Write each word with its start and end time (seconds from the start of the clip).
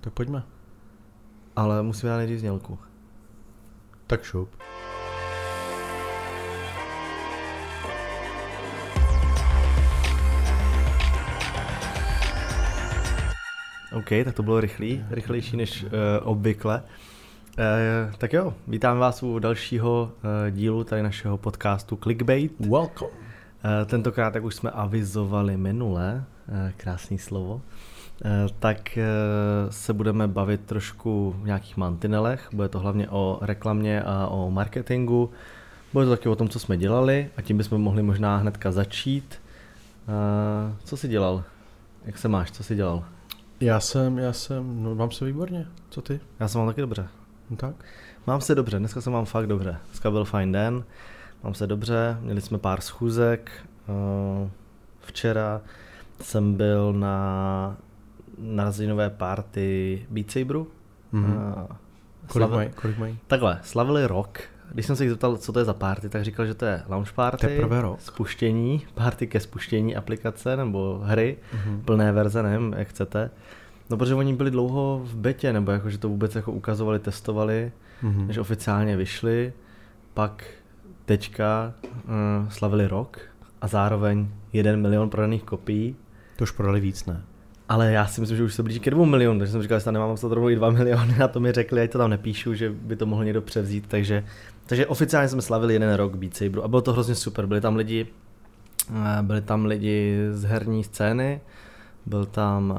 Tak 0.00 0.12
pojďme. 0.12 0.42
Ale 1.56 1.82
musíme 1.82 2.10
dát 2.10 2.16
nejdřív 2.16 2.40
znělku. 2.40 2.78
Tak 4.06 4.22
šup. 4.22 4.48
OK, 13.92 14.08
tak 14.24 14.34
to 14.34 14.42
bylo 14.42 14.60
rychlý, 14.60 15.04
rychlejší 15.10 15.56
než 15.56 15.84
uh, 15.84 15.90
obvykle. 16.22 16.82
Uh, 17.58 18.14
tak 18.14 18.32
jo, 18.32 18.54
vítám 18.68 18.98
vás 18.98 19.22
u 19.22 19.38
dalšího 19.38 20.12
uh, 20.12 20.50
dílu 20.50 20.84
tady 20.84 21.02
našeho 21.02 21.38
podcastu 21.38 21.96
Clickbait. 21.96 22.60
Welcome. 22.60 23.10
Uh, 23.10 23.86
tentokrát, 23.86 24.34
jak 24.34 24.44
už 24.44 24.54
jsme 24.54 24.70
avizovali 24.70 25.56
minule, 25.56 26.24
uh, 26.48 26.70
krásný 26.76 27.18
slovo, 27.18 27.54
uh, 27.54 27.60
tak 28.58 28.98
uh, 28.98 29.70
se 29.70 29.92
budeme 29.92 30.28
bavit 30.28 30.60
trošku 30.60 31.36
v 31.42 31.46
nějakých 31.46 31.76
mantinelech. 31.76 32.48
Bude 32.52 32.68
to 32.68 32.78
hlavně 32.78 33.08
o 33.10 33.38
reklamě 33.42 34.02
a 34.02 34.26
o 34.26 34.50
marketingu. 34.50 35.30
Bude 35.92 36.04
to 36.04 36.10
taky 36.10 36.28
o 36.28 36.36
tom, 36.36 36.48
co 36.48 36.58
jsme 36.58 36.76
dělali 36.76 37.30
a 37.36 37.42
tím 37.42 37.56
bychom 37.56 37.80
mohli 37.80 38.02
možná 38.02 38.36
hnedka 38.36 38.72
začít. 38.72 39.40
Uh, 40.08 40.76
co 40.84 40.96
jsi 40.96 41.08
dělal? 41.08 41.44
Jak 42.04 42.18
se 42.18 42.28
máš? 42.28 42.50
Co 42.50 42.62
jsi 42.64 42.74
dělal? 42.76 43.04
Já 43.60 43.80
jsem, 43.80 44.18
já 44.18 44.32
jsem, 44.32 44.82
no 44.82 44.94
mám 44.94 45.10
se 45.10 45.24
výborně. 45.24 45.66
Co 45.90 46.02
ty? 46.02 46.20
Já 46.40 46.48
jsem 46.48 46.58
mám 46.60 46.68
taky 46.68 46.80
dobře. 46.80 47.08
No 47.50 47.56
tak? 47.56 47.74
Mám 48.26 48.40
se 48.40 48.54
dobře, 48.54 48.78
dneska 48.78 49.00
jsem 49.00 49.12
mám 49.12 49.24
fakt 49.24 49.46
dobře. 49.46 49.76
Dneska 49.86 50.10
byl 50.10 50.24
fajn 50.24 50.52
den, 50.52 50.84
mám 51.42 51.54
se 51.54 51.66
dobře, 51.66 52.16
měli 52.20 52.40
jsme 52.40 52.58
pár 52.58 52.80
schůzek. 52.80 53.50
eh, 53.88 54.50
Včera 55.00 55.60
jsem 56.20 56.54
byl 56.54 56.92
na 56.92 57.76
narozeninové 58.40 59.10
party 59.10 60.06
Beat 60.10 60.30
Saberu. 60.30 60.68
Mhm. 61.12 61.34
Eh, 61.34 61.74
Kolik 62.28 62.48
slavi- 62.48 62.54
mají? 62.56 62.70
Kolik 62.74 62.98
mají? 62.98 63.18
Takhle, 63.26 63.58
slavili 63.62 64.06
rok. 64.06 64.40
Když 64.74 64.86
jsem 64.86 64.96
se 64.96 65.04
jich 65.04 65.10
zeptal, 65.10 65.36
co 65.36 65.52
to 65.52 65.58
je 65.58 65.64
za 65.64 65.74
party, 65.74 66.08
tak 66.08 66.24
říkal, 66.24 66.46
že 66.46 66.54
to 66.54 66.64
je 66.64 66.82
launch 66.88 67.12
party, 67.12 67.46
Teprve 67.46 67.80
rok. 67.82 68.00
spuštění, 68.00 68.82
party 68.94 69.26
ke 69.26 69.40
spuštění 69.40 69.96
aplikace 69.96 70.56
nebo 70.56 71.00
hry, 71.04 71.36
Mhm. 71.54 71.82
plné 71.84 72.12
verze, 72.12 72.42
nevím, 72.42 72.74
jak 72.78 72.88
chcete. 72.88 73.30
No, 73.90 73.96
protože 73.96 74.14
oni 74.14 74.34
byli 74.34 74.50
dlouho 74.50 75.00
v 75.04 75.16
betě, 75.16 75.52
nebo 75.52 75.70
jako, 75.72 75.90
že 75.90 75.98
to 75.98 76.08
vůbec 76.08 76.34
jako 76.34 76.52
ukazovali, 76.52 76.98
testovali, 76.98 77.72
Mhm. 78.02 78.26
než 78.26 78.38
oficiálně 78.38 78.96
vyšli, 78.96 79.52
pak 80.14 80.44
teďka 81.04 81.72
uh, 82.04 82.48
slavili 82.48 82.86
rok 82.86 83.18
a 83.60 83.66
zároveň 83.68 84.28
jeden 84.52 84.80
milion 84.82 85.10
prodaných 85.10 85.42
kopií, 85.42 85.96
To 86.36 86.42
už 86.44 86.50
prodali 86.50 86.80
víc, 86.80 87.06
ne? 87.06 87.22
Ale 87.70 87.92
já 87.92 88.06
si 88.06 88.20
myslím, 88.20 88.36
že 88.36 88.44
už 88.44 88.54
se 88.54 88.62
blíží 88.62 88.80
ke 88.80 88.90
dvou 88.90 89.04
milionům, 89.04 89.38
takže 89.38 89.52
jsem 89.52 89.62
říkal, 89.62 89.78
že 89.78 89.84
tam 89.84 89.94
nemám 89.94 90.16
to 90.16 90.34
rovnou 90.34 90.50
i 90.50 90.54
dva 90.56 90.70
miliony 90.78 91.14
a 91.24 91.28
to 91.28 91.40
mi 91.40 91.52
řekli, 91.52 91.82
ať 91.82 91.90
to 91.90 91.98
tam 91.98 92.10
nepíšu, 92.10 92.54
že 92.54 92.70
by 92.70 92.96
to 92.96 93.06
mohl 93.06 93.24
někdo 93.24 93.42
převzít, 93.42 93.84
takže, 93.88 94.24
takže 94.66 94.86
oficiálně 94.86 95.28
jsme 95.28 95.42
slavili 95.42 95.72
jeden 95.72 95.94
rok 95.94 96.14
Beat 96.16 96.36
Saberu 96.36 96.64
a 96.64 96.68
bylo 96.68 96.82
to 96.82 96.92
hrozně 96.92 97.14
super, 97.14 97.46
byli 97.46 97.60
tam 97.60 97.76
lidi, 97.76 98.06
eh, 98.90 99.22
byli 99.22 99.40
tam 99.40 99.64
lidi 99.64 100.16
z 100.30 100.44
herní 100.44 100.84
scény, 100.84 101.40
byl 102.06 102.24
tam 102.26 102.70
uh, 102.70 102.76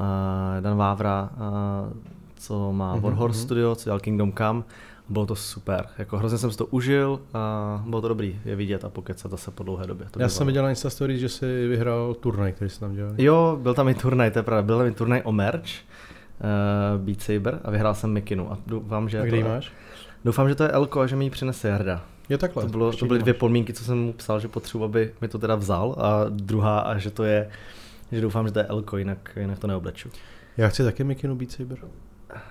Dan 0.60 0.76
Vávra, 0.76 1.30
uh, 1.36 1.92
co 2.36 2.72
má 2.72 2.94
Mhm, 2.94 3.02
Warhorse 3.02 3.38
mhm. 3.38 3.44
Studio, 3.44 3.74
co 3.74 3.84
dělal 3.84 4.00
Kingdom 4.00 4.32
Come, 4.32 4.62
bylo 5.08 5.26
to 5.26 5.34
super, 5.36 5.86
jako 5.98 6.18
hrozně 6.18 6.38
jsem 6.38 6.50
si 6.50 6.58
to 6.58 6.66
užil 6.66 7.20
a 7.34 7.82
bylo 7.86 8.00
to 8.02 8.08
dobrý 8.08 8.40
je 8.44 8.56
vidět 8.56 8.84
a 8.84 8.88
pokecat 8.90 9.30
zase 9.30 9.50
po 9.50 9.62
dlouhé 9.62 9.86
době. 9.86 10.06
To 10.10 10.20
Já 10.20 10.28
jsem 10.28 10.46
viděl 10.46 10.62
na 10.62 10.70
Insta 10.70 10.90
Stories, 10.90 11.20
že 11.20 11.28
jsi 11.28 11.68
vyhrál 11.68 12.14
turnaj, 12.14 12.52
který 12.52 12.70
jsi 12.70 12.80
tam 12.80 12.94
dělal. 12.94 13.12
Jo, 13.18 13.58
byl 13.62 13.74
tam 13.74 13.88
i 13.88 13.94
turnaj, 13.94 14.30
to 14.30 14.38
je 14.38 14.42
pravda, 14.42 14.62
byl 14.62 14.78
tam 14.78 14.86
i 14.86 14.92
turnaj 14.92 15.20
o 15.24 15.32
merch, 15.32 15.64
uh, 15.64 17.00
Beat 17.04 17.20
Saber 17.22 17.60
a 17.64 17.70
vyhrál 17.70 17.94
jsem 17.94 18.10
Mikinu 18.12 18.52
a 18.52 18.58
doufám, 18.66 19.08
že 19.08 19.18
A 19.18 19.22
to 19.22 19.26
kde 19.26 19.36
je- 19.36 19.44
máš? 19.44 19.72
Doufám, 20.24 20.48
že 20.48 20.54
to 20.54 20.62
je 20.62 20.68
Elko 20.68 21.00
a 21.00 21.06
že 21.06 21.16
mi 21.16 21.24
ji 21.24 21.30
přinese 21.30 21.68
Jarda. 21.68 22.04
Je 22.28 22.38
takhle. 22.38 22.62
To, 22.62 22.68
bylo, 22.68 22.92
to 22.92 23.06
byly 23.06 23.18
dvě 23.18 23.34
podmínky, 23.34 23.72
co 23.72 23.84
jsem 23.84 23.98
mu 23.98 24.12
psal, 24.12 24.40
že 24.40 24.48
potřebuji, 24.48 24.84
aby 24.84 25.12
mi 25.20 25.28
to 25.28 25.38
teda 25.38 25.54
vzal 25.54 25.94
a 25.98 26.24
druhá 26.28 26.80
a 26.80 26.98
že 26.98 27.10
to 27.10 27.24
je, 27.24 27.50
že 28.12 28.20
doufám, 28.20 28.46
že 28.46 28.52
to 28.52 28.58
je 28.58 28.64
Elko, 28.64 28.96
jinak, 28.96 29.32
jinak 29.40 29.58
to 29.58 29.66
neobleču. 29.66 30.08
Já 30.56 30.68
chci 30.68 30.84
taky 30.84 31.04
Mikinu 31.04 31.36
Beat 31.36 31.50
Saber. 31.50 31.78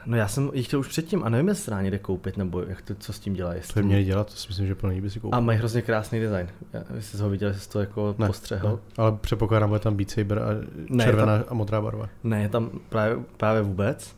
No 0.06 0.18
já 0.18 0.28
jsem 0.28 0.50
ji 0.54 0.64
chtěl 0.64 0.80
už 0.80 0.88
předtím 0.88 1.24
a 1.24 1.30
nevím, 1.30 1.48
jestli 1.48 1.64
se 1.64 1.72
dá 1.72 1.82
někde 1.82 2.00
koupit, 2.00 2.38
nebo 2.38 2.62
jak 2.62 2.82
to, 2.82 2.96
co 2.96 3.14
s 3.14 3.20
tím 3.20 3.34
dělá. 3.34 3.50
To 3.52 3.56
Jestli... 3.58 3.82
by 3.82 3.88
měli 3.88 4.04
dělat, 4.04 4.28
to 4.28 4.34
si 4.36 4.48
myslím, 4.48 4.68
že 4.68 4.76
plný 4.76 5.02
by 5.02 5.10
si 5.10 5.20
koupil. 5.20 5.38
A 5.38 5.40
mají 5.40 5.60
hrozně 5.60 5.82
krásný 5.82 6.20
design. 6.20 6.48
Já, 6.74 6.84
vy 6.90 7.02
jsi 7.02 7.18
ho 7.18 7.30
viděl, 7.30 7.48
jestli 7.48 7.62
jsi 7.64 7.70
to 7.70 7.80
jako 7.80 8.16
Ne, 8.18 8.28
postřehl. 8.28 8.70
ne, 8.70 8.78
ale 8.98 9.12
předpokládám, 9.22 9.70
bude 9.70 9.80
tam 9.80 9.96
Beat 9.96 10.10
Saber 10.10 10.40
a 10.40 10.46
Ne, 10.90 11.04
červená 11.04 11.44
a 11.48 11.54
modrá 11.54 11.82
barva. 11.82 12.10
Ne, 12.24 12.42
je 12.42 12.50
tam 12.50 12.70
právě, 12.90 13.18
právě 13.38 13.62
vůbec. 13.62 14.16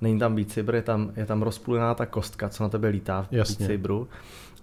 Není 0.00 0.18
tam 0.18 0.34
Beat 0.34 0.50
Saber, 0.50 0.74
je 0.74 0.82
tam, 0.82 1.12
je 1.16 1.26
tam 1.26 1.42
rozpůlená 1.42 1.94
ta 1.94 2.06
kostka, 2.06 2.48
co 2.48 2.62
na 2.62 2.68
tebe 2.68 2.88
lítá 2.88 3.22
v 3.22 3.32
Jasně. 3.32 3.66
Beat 3.68 3.78
Saberu. 3.78 4.08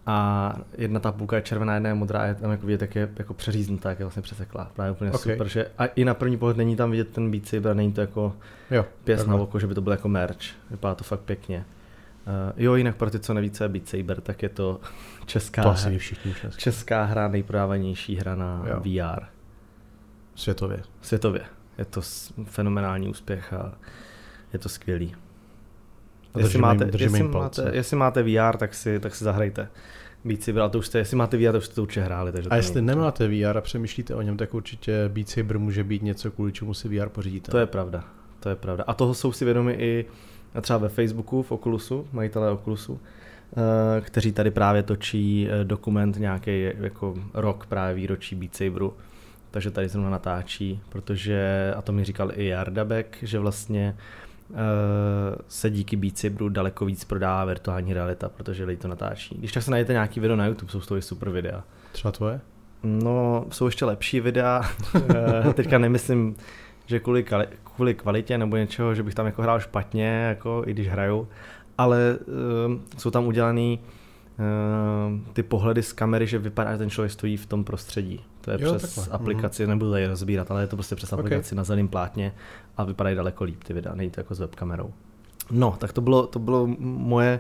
A 0.06 0.54
jedna 0.78 1.00
ta 1.00 1.12
půlka 1.12 1.36
je 1.36 1.42
červená, 1.42 1.74
jedna 1.74 1.90
je 1.90 1.94
modrá 1.96 2.20
a 2.20 2.26
je 2.26 2.36
tam 2.36 2.52
jako 2.52 2.66
vidět, 2.66 2.82
jak 2.82 2.96
je 2.96 3.10
jako 3.16 3.34
přeříznutá, 3.34 3.90
jak 3.90 4.00
je 4.00 4.06
vlastně 4.06 4.22
přeseklá. 4.22 4.72
Právě 4.76 4.92
úplně 4.92 5.12
Ok. 5.12 5.16
okay. 5.22 5.34
super, 5.34 5.48
že 5.48 5.68
a 5.78 5.86
i 5.86 6.06
na 6.06 6.14
první 6.14 6.38
pohled 6.38 6.58
není 6.58 6.76
tam 6.76 6.92
vidět 6.92 7.10
ten 7.10 7.32
Beat 7.32 7.48
Saber, 7.48 7.76
není 7.76 7.94
to 7.94 8.02
jako 8.02 8.36
Jo, 8.72 8.86
pěst 9.04 9.28
na 9.28 9.36
oko, 9.36 9.60
že 9.60 9.68
by 9.68 9.76
to 9.76 9.82
bylo 9.82 9.94
jako 9.94 10.08
merch. 10.08 10.46
Vypadá 10.72 10.96
to 10.96 11.04
fakt 11.04 11.20
pěkně. 11.20 11.66
Uh, 12.28 12.54
jo, 12.64 12.76
jinak 12.76 12.96
pro 12.96 13.10
ty, 13.10 13.20
co 13.20 13.34
neví, 13.34 13.52
co 13.52 13.64
je 13.64 13.70
Beat 13.70 13.88
Saber, 13.90 14.22
tak 14.22 14.44
je 14.44 14.50
to 14.50 14.80
česká, 15.26 15.64
To 15.64 15.70
hra, 15.70 15.98
všichni 15.98 16.36
dneska. 16.42 16.62
česká 16.62 17.04
hra, 17.04 17.28
nejprodávanější 17.28 18.16
hra 18.16 18.36
na 18.36 18.64
Jo. 18.68 18.80
VR 18.80 19.24
Světově. 20.36 20.84
světově. 21.02 21.42
Je 21.78 21.86
to 21.86 22.02
fenomenální 22.46 23.08
úspěch 23.10 23.54
a 23.54 23.74
je 24.54 24.60
to 24.60 24.70
skvělý. 24.70 25.16
A 26.34 26.40
Jestli 26.40 26.58
jim- 26.58 26.62
máte, 26.62 26.90
jestli, 26.98 27.20
jim 27.20 27.32
palce. 27.32 27.64
máte, 27.66 27.76
jestli 27.78 27.98
máte 27.98 28.24
VR, 28.24 28.58
tak 28.58 28.74
si, 28.74 29.00
tak 29.00 29.16
si 29.16 29.24
zahrajte. 29.24 29.68
Beat 30.26 30.42
Saber, 30.44 30.62
ale 30.62 30.70
to 30.70 30.78
už 30.80 30.88
jste, 30.88 30.98
jestli 30.98 31.18
máte 31.18 31.38
VR, 31.38 31.52
tak 31.52 31.56
už 31.60 31.66
jste 31.66 31.76
to 31.76 31.82
určitě 31.82 32.02
hráli. 32.02 32.32
Takže 32.32 32.50
A 32.50 32.50
to 32.50 32.56
jestli 32.56 32.82
nemáte 32.82 33.28
VR 33.28 33.58
a 33.58 33.62
přemýšlíte 33.62 34.16
o 34.16 34.22
něm, 34.22 34.38
tak 34.38 34.54
určitě 34.54 35.10
Beat 35.14 35.30
Saber 35.30 35.60
může 35.60 35.84
být 35.84 36.04
něco, 36.04 36.32
kvůli 36.32 36.52
čemu 36.52 36.74
si 36.74 36.88
VR 37.00 37.10
pořídíte. 37.10 37.52
To 37.52 37.58
je 37.58 37.66
pravda, 37.66 38.04
to 38.40 38.50
je 38.50 38.56
pravda. 38.56 38.84
A 38.88 38.94
toho 38.94 39.14
jsou 39.14 39.32
si 39.32 39.46
vědomi 39.46 39.74
i 39.74 40.06
třeba 40.62 40.80
ve 40.80 40.90
Facebooku, 40.90 41.44
v 41.44 41.52
Oculusu, 41.52 42.08
majitelé 42.12 42.52
Oculusu, 42.52 43.00
eh, 43.98 44.02
kteří 44.02 44.32
tady 44.32 44.52
právě 44.52 44.84
točí 44.84 45.48
eh, 45.52 45.64
dokument 45.64 46.18
nějaký 46.20 46.70
jako 46.80 47.16
rok 47.34 47.66
právě 47.66 47.96
výročí 47.96 48.36
Beat 48.36 48.56
Saberu. 48.56 48.94
Takže 49.52 49.72
tady 49.72 49.88
zrovna 49.90 50.10
natáčí, 50.10 50.82
protože, 50.90 51.74
a 51.78 51.82
to 51.82 51.92
mi 51.92 52.04
říkal 52.04 52.32
i 52.36 52.46
Jarda 52.46 52.86
Beck, 52.86 53.18
že 53.22 53.40
vlastně 53.40 53.96
se 55.48 55.70
díky 55.70 55.96
Beat 55.96 56.18
Saberu 56.18 56.50
daleko 56.50 56.86
víc 56.86 57.04
prodává 57.04 57.46
virtuální 57.46 57.94
realita, 57.94 58.30
protože 58.30 58.66
lidi 58.66 58.82
to 58.82 58.88
natáčí. 58.88 59.36
Když 59.38 59.52
tak 59.52 59.64
se 59.64 59.72
najdete 59.72 59.94
nějaký 59.94 60.20
video 60.20 60.36
na 60.36 60.46
YouTube, 60.46 60.72
jsou 60.72 60.82
z 60.82 60.88
toho 60.88 60.98
i 60.98 61.02
super 61.02 61.30
videa. 61.30 61.64
Třeba 61.92 62.12
tvoje? 62.12 62.40
No, 62.84 63.46
jsou 63.52 63.66
ještě 63.66 63.86
lepší 63.86 64.20
videa. 64.20 64.62
Eh, 65.50 65.54
Teďka 65.54 65.78
nemyslím, 65.78 66.36
že 66.86 67.00
kvůli, 67.00 67.26
kvůli 67.64 67.94
kvalitě 67.94 68.38
nebo 68.38 68.58
něčeho, 68.58 68.96
že 68.96 69.04
bych 69.04 69.16
tam 69.16 69.26
jako 69.26 69.42
hrál 69.42 69.60
špatně, 69.60 70.08
jako 70.08 70.64
i 70.68 70.72
když 70.72 70.88
hraju, 70.88 71.28
ale 71.78 72.18
uh, 72.68 72.76
jsou 72.98 73.12
tam 73.12 73.28
udělaný 73.28 73.80
uh, 73.82 74.03
ty 75.34 75.44
pohledy 75.44 75.84
z 75.84 75.94
kamery, 75.94 76.28
že 76.28 76.38
vypadá, 76.40 76.72
že 76.72 76.78
ten 76.78 76.90
člověk 76.90 77.12
stojí 77.12 77.38
v 77.38 77.46
tom 77.46 77.64
prostředí. 77.64 78.22
To 78.42 78.52
je 78.52 78.58
Jo, 78.62 78.76
přes 78.76 78.96
takhle, 78.96 79.14
aplikaci, 79.16 79.68
nebudu 79.68 79.92
tady 79.92 80.08
rozbírat, 80.08 80.52
ale 80.52 80.62
je 80.62 80.68
to 80.68 80.76
prostě 80.76 80.96
přes 80.96 81.14
Ok. 81.14 81.20
aplikaci 81.20 81.56
na 81.56 81.64
zeleném 81.64 81.88
plátně 81.88 82.34
a 82.78 82.84
vypadají 82.84 83.16
daleko 83.16 83.44
líp 83.44 83.64
ty 83.64 83.74
videa, 83.74 83.96
není 83.96 84.10
to 84.12 84.20
jako 84.20 84.36
s 84.36 84.40
webkamerou. 84.40 84.94
No, 85.52 85.76
tak 85.80 85.94
to 85.94 86.02
bylo, 86.02 86.28
to 86.28 86.40
bylo 86.40 86.68
moje, 86.80 87.40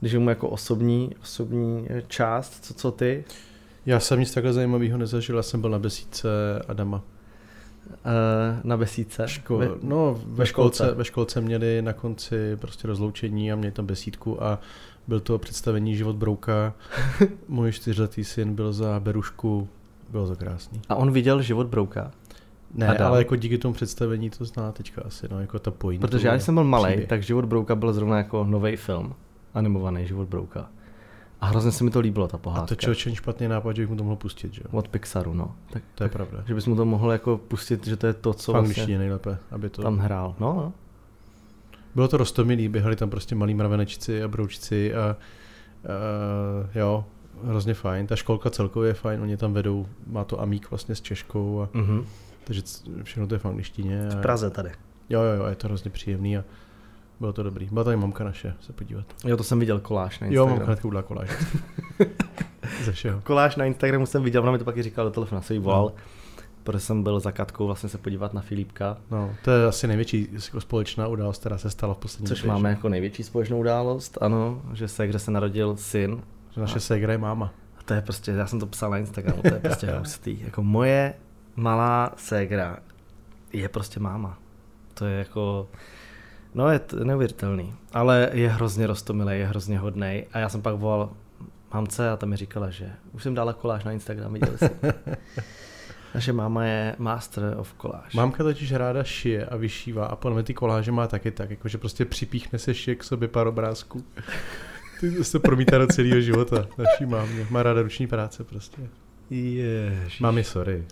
když 0.00 0.14
mu 0.14 0.28
jako 0.28 0.48
osobní, 0.48 1.10
osobní 1.22 1.88
část, 2.08 2.64
co, 2.64 2.74
co 2.74 2.90
ty? 2.92 3.24
Já 3.86 4.00
jsem 4.00 4.20
nic 4.20 4.34
takhle 4.34 4.52
zajímavého 4.52 4.98
nezažil, 4.98 5.36
já 5.36 5.42
jsem 5.42 5.60
byl 5.60 5.70
na 5.70 5.78
besídce 5.78 6.28
Adama. 6.68 7.02
Uh, 7.90 8.60
na 8.64 8.76
besídce. 8.76 9.24
Ško- 9.24 9.58
Ve- 9.58 9.68
no, 9.82 10.14
ve, 10.26 10.34
ve 10.36 10.46
školce. 10.46 10.76
školce. 10.76 10.94
ve 10.94 11.04
školce 11.04 11.40
měli 11.40 11.82
na 11.82 11.92
konci 11.92 12.56
prostě 12.56 12.88
rozloučení 12.88 13.52
a 13.52 13.56
měli 13.56 13.72
tam 13.72 13.86
besídku 13.86 14.42
a 14.44 14.58
byl 15.10 15.20
to 15.20 15.38
představení 15.38 15.96
Život 15.96 16.16
Brouka. 16.16 16.74
Můj 17.48 17.72
čtyřletý 17.72 18.24
syn 18.24 18.54
byl 18.54 18.72
za 18.72 19.00
Berušku, 19.00 19.68
bylo 20.10 20.26
to 20.26 20.36
krásný. 20.36 20.80
A 20.88 20.94
on 20.94 21.10
viděl 21.12 21.42
život 21.42 21.66
Brouka. 21.66 22.10
Ne, 22.74 22.88
A 22.88 22.94
dál? 22.94 23.08
ale 23.08 23.18
jako 23.18 23.36
díky 23.36 23.58
tomu 23.58 23.74
představení 23.74 24.30
to 24.30 24.44
zná 24.44 24.72
teďka 24.72 25.02
asi, 25.06 25.26
no, 25.30 25.40
jako 25.40 25.58
ta 25.58 25.70
pointa. 25.70 26.06
Protože 26.06 26.28
já, 26.28 26.34
když 26.34 26.44
jsem 26.44 26.54
byl 26.54 26.64
malý, 26.64 27.06
tak 27.06 27.22
život 27.22 27.44
Brouka 27.44 27.74
byl 27.74 27.92
zrovna 27.92 28.16
jako 28.16 28.44
nový 28.44 28.76
film. 28.76 29.14
Animovaný 29.54 30.06
život 30.06 30.28
Brouka. 30.28 30.68
A 31.40 31.46
hrozně 31.46 31.72
se 31.72 31.84
mi 31.84 31.90
to 31.90 32.00
líbilo, 32.00 32.28
ta 32.28 32.36
A 32.36 32.40
pohádka. 32.40 32.66
to 32.66 32.74
člověče 32.74 33.14
špatný 33.14 33.48
nápad, 33.48 33.76
že 33.76 33.82
bych 33.82 33.90
mu 33.90 33.96
to 33.96 34.04
mohl 34.04 34.16
pustit, 34.16 34.54
že 34.54 34.62
jo? 34.64 34.78
Od 34.78 34.88
Pixaru, 34.88 35.34
no. 35.34 35.54
Tak, 35.72 35.82
To 35.94 36.04
je 36.04 36.10
pravda. 36.10 36.38
Že 36.46 36.54
bys 36.54 36.66
mu 36.66 36.76
to 36.76 36.84
mohl 36.84 37.12
jako 37.12 37.38
pustit, 37.38 37.86
že 37.86 37.96
to 37.96 38.06
je 38.06 38.12
to, 38.12 38.34
co 38.34 38.52
V 38.52 38.54
vlastně 38.54 38.98
nejlépe, 38.98 39.38
aby 39.50 39.70
to... 39.70 39.82
tam 39.82 39.98
hrál. 39.98 40.34
No, 40.40 40.52
no. 40.54 40.72
Bylo 41.94 42.08
to 42.08 42.16
rostomilý, 42.16 42.68
běhali 42.68 42.96
tam 42.96 43.10
prostě 43.10 43.34
malí 43.34 43.54
mravenečci 43.54 44.22
a 44.22 44.28
broučci 44.28 44.94
a 44.94 45.16
uh, 45.84 46.68
jo, 46.74 47.04
hrozně 47.44 47.74
fajn. 47.74 48.06
Ta 48.06 48.16
školka 48.16 48.50
celkově 48.50 48.90
je 48.90 48.94
fajn, 48.94 49.20
oni 49.22 49.36
tam 49.36 49.52
vedou, 49.52 49.86
má 50.06 50.24
to 50.24 50.40
Amík 50.40 50.70
vlastně 50.70 50.94
s 50.94 51.00
Češkou, 51.00 51.60
a, 51.62 51.68
Mhm. 51.78 52.04
takže 52.44 52.62
všechno 53.02 53.26
to 53.26 53.34
je 53.34 53.38
v 53.38 53.46
angličtině. 53.46 54.08
V 54.10 54.18
A, 54.18 54.22
Praze 54.22 54.50
tady. 54.50 54.70
jo, 55.08 55.20
jo, 55.22 55.32
jo, 55.42 55.46
je 55.46 55.54
to 55.56 55.66
hrozně 55.66 55.90
příjemný 55.90 56.38
a 56.38 56.44
bylo 57.20 57.32
to 57.32 57.42
dobrý. 57.42 57.68
Byla 57.72 57.84
tady 57.84 57.96
mamka 57.96 58.24
naše 58.24 58.54
se 58.60 58.72
podívat. 58.72 59.04
Jo, 59.24 59.36
to 59.36 59.44
jsem 59.44 59.58
viděl 59.60 59.80
koláž 59.80 60.20
na 60.20 60.26
Jo, 60.26 60.30
Instagramu. 60.32 60.50
mamka 60.50 60.66
hnedka 60.66 60.88
udělala 60.88 61.02
koláž. 61.02 61.30
Ze 62.84 62.92
všeho. 62.92 63.20
koláž 63.24 63.56
na 63.56 63.64
Instagramu 63.64 64.06
jsem 64.06 64.22
viděl, 64.22 64.42
ona 64.42 64.52
mi 64.52 64.58
to 64.58 64.64
pak 64.64 64.76
i 64.76 64.82
říkala 64.82 65.08
do 65.08 65.14
telefonu, 65.14 65.42
jsem 65.42 65.54
jí 65.54 65.62
volal, 65.62 65.92
protože 66.62 66.80
jsem 66.80 67.02
byl 67.02 67.20
za 67.20 67.32
Katkou 67.32 67.66
vlastně 67.66 67.88
se 67.88 67.98
podívat 67.98 68.34
na 68.34 68.40
Filipka, 68.40 68.96
No, 69.10 69.30
to 69.44 69.50
je 69.50 69.66
asi 69.66 69.86
největší 69.86 70.28
jako 70.44 70.60
společná 70.60 71.06
událost, 71.08 71.38
která 71.40 71.58
se 71.58 71.70
stala 71.70 71.94
v 71.94 71.98
poslední 71.98 72.26
což 72.26 72.38
době, 72.40 72.52
máme 72.52 72.68
že? 72.68 72.76
jako 72.76 72.88
největší 72.88 73.22
společnou 73.22 73.58
událost, 73.58 74.18
ano, 74.20 74.62
že 74.72 74.88
se, 74.88 75.06
kde 75.06 75.18
se 75.18 75.30
narodil 75.30 75.76
syn. 75.76 76.22
Že 76.50 76.60
naše 76.60 76.80
ségra 76.80 77.12
je 77.12 77.18
máma. 77.18 77.52
A 77.78 77.82
to 77.82 77.94
je 77.94 78.02
prostě, 78.02 78.30
já 78.30 78.46
jsem 78.46 78.60
to 78.60 78.66
psal 78.66 78.90
na 78.90 78.98
Instagramu, 78.98 79.42
to 79.42 79.54
je 79.54 79.60
prostě 79.60 79.90
hustý. 79.98 80.40
Jako 80.44 80.62
moje 80.62 81.14
malá 81.56 82.12
ségra 82.16 82.78
je 83.52 83.68
prostě 83.68 84.00
máma. 84.00 84.38
To 84.94 85.04
je 85.06 85.18
jako, 85.18 85.68
no 86.54 86.68
je 86.68 86.78
to 86.78 87.04
neuvěřitelný, 87.04 87.74
ale 87.92 88.30
je 88.32 88.48
hrozně 88.48 88.86
rostomilý, 88.86 89.38
je 89.38 89.46
hrozně 89.46 89.78
hodnej 89.78 90.26
a 90.32 90.38
já 90.38 90.48
jsem 90.48 90.62
pak 90.62 90.74
volal 90.74 91.10
mamce 91.74 92.10
a 92.10 92.16
ta 92.16 92.26
mi 92.26 92.36
říkala, 92.36 92.70
že 92.70 92.90
už 93.12 93.22
jsem 93.22 93.34
dala 93.34 93.52
koláž 93.52 93.84
na 93.84 93.92
Instagram, 93.92 94.32
viděl 94.32 94.58
jsi. 94.58 94.70
Naše 96.14 96.32
máma 96.32 96.64
je 96.64 96.94
master 96.98 97.54
of 97.56 97.72
koláž. 97.72 98.14
Mámka 98.14 98.44
totiž 98.44 98.72
ráda 98.72 99.04
šije 99.04 99.46
a 99.46 99.56
vyšívá 99.56 100.06
a 100.06 100.16
podle 100.16 100.34
mě 100.34 100.42
ty 100.42 100.54
koláže 100.54 100.92
má 100.92 101.06
taky 101.06 101.30
tak, 101.30 101.50
jakože 101.50 101.78
prostě 101.78 102.04
připíchne 102.04 102.58
se 102.58 102.74
šije 102.74 102.94
k 102.94 103.04
sobě 103.04 103.28
pár 103.28 103.46
obrázků. 103.46 104.04
Ty 105.00 105.24
se 105.24 105.38
promítá 105.38 105.78
do 105.78 105.86
celého 105.86 106.20
života, 106.20 106.66
naší 106.78 107.06
mámě. 107.06 107.46
Má 107.50 107.62
ráda 107.62 107.82
ruční 107.82 108.06
práce 108.06 108.44
prostě. 108.44 108.82
Ježiš. 109.30 110.20
Mami, 110.20 110.44
sorry. 110.44 110.84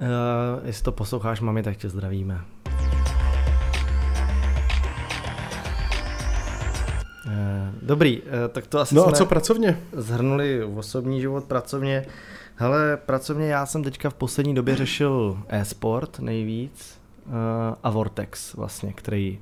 Uh, 0.00 0.66
jestli 0.66 0.84
to 0.84 0.92
posloucháš, 0.92 1.40
mami, 1.40 1.62
tak 1.62 1.76
tě 1.76 1.88
zdravíme. 1.88 2.40
Uh, 7.26 7.32
dobrý, 7.82 8.22
uh, 8.22 8.28
tak 8.52 8.66
to 8.66 8.78
asi 8.78 8.94
No 8.94 9.08
a 9.08 9.12
co 9.12 9.26
pracovně? 9.26 9.78
zhrnuli 9.92 10.64
osobní 10.64 11.20
život, 11.20 11.44
pracovně. 11.44 12.06
Hele, 12.56 12.96
pracovně 12.96 13.46
já 13.46 13.66
jsem 13.66 13.82
teďka 13.84 14.10
v 14.10 14.14
poslední 14.14 14.54
době 14.54 14.76
řešil 14.76 15.38
e-sport 15.48 16.18
nejvíc 16.18 17.00
uh, 17.26 17.32
a 17.82 17.90
Vortex 17.90 18.54
vlastně, 18.54 18.92
který 18.92 19.38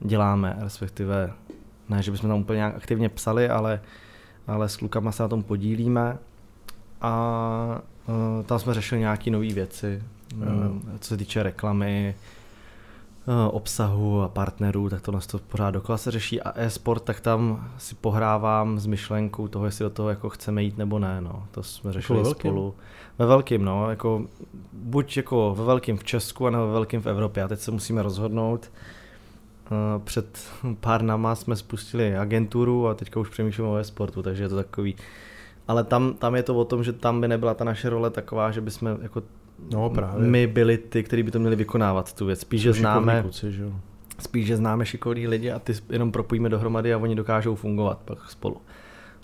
děláme, 0.00 0.56
respektive 0.60 1.32
ne, 1.88 2.02
že 2.02 2.10
bychom 2.10 2.30
tam 2.30 2.40
úplně 2.40 2.56
nějak 2.56 2.76
aktivně 2.76 3.08
psali, 3.08 3.48
ale, 3.48 3.80
ale 4.46 4.68
s 4.68 4.76
klukama 4.76 5.12
se 5.12 5.22
na 5.22 5.28
tom 5.28 5.42
podílíme 5.42 6.18
a 7.00 7.80
uh, 8.08 8.44
tam 8.46 8.58
jsme 8.58 8.74
řešili 8.74 9.00
nějaké 9.00 9.30
nové 9.30 9.52
věci, 9.52 10.02
Jo. 10.40 10.70
uh, 10.70 10.82
co 11.00 11.08
se 11.08 11.16
týče 11.16 11.42
reklamy, 11.42 12.14
obsahu 13.50 14.22
a 14.22 14.28
partnerů, 14.28 14.90
tak 14.90 15.02
tohle 15.02 15.20
to 15.20 15.38
pořád 15.38 15.70
dokola 15.70 15.98
se 15.98 16.10
řeší 16.10 16.42
a 16.42 16.52
e-sport, 16.60 17.02
tak 17.02 17.20
tam 17.20 17.68
si 17.78 17.94
pohrávám 17.94 18.78
s 18.78 18.86
myšlenkou 18.86 19.48
toho, 19.48 19.64
jestli 19.64 19.82
do 19.82 19.90
toho 19.90 20.08
jako 20.08 20.28
chceme 20.28 20.62
jít 20.62 20.78
nebo 20.78 20.98
ne, 20.98 21.20
no. 21.20 21.46
To 21.50 21.62
jsme 21.62 21.92
řešili 21.92 22.18
ve 22.18 22.22
velkým? 22.22 22.50
spolu. 22.50 22.74
Ve 23.18 23.26
velkým, 23.26 23.64
no, 23.64 23.90
jako 23.90 24.22
buď 24.72 25.16
jako 25.16 25.54
ve 25.58 25.64
velkým 25.64 25.96
v 25.96 26.04
Česku, 26.04 26.48
nebo 26.48 26.66
ve 26.66 26.72
velkým 26.72 27.00
v 27.00 27.06
Evropě 27.06 27.42
a 27.42 27.48
teď 27.48 27.60
se 27.60 27.70
musíme 27.70 28.02
rozhodnout. 28.02 28.70
Uh, 29.70 30.02
Před 30.04 30.38
pár 30.80 31.02
nama 31.02 31.34
jsme 31.34 31.56
spustili 31.56 32.16
agenturu 32.16 32.88
a 32.88 32.94
teďka 32.94 33.20
už 33.20 33.28
přemýšlíme 33.28 33.68
o 33.68 33.76
e-sportu, 33.76 34.22
takže 34.22 34.42
je 34.42 34.48
to 34.48 34.56
takový. 34.56 34.96
Ale 35.68 35.84
tam, 35.84 36.14
tam 36.14 36.34
je 36.34 36.42
to 36.42 36.54
o 36.54 36.64
tom, 36.64 36.84
že 36.84 36.92
tam 36.92 37.20
by 37.20 37.28
nebyla 37.28 37.54
ta 37.54 37.64
naše 37.64 37.90
role 37.90 38.10
taková, 38.10 38.50
že 38.50 38.60
bychom 38.60 38.98
jako 39.02 39.22
No 39.70 39.90
právě. 39.90 40.28
my 40.28 40.46
byli 40.46 40.78
ty, 40.78 41.02
kteří 41.02 41.22
by 41.22 41.30
to 41.30 41.38
měli 41.38 41.56
vykonávat 41.56 42.12
tu 42.12 42.26
věc. 42.26 42.40
Spíš, 42.40 42.62
že 42.62 42.72
známe, 42.72 43.22
Kluci, 43.22 43.52
že 43.52 43.64
spíš, 44.18 44.46
že 44.46 44.56
známe 44.56 44.86
šikovní 44.86 45.28
lidi 45.28 45.50
a 45.50 45.58
ty 45.58 45.72
jenom 45.90 46.12
propojíme 46.12 46.48
dohromady 46.48 46.94
a 46.94 46.98
oni 46.98 47.14
dokážou 47.14 47.54
fungovat 47.54 47.98
pak 48.04 48.30
spolu. 48.30 48.56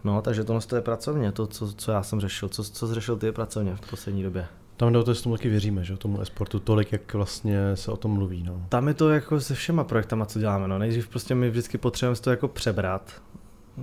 No, 0.05 0.23
takže 0.23 0.44
tohle 0.44 0.62
to 0.62 0.77
je 0.77 0.82
pracovně, 0.82 1.32
to, 1.32 1.47
co, 1.47 1.73
co 1.73 1.93
já 1.93 2.03
jsem 2.03 2.21
řešil. 2.21 2.49
Co, 2.49 2.65
co 2.65 2.94
řešil 2.94 3.17
ty 3.17 3.32
pracovně 3.32 3.77
v 3.77 3.91
poslední 3.91 4.23
době? 4.23 4.47
Tam 4.77 4.93
jde 4.93 4.99
o 4.99 5.03
to, 5.03 5.11
jestli 5.11 5.23
tomu 5.23 5.37
taky 5.37 5.49
věříme, 5.49 5.85
že 5.85 5.93
jo, 5.93 5.97
tomu 5.97 6.21
e-sportu 6.21 6.61
tolik, 6.61 6.93
jak 6.93 7.15
vlastně 7.15 7.77
se 7.77 7.91
o 7.91 7.97
tom 7.97 8.11
mluví, 8.11 8.43
no. 8.43 8.62
Tam 8.69 8.88
je 8.88 8.94
to 8.94 9.11
jako 9.11 9.41
se 9.41 9.55
všema 9.55 9.85
projektama, 9.85 10.27
co 10.27 10.38
děláme. 10.38 10.69
No. 10.69 10.79
Nejdřív 10.79 11.09
prostě 11.09 11.35
my 11.35 11.50
vždycky 11.50 11.79
potřebujeme 11.79 12.21
to 12.21 12.31
jako 12.31 12.49
přebrat. 12.49 13.23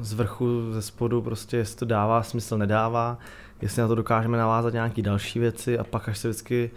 Z 0.01 0.13
vrchu, 0.13 0.73
ze 0.73 0.81
spodu, 0.81 1.21
prostě 1.21 1.57
jestli 1.57 1.79
to 1.79 1.85
dává 1.85 2.23
smysl, 2.23 2.57
nedává. 2.57 3.17
Jestli 3.61 3.81
na 3.81 3.87
to 3.87 3.95
dokážeme 3.95 4.37
navázat 4.37 4.73
nějaké 4.73 5.01
další 5.01 5.39
věci 5.39 5.79
a 5.79 5.83
pak 5.83 6.09
až 6.09 6.17
se 6.17 6.29
vždycky 6.29 6.71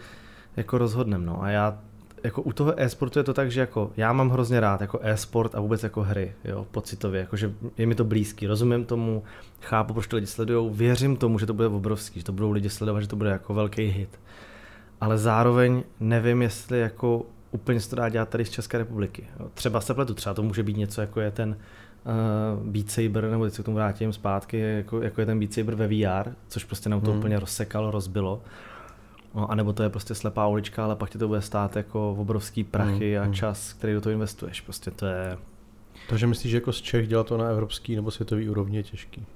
jako 0.56 0.78
rozhodneme. 0.78 1.26
No. 1.26 1.42
A 1.42 1.48
já 1.48 1.78
jako 2.24 2.42
u 2.42 2.52
toho 2.52 2.74
e-sportu 2.76 3.18
je 3.18 3.24
to 3.24 3.34
tak, 3.34 3.50
že 3.50 3.60
jako 3.60 3.92
já 3.96 4.12
mám 4.12 4.30
hrozně 4.30 4.60
rád 4.60 4.80
jako 4.80 5.00
e-sport 5.02 5.54
a 5.54 5.60
vůbec 5.60 5.82
jako 5.82 6.02
hry, 6.02 6.32
jo, 6.44 6.66
pocitově, 6.70 7.20
jakože 7.20 7.52
je 7.78 7.86
mi 7.86 7.94
to 7.94 8.04
blízký, 8.04 8.46
rozumím 8.46 8.84
tomu, 8.84 9.22
chápu, 9.60 9.94
proč 9.94 10.06
to 10.06 10.16
lidi 10.16 10.26
sledují, 10.26 10.70
věřím 10.74 11.16
tomu, 11.16 11.38
že 11.38 11.46
to 11.46 11.54
bude 11.54 11.68
obrovský, 11.68 12.20
že 12.20 12.26
to 12.26 12.32
budou 12.32 12.50
lidi 12.50 12.70
sledovat, 12.70 13.00
že 13.00 13.08
to 13.08 13.16
bude 13.16 13.30
jako 13.30 13.54
velký 13.54 13.82
hit. 13.82 14.20
Ale 15.00 15.18
zároveň 15.18 15.82
nevím, 16.00 16.42
jestli 16.42 16.80
jako 16.80 17.26
úplně 17.50 17.80
se 17.80 17.90
to 17.90 17.96
dá 17.96 18.08
dělat 18.08 18.28
tady 18.28 18.44
z 18.44 18.50
České 18.50 18.78
republiky. 18.78 19.26
Jo. 19.40 19.48
Třeba 19.54 19.80
se 19.80 19.94
pletu, 19.94 20.14
třeba 20.14 20.34
to 20.34 20.42
může 20.42 20.62
být 20.62 20.76
něco, 20.76 21.00
jako 21.00 21.20
je 21.20 21.30
ten 21.30 21.56
uh, 22.04 22.66
Beat 22.66 22.90
Saber, 22.90 23.30
nebo 23.30 23.44
teď 23.44 23.54
se 23.54 23.62
k 23.62 23.64
tomu 23.64 23.74
vrátím 23.74 24.12
zpátky, 24.12 24.58
jako, 24.58 25.02
jako 25.02 25.20
je 25.20 25.26
ten 25.26 25.38
Beat 25.38 25.52
Saber 25.52 25.74
ve 25.74 25.88
VR, 25.88 26.30
což 26.48 26.64
prostě 26.64 26.88
nám 26.88 27.00
to 27.00 27.10
Hmm. 27.10 27.18
úplně 27.18 27.38
rozsekalo, 27.40 27.90
rozbilo. 27.90 28.42
No, 29.34 29.50
a 29.50 29.54
nebo 29.54 29.72
to 29.72 29.82
je 29.82 29.88
prostě 29.88 30.14
slepá 30.14 30.46
ulička, 30.46 30.84
ale 30.84 30.96
pak 30.96 31.10
ti 31.10 31.18
to 31.18 31.28
bude 31.28 31.40
stát 31.42 31.76
jako 31.76 32.12
obrovský 32.12 32.64
prachy 32.64 33.12
Hmm, 33.14 33.22
a 33.22 33.24
hmm. 33.24 33.34
čas, 33.34 33.72
který 33.72 33.92
do 33.94 34.00
toho 34.00 34.12
investuješ. 34.12 34.60
Prostě 34.60 34.90
to 34.90 35.06
je... 35.06 35.38
Takže 36.08 36.26
myslíš, 36.26 36.50
že 36.50 36.56
jako 36.56 36.72
z 36.72 36.80
Čech 36.80 37.08
dělat 37.08 37.26
to 37.26 37.36
na 37.36 37.44
evropský 37.48 37.96
nebo 37.96 38.10
světový 38.10 38.48
úrovni 38.50 38.76
je 38.76 38.82
těžký? 38.82 39.26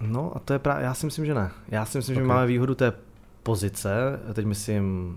No 0.00 0.32
a 0.36 0.38
to 0.38 0.52
je 0.52 0.58
právě, 0.58 0.84
já 0.84 0.94
si 0.94 1.06
myslím, 1.06 1.26
že 1.26 1.34
ne. 1.34 1.50
Já 1.68 1.84
si 1.84 1.98
myslím, 1.98 2.16
okay. 2.16 2.24
že 2.24 2.28
máme 2.28 2.46
výhodu 2.46 2.74
té 2.74 2.92
pozice, 3.42 4.20
teď 4.34 4.46
myslím 4.46 5.16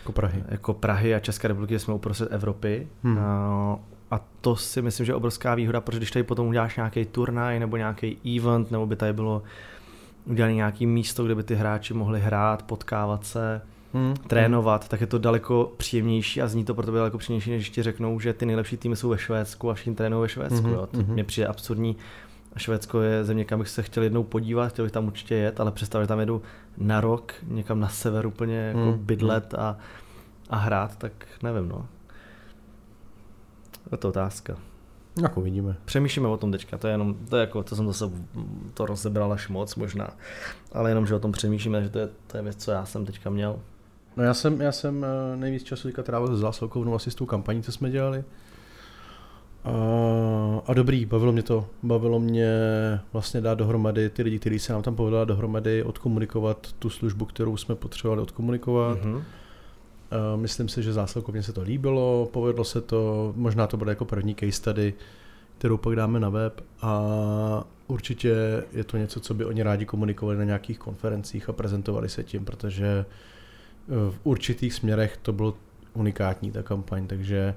Jako 0.00 0.12
Prahy. 0.12 0.44
jako 0.48 0.74
Prahy 0.74 1.14
a 1.14 1.18
České 1.20 1.48
republiky, 1.48 1.78
jsme 1.78 1.94
uprostřed 1.94 2.32
Evropy. 2.32 2.88
Hmm. 3.02 3.18
A, 3.18 3.78
a 4.10 4.20
to 4.40 4.56
si 4.56 4.82
myslím, 4.82 5.06
že 5.06 5.12
je 5.12 5.16
obrovská 5.16 5.54
výhoda, 5.54 5.80
protože 5.80 5.98
když 5.98 6.10
tady 6.10 6.22
potom 6.22 6.48
uděláš 6.48 6.76
nějaký 6.76 7.04
turnaj 7.04 7.58
nebo 7.60 7.76
nějaký 7.76 8.38
event, 8.38 8.70
nebo 8.70 8.86
by 8.86 8.96
tady 8.96 9.12
bylo 9.12 9.42
udělané 10.24 10.54
nějaké 10.54 10.86
místo, 10.86 11.24
kde 11.24 11.34
by 11.34 11.42
ty 11.42 11.54
hráči 11.54 11.94
mohli 11.94 12.20
hrát, 12.20 12.62
potkávat 12.62 13.24
se, 13.26 13.62
Hmm. 13.94 14.14
trénovat, 14.26 14.88
tak 14.88 15.00
je 15.00 15.06
to 15.06 15.18
daleko 15.18 15.72
příjemnější 15.76 16.42
a 16.42 16.48
zní 16.48 16.64
to 16.64 16.74
pro 16.74 16.86
tebe 16.86 16.98
daleko 16.98 17.18
příjemnější, 17.18 17.50
než 17.50 17.70
ti 17.70 17.82
řeknou, 17.82 18.20
že 18.20 18.32
ty 18.32 18.46
nejlepší 18.46 18.76
týmy 18.76 18.96
jsou 18.96 19.08
ve 19.08 19.18
Švédsku 19.18 19.70
a 19.70 19.74
všichni 19.74 19.94
trénují 19.94 20.22
ve 20.22 20.28
Švédsku. 20.28 20.66
Mhm, 20.66 20.72
Jo. 20.74 20.86
To 20.86 20.98
mhm. 20.98 21.12
mně 21.12 21.24
přijde 21.24 21.46
absurdní. 21.46 21.96
Švédsko 22.56 23.00
je 23.00 23.24
země, 23.24 23.44
kam 23.44 23.58
bych 23.58 23.68
se 23.68 23.82
chtěl 23.82 24.02
jednou 24.02 24.22
podívat, 24.22 24.68
chtěl 24.68 24.84
bych 24.84 24.92
tam 24.92 25.06
určitě 25.06 25.34
jet, 25.34 25.60
ale 25.60 25.72
představ, 25.72 26.02
že 26.02 26.08
tam 26.08 26.20
jedu 26.20 26.42
na 26.78 27.00
rok 27.00 27.32
někam 27.46 27.80
na 27.80 27.88
sever 27.88 28.26
úplně 28.26 28.56
jako 28.58 28.78
Mhm, 28.78 28.98
bydlet 28.98 29.54
a, 29.54 29.76
a 30.50 30.56
hrát, 30.56 30.96
tak 30.96 31.12
nevím, 31.42 31.68
no. 31.68 31.86
Je 33.92 33.98
to 33.98 34.08
otázka. 34.08 34.56
Jako 35.22 35.40
vidíme. 35.40 35.76
Přemýšlíme 35.84 36.28
o 36.28 36.36
tom 36.36 36.52
teďka, 36.52 36.78
to 36.78 36.86
je 36.86 36.92
jenom, 36.92 37.16
to 37.28 37.36
je 37.36 37.40
jako, 37.40 37.62
to 37.62 37.76
jsem 37.76 37.86
zase 37.86 38.04
to 38.74 38.86
rozebral 38.86 39.32
až 39.32 39.48
moc 39.48 39.74
možná, 39.74 40.10
ale 40.72 40.90
jenom, 40.90 41.06
že 41.06 41.14
o 41.14 41.18
tom 41.18 41.32
přemýšlíme, 41.32 41.82
že 41.82 41.88
to 41.88 41.98
je, 41.98 42.08
to 42.26 42.36
je 42.36 42.42
věc, 42.42 42.56
co 42.64 42.70
já 42.70 42.84
jsem 42.84 43.06
teďka 43.06 43.30
měl. 43.30 43.58
No 44.16 44.24
já 44.24 44.34
jsem, 44.34 44.60
já 44.60 44.72
jsem 44.72 45.04
eh, 45.04 45.36
nejvíc 45.36 45.62
času 45.62 45.88
teďka 45.88 46.02
trávil 46.02 46.36
s 46.36 46.40
zásilkovnou 46.40 46.94
asi 46.94 47.10
s 47.10 47.14
tou 47.14 47.26
kampaní, 47.26 47.62
co 47.62 47.72
jsme 47.72 47.90
dělali. 47.90 48.24
A, 49.64 49.72
a 50.66 50.74
dobrý, 50.74 51.06
bavilo 51.06 51.32
mě 51.32 51.42
to. 51.42 51.66
Bavilo 51.82 52.20
mě 52.20 52.50
vlastně 53.12 53.40
dát 53.40 53.54
dohromady 53.54 54.10
ty 54.10 54.22
lidi, 54.22 54.38
kteří 54.38 54.58
se 54.58 54.72
nám 54.72 54.82
tam 54.82 54.96
povedala 54.96 55.24
dohromady, 55.24 55.82
odkomunikovat 55.82 56.72
tu 56.78 56.90
službu, 56.90 57.24
kterou 57.24 57.56
jsme 57.56 57.74
potřebovali 57.74 58.22
odkomunikovat. 58.22 59.04
Mhm. 59.04 59.22
Uh, 60.34 60.40
myslím 60.40 60.68
si, 60.68 60.82
že 60.82 60.92
zásilkovně 60.92 61.42
se 61.42 61.52
to 61.52 61.62
líbilo, 61.62 62.28
povedlo 62.32 62.64
se 62.64 62.80
to, 62.80 63.32
možná 63.36 63.66
to 63.66 63.76
bude 63.76 63.90
jako 63.90 64.04
první 64.04 64.34
case 64.34 64.52
study, 64.52 64.94
kterou 65.58 65.76
pak 65.76 65.96
dáme 65.96 66.20
na 66.20 66.28
web 66.28 66.60
a 66.82 67.00
určitě 67.86 68.34
je 68.72 68.84
to 68.84 68.96
něco, 68.96 69.20
co 69.20 69.34
by 69.34 69.44
oni 69.44 69.62
rádi 69.62 69.86
komunikovali 69.86 70.38
na 70.38 70.44
nějakých 70.44 70.78
konferencích 70.78 71.48
a 71.48 71.52
prezentovali 71.52 72.08
se 72.08 72.24
tím, 72.24 72.44
protože 72.44 72.86
eh, 73.06 74.10
v 74.10 74.18
určitých 74.24 74.74
směrech 74.74 75.16
to 75.22 75.32
bylo 75.32 75.54
unikátní 75.94 76.50
ta 76.50 76.62
kampaň, 76.62 77.06
takže 77.06 77.54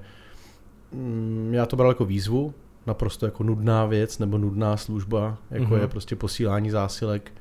mm, 0.92 1.50
já 1.54 1.66
to 1.66 1.76
bral 1.76 1.90
jako 1.90 2.04
výzvu, 2.04 2.54
naprosto 2.86 3.26
jako 3.26 3.42
nudná 3.44 3.86
věc 3.86 4.18
nebo 4.18 4.38
nudná 4.38 4.76
služba, 4.76 5.38
jako 5.50 5.64
Mhm. 5.74 5.80
je 5.80 5.88
prostě 5.88 6.16
posílání 6.16 6.70
zásilek 6.70 7.32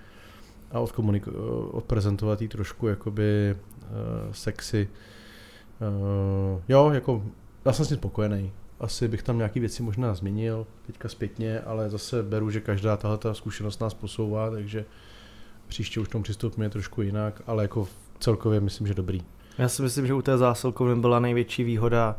a 0.71 0.79
odkomunik- 0.79 1.33
odprezentovat 1.71 2.41
jí 2.41 2.47
trošku 2.47 2.87
jakoby 2.87 3.55
sexy. 4.31 4.89
Uh, 5.79 6.61
jo, 6.69 6.91
jako 6.93 7.23
já 7.65 7.73
jsem 7.73 7.85
s 7.85 7.87
tím 7.87 7.97
spokojený. 7.97 8.51
Asi 8.79 9.07
bych 9.07 9.23
tam 9.23 9.37
nějaký 9.37 9.59
věci 9.59 9.83
možná 9.83 10.13
změnil 10.13 10.67
teďka 10.85 11.09
zpětně, 11.09 11.59
ale 11.59 11.89
zase 11.89 12.23
beru, 12.23 12.49
že 12.49 12.61
každá 12.61 12.97
tahle 12.97 13.17
ta 13.17 13.33
zkušenost 13.33 13.81
nás 13.81 13.93
posouvá, 13.93 14.49
takže 14.49 14.85
příště 15.67 15.99
už 15.99 16.07
k 16.07 16.11
tomu 16.11 16.23
přistoupíme 16.23 16.69
trošku 16.69 17.01
jinak, 17.01 17.41
ale 17.47 17.63
jako 17.63 17.87
celkově 18.19 18.59
myslím, 18.59 18.87
že 18.87 18.93
dobrý. 18.93 19.21
Já 19.57 19.69
si 19.69 19.81
myslím, 19.81 20.07
že 20.07 20.13
u 20.13 20.21
té 20.21 20.37
zásilkovny 20.37 20.95
byla 20.95 21.19
největší 21.19 21.63
výhoda 21.63 22.15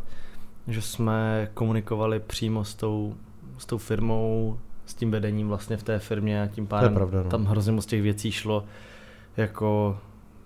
že 0.68 0.82
jsme 0.82 1.50
komunikovali 1.54 2.20
přímo 2.20 2.64
s 2.64 2.74
tou, 2.74 3.14
s 3.58 3.66
tou 3.66 3.78
firmou, 3.78 4.58
s 4.86 4.94
tím 4.94 5.10
vedením 5.10 5.48
vlastně 5.48 5.76
v 5.76 5.82
té 5.82 5.98
firmě 5.98 6.42
a 6.42 6.46
tím 6.46 6.66
pádem 6.66 6.94
pravda, 6.94 7.22
no. 7.22 7.30
tam 7.30 7.44
hrozně 7.44 7.72
moc 7.72 7.86
těch 7.86 8.02
věcí 8.02 8.32
šlo 8.32 8.64
jako 9.36 9.98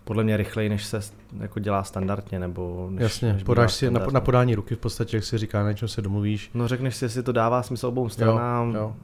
podle 0.05 0.25
mě 0.25 0.37
rychleji, 0.37 0.69
než 0.69 0.85
se 0.85 1.01
jako 1.41 1.61
dělá 1.61 1.85
standardně, 1.85 2.39
nebo 2.39 2.89
než, 2.91 3.03
Jasně, 3.03 3.33
než 3.33 3.43
podáš 3.43 3.75
si 3.75 3.91
na, 3.91 4.07
na 4.13 4.21
podání 4.21 4.55
ruky 4.55 4.75
v 4.75 4.79
podstatě, 4.79 5.17
jak 5.17 5.25
se 5.25 5.39
říká, 5.39 5.65
na 5.65 5.73
čem 5.73 5.89
se 5.89 6.03
domluvíš. 6.03 6.51
No 6.55 6.69
řekneš 6.69 6.97
si, 6.97 7.05
jestli 7.05 7.23
to 7.23 7.33
dává 7.33 7.63
smysl 7.63 7.87
obou 7.87 8.09
stranám 8.09 8.75
jo. 8.75 8.97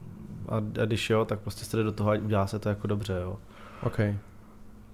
A, 0.49 0.57
a 0.57 0.85
když 0.85 1.09
jo, 1.09 1.25
tak 1.25 1.39
prostě 1.39 1.65
se 1.65 1.77
jde 1.77 1.83
do 1.83 1.91
toho 1.91 2.11
a 2.11 2.13
udělá 2.13 2.47
se 2.47 2.59
to 2.59 2.69
jako 2.69 2.87
dobře, 2.87 3.13
jo. 3.23 3.37
OK. 3.83 3.99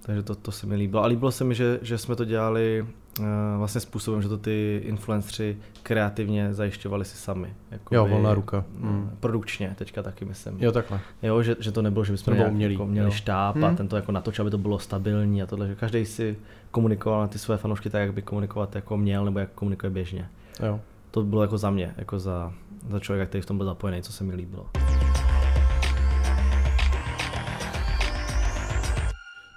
Takže 0.08 0.24
to, 0.24 0.36
to 0.36 0.52
se 0.52 0.68
mi 0.68 0.76
líbilo. 0.76 1.04
A 1.04 1.08
líbilo 1.08 1.32
se 1.32 1.44
mi, 1.44 1.56
že, 1.56 1.80
že 1.82 1.98
jsme 1.98 2.16
to 2.16 2.26
dělali 2.26 2.86
uh, 3.20 3.26
vlastně 3.58 3.82
způsobem, 3.82 4.22
že 4.22 4.30
to 4.30 4.38
ty 4.38 4.82
influenceri 4.86 5.58
kreativně 5.84 6.54
zajišťovali 6.54 7.06
si 7.06 7.18
sami. 7.18 7.54
Jakoby, 7.72 7.96
Jo, 7.96 8.08
volná 8.08 8.34
ruka. 8.34 8.64
Mm. 8.80 9.12
Produkčně 9.20 9.76
teďka 9.78 10.04
taky 10.04 10.26
myslím. 10.26 10.56
Jo, 10.60 10.72
takhle. 10.72 11.00
Jo, 11.24 11.42
že, 11.44 11.56
že 11.60 11.72
to 11.72 11.82
nebylo, 11.82 12.06
že 12.06 12.12
bychom 12.12 12.34
nějak 12.34 12.52
umělý, 12.52 12.74
jako 12.74 12.86
měli 12.86 13.08
jo. 13.08 13.12
štáb 13.12 13.56
a 13.56 13.68
Hmm. 13.68 13.76
ten 13.76 13.88
to 13.88 13.96
jako 13.96 14.12
natočil, 14.12 14.44
aby 14.44 14.52
to 14.52 14.58
bylo 14.58 14.80
stabilní 14.80 15.44
a 15.44 15.46
tohle, 15.46 15.68
že 15.68 15.76
každý 15.76 16.06
si 16.06 16.38
komunikoval 16.72 17.22
na 17.22 17.28
ty 17.28 17.40
své 17.40 17.58
fanoušky 17.58 17.90
tak, 17.90 18.02
jak 18.02 18.14
by 18.14 18.22
komunikovat 18.22 18.76
jako 18.76 18.98
měl, 18.98 19.26
nebo 19.26 19.40
jak 19.40 19.50
komunikuje 19.56 19.90
běžně. 19.90 20.30
Jo. 20.66 20.80
To 21.12 21.24
bylo 21.24 21.42
jako 21.42 21.58
za 21.58 21.70
mě, 21.70 21.94
jako 21.98 22.20
za, 22.20 22.54
za 22.90 23.00
člověka, 23.00 23.30
který 23.30 23.42
v 23.42 23.46
tom 23.46 23.58
byl 23.58 23.66
zapojený, 23.66 24.02
co 24.02 24.12
se 24.14 24.24
mi 24.24 24.36
líbilo. 24.36 24.66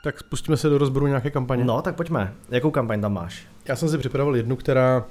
Tak 0.04 0.18
spustíme 0.18 0.56
se 0.56 0.68
do 0.68 0.78
rozboru 0.78 1.06
nějaké 1.06 1.30
kampaně. 1.30 1.64
No, 1.64 1.82
tak 1.82 1.94
pojďme. 1.96 2.34
Jakou 2.50 2.70
kampaň 2.70 3.00
tam 3.00 3.12
máš? 3.12 3.46
Já 3.68 3.76
jsem 3.76 3.88
si 3.88 3.98
připravil 3.98 4.34
jednu, 4.36 4.56
která 4.56 5.04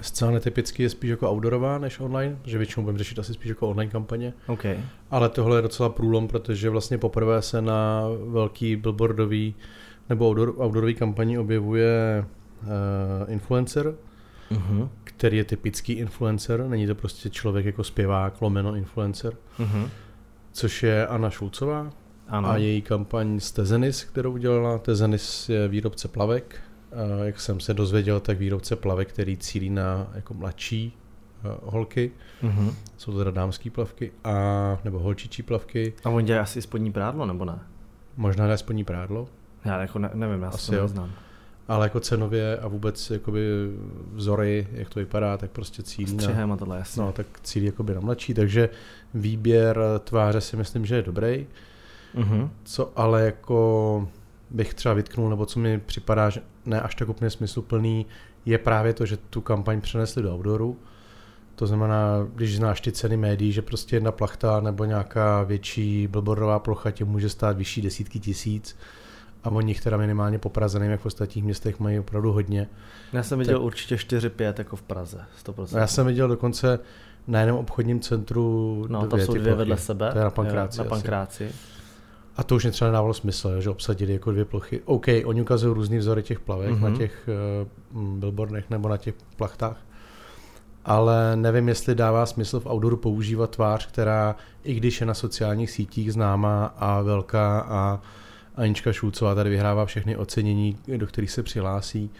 zcela 0.00 0.30
netypicky 0.30 0.82
je 0.82 0.90
spíš 0.90 1.10
jako 1.10 1.30
outdoorová 1.30 1.78
než 1.78 2.00
online, 2.00 2.36
že 2.44 2.58
většinou 2.58 2.84
budeme 2.84 2.98
řešit 2.98 3.18
asi 3.18 3.34
spíš 3.34 3.48
jako 3.48 3.68
online 3.68 3.92
kampaně. 3.92 4.32
OK. 4.46 4.64
Ale 5.10 5.28
tohle 5.28 5.58
je 5.58 5.62
docela 5.62 5.88
průlom, 5.88 6.28
protože 6.28 6.70
vlastně 6.70 6.98
poprvé 6.98 7.42
se 7.42 7.62
na 7.62 8.02
velký 8.28 8.76
billboardový 8.76 9.54
nebo 10.08 10.28
outdoor, 10.28 10.48
outdoorový 10.58 10.94
kampani 10.94 11.38
objevuje 11.38 12.24
uh, 12.62 13.32
influencer, 13.32 13.94
Uh-huh. 14.50 14.88
který 15.04 15.36
je 15.36 15.44
typický 15.44 15.92
influencer, 15.92 16.64
není 16.68 16.86
to 16.86 16.94
prostě 16.94 17.30
člověk 17.30 17.66
jako 17.66 17.84
zpěvák, 17.84 18.40
lomeno 18.42 18.74
influencer, 18.74 19.32
Uh-huh. 19.58 19.88
což 20.52 20.82
je 20.82 21.06
Anna 21.06 21.30
Šulcová 21.30 21.90
Ano. 22.28 22.48
a 22.48 22.56
její 22.56 22.82
kampaň 22.82 23.40
z 23.40 23.52
Tezenis, 23.52 24.04
kterou 24.04 24.32
udělala. 24.32 24.78
Tezenis 24.78 25.48
je 25.48 25.68
výrobce 25.68 26.08
plavek, 26.08 26.56
a 26.92 27.24
jak 27.24 27.40
jsem 27.40 27.60
se 27.60 27.74
dozvěděl, 27.74 28.20
tak 28.20 28.38
výrobce 28.38 28.76
plavek, 28.76 29.08
který 29.08 29.36
cílí 29.36 29.70
na 29.70 30.06
jako 30.14 30.34
mladší 30.34 30.96
uh, 31.44 31.50
holky, 31.72 32.10
Uh-huh. 32.42 32.74
jsou 32.96 33.12
to 33.12 33.18
teda 33.18 33.30
dámský 33.30 33.70
plavky, 33.70 34.12
a, 34.24 34.78
nebo 34.84 34.98
holčičí 34.98 35.42
plavky, 35.42 35.92
A 36.04 36.08
on 36.10 36.24
dělá 36.24 36.42
asi 36.42 36.62
spodní 36.62 36.92
prádlo, 36.92 37.26
nebo 37.26 37.44
ne? 37.44 37.58
možná 38.16 38.46
dá 38.48 38.56
spodní 38.56 38.84
prádlo, 38.84 39.28
Já 39.64 39.80
jako 39.80 39.98
ne, 39.98 40.10
nevím, 40.14 40.42
já 40.42 40.48
Asi 40.48 40.58
si 40.64 40.70
to 40.70 40.76
jo. 40.76 40.82
neznám. 40.82 41.10
ale 41.68 41.86
jako 41.86 42.00
cenově 42.00 42.56
a 42.58 42.68
vůbec 42.68 43.10
jakoby 43.10 43.40
vzory, 44.12 44.68
jak 44.72 44.88
to 44.88 45.00
vypadá, 45.00 45.36
tak 45.36 45.50
prostě 45.50 45.82
cílí 45.82 46.14
na, 46.16 46.22
střihem 46.22 46.52
a 46.52 46.56
tohle, 46.56 46.78
jasně. 46.78 47.02
no, 47.02 47.12
tak 47.12 47.26
cílí 47.42 47.66
jakoby 47.66 47.94
na 47.94 48.00
mladší, 48.00 48.34
takže 48.34 48.68
výběr 49.14 49.78
tváře 50.04 50.40
si 50.40 50.56
myslím, 50.56 50.86
že 50.86 50.94
je 50.96 51.02
dobrý. 51.02 51.46
Uh-huh. 52.14 52.50
Co 52.64 52.92
ale 52.96 53.22
jako 53.22 54.08
bych 54.50 54.74
třeba 54.74 54.94
vytknul, 54.94 55.30
nebo 55.30 55.46
co 55.46 55.60
mi 55.60 55.80
připadá, 55.80 56.30
že 56.30 56.40
ne 56.66 56.80
až 56.80 56.94
tak 56.94 57.08
úplně 57.08 57.30
smysluplný, 57.30 58.06
je 58.46 58.58
právě 58.58 58.92
to, 58.94 59.06
že 59.06 59.16
tu 59.16 59.40
kampaň 59.40 59.80
přenesli 59.80 60.22
do 60.22 60.34
outdooru. 60.34 60.76
To 61.54 61.66
znamená, 61.66 62.26
když 62.34 62.56
znáš 62.56 62.80
ty 62.80 62.92
ceny 62.92 63.16
médií, 63.16 63.52
že 63.52 63.62
prostě 63.62 63.96
jedna 63.96 64.12
plachta 64.12 64.60
nebo 64.60 64.84
nějaká 64.84 65.42
větší 65.42 66.06
billboardová 66.06 66.58
plocha 66.58 66.90
tě 66.90 67.04
může 67.04 67.28
stát 67.28 67.56
vyšší 67.56 67.82
desítky 67.82 68.20
tisíc 68.20 68.76
a 69.44 69.50
oni 69.50 69.70
jich 69.70 69.80
teda 69.80 69.96
minimálně 69.96 70.38
po 70.38 70.48
Praze, 70.48 70.78
nevím, 70.78 70.92
jak 70.92 71.00
v 71.00 71.06
ostatních 71.06 71.44
městech 71.44 71.80
mají 71.80 71.98
opravdu 71.98 72.32
hodně. 72.32 72.68
Já 73.12 73.22
jsem 73.22 73.38
viděl 73.38 73.62
určitě 73.62 73.96
4-5 73.96 74.54
jako 74.58 74.76
v 74.76 74.82
Praze, 74.82 75.20
100%. 75.46 75.68
No 75.72 75.78
já 75.78 75.86
jsem 75.86 76.06
viděl 76.06 76.28
dokonce 76.28 76.78
na 77.26 77.40
jiném 77.40 77.56
obchodním 77.56 78.00
centru 78.00 78.86
No, 78.88 79.06
tam 79.06 79.20
jsou 79.20 79.32
dvě 79.32 79.42
plochy. 79.44 79.58
vedle 79.58 79.76
sebe. 79.76 80.12
To 80.12 80.18
je 80.18 80.24
na 80.24 80.26
Jo, 80.26 80.30
Pankráci 80.30 80.78
Na 80.78 81.52
asi. 81.52 81.72
A 82.36 82.42
to 82.42 82.56
už 82.56 82.64
mě 82.64 82.70
třeba 82.70 82.90
nedávalo 82.90 83.14
smysl, 83.14 83.60
že 83.60 83.70
obsadili 83.70 84.12
jako 84.12 84.32
dvě 84.32 84.44
plochy. 84.44 84.80
OK, 84.84 85.06
oni 85.24 85.42
ukazují 85.42 85.74
různý 85.74 85.98
vzory 85.98 86.22
těch 86.22 86.40
plavek 86.40 86.70
mm-hmm. 86.70 86.80
Mhm. 86.80 86.92
na 86.92 86.98
těch 86.98 87.28
uh, 87.92 88.18
billboardech 88.18 88.70
nebo 88.70 88.88
na 88.88 88.96
těch 88.96 89.14
plachtách. 89.36 89.76
Ale 90.84 91.36
nevím, 91.36 91.68
jestli 91.68 91.94
dává 91.94 92.26
smysl 92.26 92.60
v 92.60 92.66
outdooru 92.66 92.96
používat 92.96 93.50
tvář, 93.50 93.86
která, 93.86 94.36
i 94.64 94.74
když 94.74 95.00
je 95.00 95.06
na 95.06 95.14
sociálních 95.14 95.70
sítích 95.70 96.12
známá 96.12 96.66
a 96.66 97.00
velká 97.02 97.60
a 97.60 98.00
Anička 98.56 98.92
Šulcová 98.92 99.34
tady 99.34 99.50
vyhrává 99.50 99.86
všechny 99.86 100.16
ocenění, 100.16 100.78
do 100.96 101.06
kterých 101.06 101.30
se 101.30 101.42
přihlásí, 101.42 102.10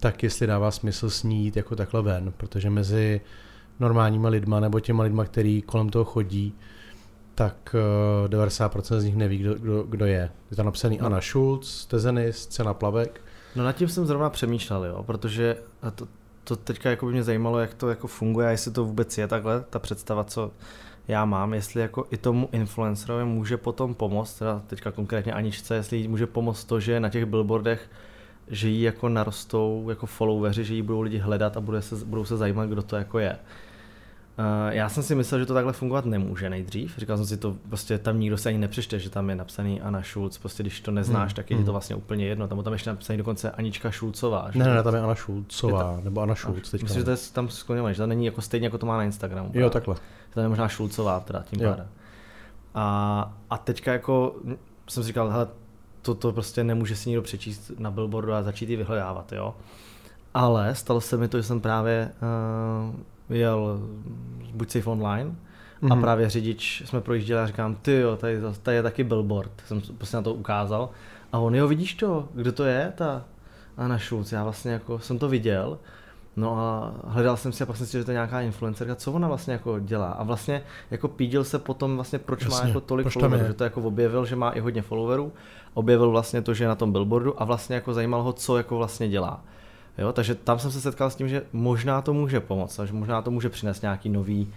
tak 0.00 0.22
jestli 0.22 0.46
dává 0.46 0.70
smysl 0.70 1.10
s 1.10 1.22
ní 1.22 1.44
jít 1.44 1.56
jako 1.56 1.76
takhle 1.76 2.02
ven, 2.02 2.32
protože 2.36 2.70
mezi 2.70 3.20
normálníma 3.80 4.28
lidma 4.28 4.60
nebo 4.60 4.80
těma 4.80 5.02
lidma, 5.02 5.24
který 5.24 5.62
kolem 5.62 5.88
toho 5.88 6.04
chodí, 6.04 6.54
tak 7.40 7.74
eh, 8.24 8.28
90% 8.28 9.00
z 9.00 9.04
nich 9.04 9.16
neví, 9.16 9.38
kdo, 9.38 9.54
kdo, 9.54 9.82
kdo 9.82 10.06
je. 10.06 10.30
Je 10.50 10.56
tam 10.56 10.66
napsaný 10.66 10.98
No. 10.98 11.06
Anna 11.06 11.20
Schulz, 11.20 11.86
Tezenis, 11.86 12.46
cena 12.46 12.74
plavek. 12.74 13.20
No 13.56 13.64
nad 13.64 13.72
tím 13.72 13.88
jsem 13.88 14.06
zrovna 14.06 14.30
přemýšlel, 14.30 14.84
jo, 14.84 15.02
protože 15.02 15.56
to, 15.94 16.08
to 16.44 16.56
teďka 16.56 16.90
jako 16.90 17.06
by 17.06 17.12
mě 17.12 17.22
zajímalo, 17.22 17.58
jak 17.58 17.74
to 17.74 17.88
jako 17.88 18.06
funguje 18.06 18.46
a 18.46 18.50
jestli 18.50 18.70
to 18.70 18.84
vůbec 18.84 19.18
je 19.18 19.28
takhle, 19.28 19.64
ta 19.70 19.78
představa, 19.78 20.24
co 20.24 20.50
já 21.08 21.24
mám, 21.24 21.54
jestli 21.54 21.80
jako 21.80 22.04
i 22.10 22.16
tomu 22.16 22.48
influencerovi 22.52 23.24
může 23.24 23.56
potom 23.56 23.94
pomoct, 23.94 24.38
teda 24.38 24.62
teďka 24.66 24.90
konkrétně 24.90 25.32
Aničce, 25.32 25.74
jestli 25.74 25.96
jí 25.96 26.08
může 26.08 26.26
pomoct 26.26 26.64
to, 26.64 26.80
že 26.80 27.00
na 27.00 27.08
těch 27.08 27.26
billboardech 27.26 27.90
že 28.48 28.68
jí 28.68 28.82
jako 28.82 29.08
narostou 29.08 29.86
jako 29.90 30.06
followeri, 30.06 30.64
že 30.64 30.74
jí 30.74 30.82
budou 30.82 31.00
lidi 31.00 31.18
hledat 31.18 31.56
a 31.56 31.60
bude 31.60 31.82
se, 31.82 31.96
budou 32.04 32.24
se 32.24 32.36
zajímat, 32.36 32.68
kdo 32.68 32.82
to 32.82 32.96
jako 32.96 33.18
je. 33.18 33.38
Uh, 34.40 34.72
já 34.74 34.88
jsem 34.88 35.02
si 35.02 35.14
myslel, 35.14 35.40
že 35.40 35.46
to 35.46 35.54
takhle 35.54 35.72
fungovat 35.72 36.04
nemůže 36.04 36.50
nejdřív. 36.50 36.94
Říkal 36.98 37.16
jsem 37.16 37.26
si 37.26 37.36
to, 37.36 37.56
prostě 37.68 37.98
tam 37.98 38.20
nikdo 38.20 38.36
se 38.36 38.48
ani 38.48 38.58
nepřečte, 38.58 38.98
že 38.98 39.10
tam 39.10 39.30
je 39.30 39.36
napsaný 39.36 39.80
Anna 39.80 40.02
Schulz, 40.02 40.38
prostě 40.38 40.62
když 40.62 40.80
to 40.80 40.90
neznáš, 40.90 41.30
Hmm, 41.30 41.36
tak 41.36 41.50
je 41.50 41.54
ti 41.54 41.58
hmm. 41.58 41.66
to 41.66 41.72
vlastně 41.72 41.96
úplně 41.96 42.26
jedno. 42.26 42.48
Tam, 42.48 42.62
tam 42.62 42.72
ještě 42.72 42.90
napsaný 42.90 43.16
dokonce 43.16 43.50
Anička 43.50 43.90
Šulcová. 43.90 44.50
že? 44.52 44.58
Ne, 44.58 44.74
ne, 44.74 44.82
tam 44.82 44.94
je 44.94 45.00
Anna 45.00 45.14
Šulcová, 45.14 45.94
Je 45.98 46.04
nebo 46.04 46.20
Anna 46.20 46.34
Schulz 46.34 46.70
teďka. 46.70 46.84
Myslím, 46.84 47.00
že 47.00 47.04
to 47.04 47.10
je 47.10 47.16
tam 47.32 47.48
skloněné, 47.48 47.94
že 47.94 48.02
to 48.02 48.06
není 48.06 48.26
jako 48.26 48.42
stejně, 48.42 48.66
jako 48.66 48.78
to 48.78 48.86
má 48.86 48.96
na 48.96 49.04
Instagramu. 49.04 49.48
Jo, 49.48 49.52
právě. 49.52 49.70
takhle. 49.70 49.94
Že 50.28 50.34
tam 50.34 50.42
je 50.42 50.48
možná 50.48 50.68
Šulcová 50.68 51.20
teda 51.20 51.42
tím 51.42 51.60
Jo. 51.62 51.70
pádem. 51.70 51.86
A, 52.74 53.34
a 53.50 53.58
teďka 53.58 53.92
jako 53.92 54.34
jsem 54.88 55.02
si 55.02 55.06
říkal, 55.06 55.30
hele, 55.30 55.48
to, 56.02 56.14
to 56.14 56.32
prostě 56.32 56.64
nemůže 56.64 56.96
si 56.96 57.08
nikdo 57.08 57.22
přečíst 57.22 57.72
na 57.78 57.90
billboardu 57.90 58.32
a 58.32 58.42
začít 58.42 58.68
ji 58.70 58.76
vyhledávat, 58.76 59.32
jo. 59.32 59.54
Ale 60.34 60.74
stalo 60.74 61.00
se 61.00 61.16
mi 61.16 61.28
to, 61.28 61.36
že 61.36 61.42
jsem 61.42 61.60
právě 61.60 62.10
uh, 62.88 62.94
jel 63.30 63.80
buď 64.54 64.70
safe 64.70 64.90
online 64.90 65.30
mm-hmm. 65.30 65.92
a 65.92 65.94
Mhm. 65.94 66.00
právě 66.00 66.30
řidič 66.30 66.82
jsme 66.86 67.00
projížděli 67.00 67.40
a 67.40 67.46
říkám, 67.46 67.74
ty 67.74 67.92
jo, 67.92 68.16
tady, 68.16 68.38
tady 68.62 68.76
je 68.76 68.82
taky 68.82 69.04
billboard, 69.04 69.50
jsem 69.66 69.80
prostě 69.80 70.16
na 70.16 70.22
to 70.22 70.34
ukázal 70.34 70.90
a 71.32 71.38
on, 71.38 71.54
jo, 71.54 71.68
vidíš 71.68 71.94
to, 71.94 72.28
kdo 72.34 72.52
to 72.52 72.64
je, 72.64 72.92
ta 72.96 73.24
Anna 73.76 73.98
Schulz, 73.98 74.32
já 74.32 74.44
vlastně 74.44 74.72
jako 74.72 74.98
jsem 74.98 75.18
to 75.18 75.28
viděl, 75.28 75.78
No 76.36 76.58
a 76.58 76.94
hledal 77.04 77.36
jsem 77.36 77.52
si 77.52 77.62
a 77.62 77.66
pak 77.66 77.76
jsem 77.76 77.86
si, 77.86 77.98
že 77.98 78.04
to 78.04 78.10
je 78.10 78.14
nějaká 78.14 78.40
influencerka, 78.40 78.94
co 78.94 79.12
ona 79.12 79.28
vlastně 79.28 79.52
jako 79.52 79.78
dělá. 79.78 80.10
A 80.10 80.22
vlastně 80.22 80.62
jako 80.90 81.08
pídil 81.08 81.44
se 81.44 81.58
potom 81.58 81.96
vlastně, 81.96 82.18
proč 82.18 82.46
má 82.46 82.56
Jasně, 82.56 82.68
jako 82.68 82.80
tolik 82.80 83.08
followerů, 83.08 83.46
že 83.46 83.54
to 83.54 83.64
jako 83.64 83.80
objevil, 83.80 84.26
že 84.26 84.36
má 84.36 84.50
i 84.50 84.60
hodně 84.60 84.82
followerů, 84.82 85.32
objevil 85.74 86.10
vlastně 86.10 86.42
to, 86.42 86.54
že 86.54 86.64
je 86.64 86.68
na 86.68 86.74
tom 86.74 86.92
billboardu 86.92 87.42
a 87.42 87.44
vlastně 87.44 87.74
jako 87.74 87.94
zajímalo 87.94 88.22
ho, 88.22 88.32
co 88.32 88.56
jako 88.56 88.76
vlastně 88.76 89.08
dělá. 89.08 89.44
Jo, 89.98 90.12
takže 90.12 90.34
tam 90.34 90.58
jsem 90.58 90.70
se 90.70 90.80
setkal 90.80 91.10
s 91.10 91.16
tím, 91.16 91.28
že 91.28 91.42
možná 91.52 92.02
to 92.02 92.14
může 92.14 92.40
pomoct, 92.40 92.80
že 92.84 92.92
možná 92.92 93.22
to 93.22 93.30
může 93.30 93.48
přinést 93.48 93.82
nějaký 93.82 94.08
nový 94.08 94.48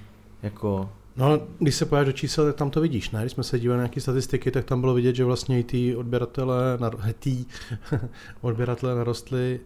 jako 0.44 0.90
No, 1.16 1.40
když 1.60 1.76
se 1.76 1.86
pojáš 1.86 2.06
do 2.06 2.12
čísel, 2.12 2.46
tak 2.46 2.56
tam 2.56 2.70
to 2.70 2.82
vidíš, 2.82 3.12
ne? 3.12 3.22
Když 3.22 3.32
jsme 3.32 3.44
se 3.44 3.60
dívali 3.60 3.78
na 3.78 3.84
nějaké 3.84 4.02
statistiky, 4.02 4.52
tak 4.52 4.66
tam 4.66 4.82
bylo 4.82 4.94
vidět, 4.94 5.16
že 5.16 5.26
vlastně 5.26 5.60
i 5.60 5.64
ty 5.64 5.96
odběratele, 5.96 6.78
tý 7.20 7.46
odběratele 8.42 8.96
narostly, 8.96 9.60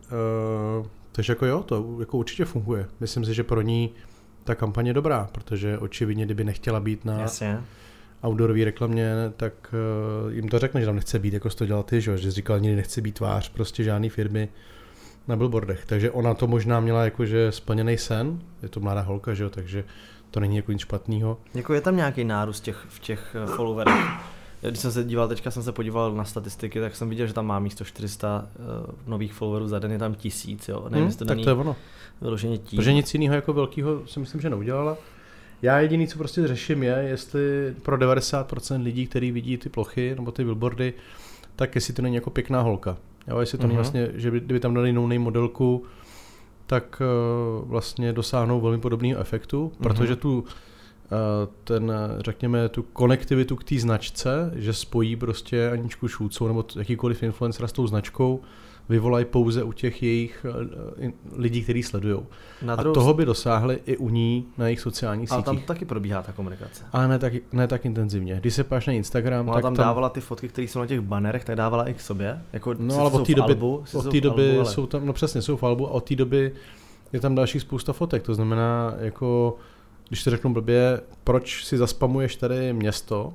uh, 0.79 0.85
takže 1.11 1.31
jako 1.31 1.45
jo, 1.45 1.63
to 1.63 1.95
jako 1.99 2.17
určitě 2.17 2.45
funguje. 2.45 2.85
Myslím 2.99 3.25
si, 3.25 3.33
že 3.33 3.43
pro 3.43 3.61
ní 3.61 3.89
ta 4.43 4.55
kampaně 4.55 4.89
je 4.89 4.93
dobrá, 4.93 5.29
protože 5.31 5.77
očividně, 5.77 6.25
kdyby 6.25 6.43
nechtěla 6.43 6.79
být 6.79 7.05
na 7.05 7.19
Jasně. 7.19 7.61
outdoorové 8.27 8.65
reklamě, 8.65 9.13
tak 9.37 9.73
uh, 10.25 10.33
jim 10.33 10.49
to 10.49 10.59
řekne, 10.59 10.81
že 10.81 10.85
tam 10.85 10.95
nechce 10.95 11.19
být, 11.19 11.33
jako 11.33 11.49
to 11.49 11.65
dělal 11.65 11.83
ty, 11.83 12.01
že, 12.01 12.11
jo, 12.11 12.17
že 12.17 12.31
jsi 12.31 12.35
říkal, 12.35 12.59
nikdy 12.59 12.75
nechce 12.75 13.01
být 13.01 13.15
tvář 13.15 13.49
prostě 13.49 13.83
žádný 13.83 14.09
firmy 14.09 14.49
na 15.27 15.35
billboardech. 15.35 15.85
Takže 15.85 16.11
ona 16.11 16.33
to 16.33 16.47
možná 16.47 16.79
měla 16.79 17.03
jakože 17.03 17.51
splněný 17.51 17.97
sen, 17.97 18.39
je 18.63 18.69
to 18.69 18.79
mladá 18.79 19.01
holka, 19.01 19.33
že 19.33 19.43
jo, 19.43 19.49
takže 19.49 19.83
to 20.31 20.39
není 20.39 20.55
jako 20.55 20.71
nic 20.71 20.81
špatného. 20.81 21.37
Jako 21.53 21.73
je 21.73 21.81
tam 21.81 21.95
nějaký 21.95 22.23
nárůst 22.23 22.61
těch, 22.61 22.85
v 22.89 22.99
těch 22.99 23.35
eh, 23.43 23.47
followerech. 23.47 23.93
když 24.61 24.79
jsem 24.79 24.91
se 24.91 25.03
díval, 25.03 25.27
teďka 25.27 25.51
jsem 25.51 25.63
se 25.63 25.71
podíval 25.71 26.13
na 26.13 26.25
statistiky, 26.25 26.79
tak 26.79 26.95
jsem 26.95 27.09
viděl, 27.09 27.27
že 27.27 27.33
tam 27.33 27.45
má 27.45 27.59
místo 27.59 27.85
400 27.85 28.47
uh, 28.59 28.65
nových 29.07 29.33
followerů 29.33 29.67
za 29.67 29.79
den, 29.79 29.91
je 29.91 29.99
tam 29.99 30.15
tisíc, 30.15 30.67
jo. 30.67 30.85
Nevím, 30.89 31.07
hmm, 31.07 31.27
tak 31.27 31.37
to 31.43 31.49
je 31.49 31.55
ono. 31.55 31.75
Vyloženě 32.21 32.57
tím. 32.57 32.77
Protože 32.77 32.93
nic 32.93 33.13
jiného 33.13 33.35
jako 33.35 33.53
velkého 33.53 34.07
si 34.07 34.19
myslím, 34.19 34.41
že 34.41 34.49
neudělala. 34.49 34.97
Já 35.61 35.79
jediný, 35.79 36.07
co 36.07 36.17
prostě 36.17 36.47
řeším, 36.47 36.83
je, 36.83 36.95
jestli 37.07 37.75
pro 37.81 37.97
90% 37.97 38.83
lidí, 38.83 39.07
kteří 39.07 39.31
vidí 39.31 39.57
ty 39.57 39.69
plochy 39.69 40.15
nebo 40.15 40.31
ty 40.31 40.43
billboardy, 40.43 40.93
tak 41.55 41.75
jestli 41.75 41.93
to 41.93 42.01
není 42.01 42.15
jako 42.15 42.29
pěkná 42.29 42.61
holka. 42.61 42.97
Jo, 43.27 43.39
jestli 43.39 43.57
to 43.57 43.63
uh-huh. 43.63 43.67
není 43.67 43.77
vlastně, 43.77 44.09
že 44.13 44.31
by, 44.31 44.39
kdyby 44.39 44.59
tam 44.59 44.73
dali 44.73 44.89
jinou 44.89 45.07
modelku, 45.19 45.83
tak 46.65 47.01
uh, 47.61 47.69
vlastně 47.69 48.13
dosáhnou 48.13 48.61
velmi 48.61 48.79
podobného 48.79 49.19
efektu, 49.19 49.71
uh-huh. 49.73 49.83
protože 49.83 50.15
tu 50.15 50.39
uh, 50.39 50.45
ten, 51.63 51.91
řekněme, 52.19 52.69
tu 52.69 52.83
konektivitu 52.83 53.55
k 53.55 53.63
té 53.63 53.79
značce, 53.79 54.51
že 54.55 54.73
spojí 54.73 55.15
prostě 55.15 55.69
Aničku 55.69 56.07
Šulcovou 56.07 56.47
nebo 56.47 56.65
jakýkoliv 56.77 57.23
influencera 57.23 57.67
s 57.67 57.71
tou 57.71 57.87
značkou, 57.87 58.41
vyvolají 58.89 59.25
pouze 59.25 59.63
u 59.63 59.71
těch 59.71 60.03
jejich 60.03 60.45
eh, 60.99 61.11
lidí, 61.35 61.63
kteří 61.63 61.83
sledují. 61.83 62.19
A 62.77 62.83
toho 62.83 63.13
by 63.13 63.25
dosáhli 63.25 63.79
i 63.85 63.97
u 63.97 64.09
ní 64.09 64.45
na 64.57 64.65
jejich 64.65 64.79
sociálních 64.79 65.29
sítích. 65.29 65.47
Ale 65.47 65.57
tam 65.57 65.59
taky 65.59 65.85
probíhá 65.85 66.21
ta 66.21 66.31
komunikace. 66.31 66.83
Ale 66.91 67.07
ne 67.07 67.19
tak, 67.19 67.33
ne 67.53 67.67
tak 67.67 67.85
intenzivně. 67.85 68.35
Když 68.39 68.53
se 68.53 68.63
páš 68.63 68.87
na 68.87 68.93
Instagram, 68.93 69.47
Ona 69.47 69.53
tak 69.53 69.61
tam, 69.61 69.75
tam 69.75 69.85
dávala 69.85 70.09
ty 70.09 70.21
fotky, 70.21 70.47
které 70.47 70.67
jsou 70.67 70.79
na 70.79 70.85
těch 70.85 71.01
banerech, 71.01 71.45
tak 71.45 71.55
dávala 71.55 71.89
i 71.89 71.93
k 71.93 72.01
sobě. 72.01 72.41
Jako, 72.53 72.75
no 72.79 72.99
ale 72.99 73.11
od 73.11 73.27
té 73.27 73.35
doby, 73.35 73.53
albu, 73.53 73.83
od 73.93 74.11
té 74.11 74.21
doby 74.21 74.49
albu, 74.49 74.59
ale... 74.59 74.71
jsou 74.71 74.85
tam, 74.85 75.05
no 75.05 75.13
přesně, 75.13 75.41
jsou 75.41 75.57
v 75.57 75.63
albu 75.63 75.87
a 75.87 75.91
od 75.91 76.03
té 76.03 76.15
doby 76.15 76.51
je 77.13 77.19
tam 77.19 77.35
další 77.35 77.59
spousta 77.59 77.93
fotek. 77.93 78.23
To 78.23 78.35
znamená, 78.35 78.95
jako, 78.99 79.57
když 80.07 80.23
to 80.23 80.29
řeknu 80.29 80.53
blbě, 80.53 81.01
proč 81.23 81.65
si 81.65 81.77
zaspamuješ 81.77 82.35
tady 82.35 82.73
město 82.73 83.33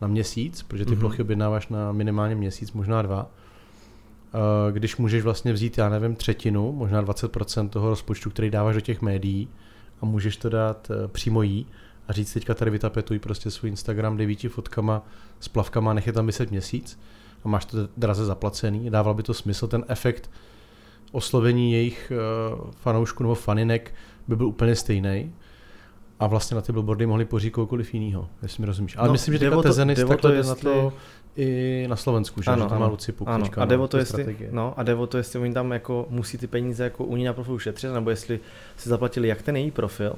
na 0.00 0.08
měsíc, 0.08 0.62
protože 0.62 0.84
ty 0.84 0.90
mm-hmm. 0.90 1.00
plochy 1.00 1.22
objednáváš 1.22 1.68
na 1.68 1.92
minimálně 1.92 2.34
měsíc, 2.34 2.72
možná 2.72 3.02
dva, 3.02 3.30
Eh, 3.30 3.39
když 4.70 4.96
můžeš 4.96 5.22
vlastně 5.22 5.52
vzít, 5.52 5.78
já 5.78 5.88
nevím, 5.88 6.16
třetinu, 6.16 6.72
možná 6.72 7.02
20% 7.02 7.68
toho 7.68 7.88
rozpočtu, 7.88 8.30
který 8.30 8.50
dáváš 8.50 8.74
do 8.74 8.80
těch 8.80 9.02
médií 9.02 9.48
a 10.00 10.06
můžeš 10.06 10.36
to 10.36 10.48
dát 10.48 10.90
eh, 10.90 11.08
přímo 11.08 11.42
jí 11.42 11.66
a 12.08 12.12
říct 12.12 12.32
teďka 12.32 12.54
tady 12.54 12.70
vytapetuj 12.70 13.18
prostě 13.18 13.50
svůj 13.50 13.70
Instagram 13.70 14.16
devíti 14.16 14.48
fotkama 14.48 15.06
s 15.40 15.48
plavkama 15.48 15.90
a 15.90 15.94
nech 15.94 16.06
je 16.06 16.12
tam 16.12 16.26
vyset 16.26 16.50
měsíc 16.50 17.00
a 17.44 17.48
máš 17.48 17.64
to 17.64 17.88
draze 17.96 18.24
zaplacený, 18.24 18.90
dával 18.90 19.14
by 19.14 19.22
to 19.22 19.34
smysl, 19.34 19.66
ten 19.66 19.84
efekt 19.88 20.30
oslovení 21.12 21.72
jejich 21.72 22.12
uh, 22.54 22.70
fanoušků 22.70 23.22
nebo 23.22 23.34
faninek 23.34 23.94
by 24.28 24.36
byl 24.36 24.46
úplně 24.46 24.76
stejný 24.76 25.32
a 26.20 26.26
vlastně 26.26 26.54
na 26.54 26.60
ty 26.60 26.72
billboardy 26.72 27.06
mohli 27.06 27.24
pořídit 27.24 27.50
kohokoliv 27.50 27.94
jiného, 27.94 28.28
jestli 28.42 28.60
mi 28.60 28.66
rozumíš. 28.66 28.96
Ale 28.96 29.08
no, 29.08 29.12
myslím, 29.12 29.34
že 29.34 29.38
teďka 29.38 29.62
Tezenis 29.62 29.98
takhle 29.98 30.16
to, 30.16 30.32
jestli... 30.32 30.48
na 30.48 30.54
to 30.54 30.92
i 31.36 31.86
na 31.88 31.96
Slovensku, 31.96 32.42
že, 32.42 32.50
ano, 32.50 32.62
že 32.62 32.68
to 32.68 32.80
má 32.80 32.86
Luci 32.86 33.14
ano. 33.26 33.46
a 33.56 33.64
devo 33.64 33.88
to, 33.88 33.98
jestli, 33.98 34.36
no, 34.50 34.74
a 34.76 34.82
devo 34.82 35.06
to, 35.06 35.18
jestli 35.18 35.38
oni 35.38 35.54
tam 35.54 35.72
jako 35.72 36.06
musí 36.10 36.38
ty 36.38 36.46
peníze 36.46 36.84
jako 36.84 37.04
u 37.04 37.16
ní 37.16 37.24
na 37.24 37.32
profilu 37.32 37.58
šetřit, 37.58 37.92
nebo 37.92 38.10
jestli 38.10 38.40
si 38.76 38.88
zaplatili 38.88 39.28
jak 39.28 39.42
ten 39.42 39.56
její 39.56 39.70
profil, 39.70 40.14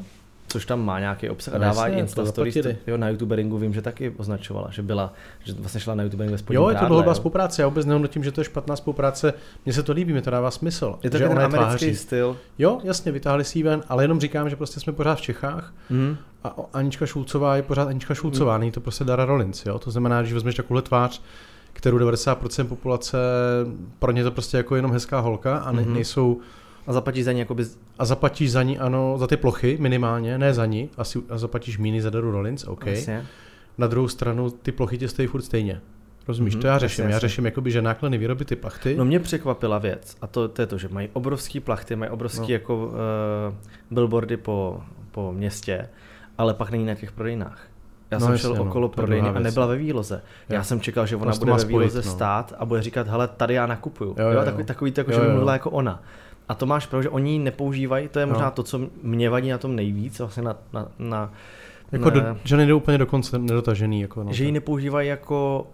což 0.52 0.66
tam 0.66 0.85
má 0.85 1.00
nějaký 1.00 1.30
obsah 1.30 1.54
a 1.54 1.59
no 1.59 1.64
dává 1.64 1.88
i 1.88 1.99
Insta 1.99 2.26
Stories. 2.26 2.56
Jo, 2.87 2.97
na 2.97 3.09
YouTuberingu 3.09 3.59
vím, 3.59 3.75
že 3.75 3.82
taky 3.82 4.11
označovala, 4.16 4.71
že 4.71 4.82
byla, 4.82 5.12
že 5.44 5.52
vlastně 5.52 5.80
šla 5.80 5.94
na 5.94 6.02
YouTubering 6.02 6.32
ve 6.49 6.54
Jo, 6.54 6.68
je 6.68 6.76
to 6.76 6.87
dlouhodobá 6.87 7.14
spolupráce, 7.14 7.62
já 7.62 7.68
vůbec 7.68 7.87
nehodnotím, 7.87 8.25
že 8.25 8.32
to 8.32 8.40
je 8.40 8.44
špatná 8.44 8.76
spolupráce, 8.76 9.35
mně 9.64 9.73
se 9.73 9.82
to 9.82 9.92
líbí, 9.92 10.12
mi 10.12 10.23
to 10.23 10.30
dává 10.30 10.50
smysl. 10.50 10.99
Je 11.02 11.11
to 11.11 11.18
že 11.18 11.28
ten 11.28 11.38
americký 11.38 11.59
tváří. 11.59 11.97
styl. 11.97 12.37
Jo, 12.59 12.80
jasně, 12.85 13.12
vytáhli 13.12 13.44
si 13.44 13.62
ven, 13.62 13.82
ale 13.88 14.04
jenom 14.04 14.21
říkám, 14.21 14.50
že 14.50 14.56
prostě 14.56 14.80
jsme 14.80 14.92
pořád 14.92 15.14
v 15.14 15.21
Čechách 15.21 15.75
mm. 15.90 16.16
a 16.44 16.56
Anička 16.73 17.06
Šulcová 17.06 17.56
je 17.56 17.62
pořád 17.62 17.88
Anička 17.88 18.14
Šulcová, 18.14 18.54
mm. 18.54 18.61
není 18.61 18.73
to 18.73 18.80
prostě 18.80 19.04
Dara 19.04 19.25
Rollins, 19.25 19.66
jo, 19.66 19.78
to 19.78 19.90
znamená, 19.90 20.23
že 20.23 20.35
vezmeš 20.35 20.54
takovou 20.54 20.80
tvář, 20.80 21.23
kterou 21.73 21.99
90% 21.99 22.66
populace, 22.66 23.18
pro 23.99 24.12
ně 24.12 24.25
to 24.25 24.30
prostě 24.30 24.56
jako 24.56 24.76
jenom 24.76 24.92
hezká 24.92 25.21
holka 25.21 25.59
a 25.59 25.73
ne, 25.73 25.82
mm-hmm. 25.82 25.92
nejsou 25.92 26.40
a 26.87 26.93
zaplatíš 26.93 27.25
za 27.25 27.33
ní 27.33 27.39
jakoby... 27.39 27.65
A 27.99 28.05
zaplatíš 28.05 28.53
za 28.53 28.62
ní, 28.62 28.79
ano, 28.79 29.19
za 29.19 29.27
ty 29.27 29.37
plochy 29.37 29.77
minimálně, 29.81 30.39
ne 30.39 30.55
za 30.55 30.67
ní, 30.67 30.91
asi, 30.97 31.19
a 31.29 31.39
zaplatíš 31.39 31.79
míny 31.79 32.03
za 32.03 32.11
Daru 32.11 32.31
Rollins, 32.31 32.65
OK. 32.65 32.87
Jasně. 32.87 33.27
Na 33.79 33.87
druhou 33.87 34.09
stranu 34.09 34.51
ty 34.51 34.73
plochy 34.73 34.99
tě 34.99 35.09
stojí 35.09 35.29
furt 35.29 35.43
stejně. 35.43 35.81
Rozumíš, 36.29 36.57
mm-hmm, 36.57 36.61
to 36.61 36.66
já 36.66 36.79
řeším. 36.79 37.03
Jasně, 37.03 37.14
já 37.14 37.18
řeším, 37.18 37.45
jakoby, 37.45 37.71
že 37.71 37.83
náklady 37.83 38.18
výroby 38.18 38.45
ty 38.45 38.57
plachty. 38.57 38.97
No 38.97 39.05
mě 39.05 39.21
překvapila 39.21 39.79
věc, 39.79 40.16
a 40.21 40.27
to, 40.27 40.49
to 40.49 40.62
je 40.62 40.66
to, 40.66 40.79
že 40.79 40.88
mají 40.88 41.09
obrovský 41.12 41.61
plachty, 41.61 41.97
mají 41.97 42.11
obrovský 42.11 42.40
no. 42.40 42.53
jako 42.53 42.87
uh, 42.87 42.92
billboardy 43.90 44.37
po, 44.37 44.83
po 45.11 45.33
městě, 45.33 45.88
ale 46.38 46.55
pak 46.55 46.71
není 46.71 46.85
na 46.87 46.95
těch 46.95 47.12
prodejnách. 47.12 47.66
Já 48.11 48.18
no 48.18 48.27
jsem 48.27 48.33
jasně, 48.33 48.42
šel 48.42 48.55
no, 48.55 48.71
okolo 48.71 48.88
prodejny 48.88 49.29
a 49.29 49.38
nebyla 49.38 49.66
ve 49.66 49.77
výloze. 49.77 50.23
Já, 50.49 50.55
já 50.55 50.64
jsem 50.64 50.81
čekal, 50.81 51.07
že 51.07 51.16
ona 51.16 51.25
prostě 51.25 51.45
bude 51.45 51.57
ve 51.57 51.64
výloze 51.64 52.03
no. 52.07 52.12
stát 52.12 52.55
a 52.59 52.64
bude 52.64 52.83
říkat, 52.83 53.09
hele, 53.09 53.29
tady 53.29 53.55
já 53.55 53.66
nakupuju. 53.66 54.14
Jo, 54.18 54.29
jo, 54.29 54.38
jo. 54.38 54.45
Takový, 54.45 54.64
takový, 54.64 54.92
takový 54.92 55.16
jo, 55.16 55.21
že 55.21 55.27
by 55.27 55.33
mluvila 55.33 55.53
jako 55.53 55.71
ona. 55.71 56.03
A 56.48 56.55
to 56.55 56.66
máš 56.66 56.87
pravdu, 56.87 57.02
že 57.02 57.09
oni 57.09 57.33
ji 57.33 57.38
nepoužívají, 57.38 58.09
to 58.09 58.18
je 58.18 58.26
možná 58.26 58.44
no. 58.44 58.50
to, 58.50 58.62
co 58.62 58.81
mě 59.02 59.31
vadí 59.31 59.50
na 59.50 59.59
tom 59.59 59.76
nejvíc, 59.76 60.18
vlastně 60.18 60.42
na, 60.42 60.57
na, 60.72 60.88
na 60.98 61.33
jako 61.92 62.11
ne, 62.11 62.20
do, 62.20 62.37
že 62.44 62.57
nejde 62.57 62.74
úplně 62.74 62.98
do 62.98 63.07
konce 63.07 63.38
nedotažený. 63.38 64.00
Jako, 64.00 64.24
no, 64.24 64.33
že 64.33 64.44
ji 64.44 64.52
nepoužívají 64.52 65.09
jako 65.09 65.66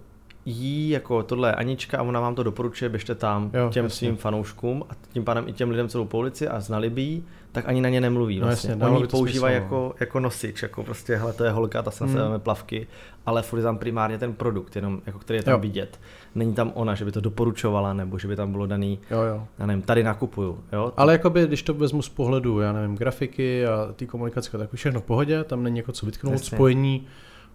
jí 0.47 0.91
jako 0.91 1.23
tohle 1.23 1.55
Anička 1.55 1.99
a 1.99 2.03
ona 2.03 2.21
vám 2.21 2.35
to 2.35 2.43
doporučuje, 2.43 2.89
běžte 2.89 3.15
tam 3.15 3.51
jo, 3.55 3.71
těm 3.71 3.85
jasně. 3.85 3.97
svým 3.97 4.17
fanouškům 4.17 4.85
a 4.91 4.93
tím 5.13 5.25
pádem 5.25 5.49
i 5.49 5.53
těm 5.53 5.71
lidem 5.71 5.89
celou 5.89 6.05
po 6.05 6.19
ulici 6.19 6.49
a 6.49 6.61
znali 6.61 6.91
by 6.91 7.03
jí, 7.03 7.25
tak 7.53 7.69
ani 7.69 7.81
na 7.81 7.89
ně 7.89 8.01
nemluví. 8.01 8.41
No 8.41 8.47
vlastně. 8.47 8.77
No 8.77 8.87
jasně, 8.87 8.99
Oni 8.99 9.07
používají 9.07 9.57
no. 9.57 9.63
jako, 9.63 9.95
jako 10.01 10.21
nosič, 10.21 10.63
jako 10.63 10.83
prostě, 10.85 11.17
hele, 11.17 11.33
to 11.33 11.45
je 11.45 11.51
holka, 11.51 11.83
ta 11.83 11.91
se 11.91 12.05
hmm. 12.05 12.19
plavky, 12.39 12.87
ale 13.27 13.43
furt 13.43 13.59
je 13.59 13.63
tam 13.63 13.79
primárně 13.79 14.19
ten 14.19 14.33
produkt, 14.33 14.77
jenom, 14.77 15.01
jako 15.07 15.19
který 15.19 15.37
je 15.37 15.43
tam 15.43 15.53
jo. 15.53 15.59
vidět. 15.59 16.01
Není 16.35 16.55
tam 16.55 16.73
ona, 16.75 16.95
že 16.95 17.05
by 17.05 17.13
to 17.13 17.21
doporučovala, 17.21 17.93
nebo 17.93 18.19
že 18.19 18.29
by 18.29 18.37
tam 18.37 18.53
bylo 18.53 18.67
daný, 18.67 18.99
jo, 19.11 19.21
jo. 19.21 19.47
já 19.59 19.67
nevím, 19.67 19.83
tady 19.83 20.03
nakupuju. 20.03 20.59
Jo? 20.73 20.93
Ale 20.97 21.13
jakoby, 21.13 21.47
když 21.47 21.63
to 21.63 21.75
vezmu 21.75 22.03
z 22.03 22.09
pohledu, 22.09 22.61
já 22.61 22.73
nevím, 22.73 22.97
grafiky 22.97 23.67
a 23.67 23.93
ty 23.97 24.07
komunikace, 24.07 24.59
tak 24.59 24.71
všechno 24.75 25.01
v 25.01 25.05
pohodě, 25.05 25.45
tam 25.45 25.63
není 25.63 25.77
jako 25.77 25.93
co 25.93 26.07
vytknout, 26.07 26.33
Jasně. 26.33 26.57
spojení, 26.57 27.07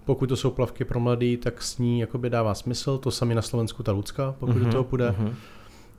pokud 0.06 0.30
to 0.30 0.36
jsou 0.36 0.52
plavky 0.52 0.86
pro 0.86 1.00
mladý, 1.00 1.38
tak 1.38 1.62
s 1.62 1.78
ní 1.78 2.00
jakoby 2.00 2.30
dává 2.30 2.54
smysl, 2.54 2.98
to 2.98 3.12
sami 3.12 3.36
na 3.36 3.42
Slovensku 3.42 3.84
ta 3.84 3.92
Lucka, 3.92 4.36
pokud 4.40 4.52
mm-hmm, 4.52 4.60
do 4.60 4.64
mhm, 4.64 4.72
toho 4.72 4.84
půjde. 4.84 5.10
Mm-hmm. 5.10 5.34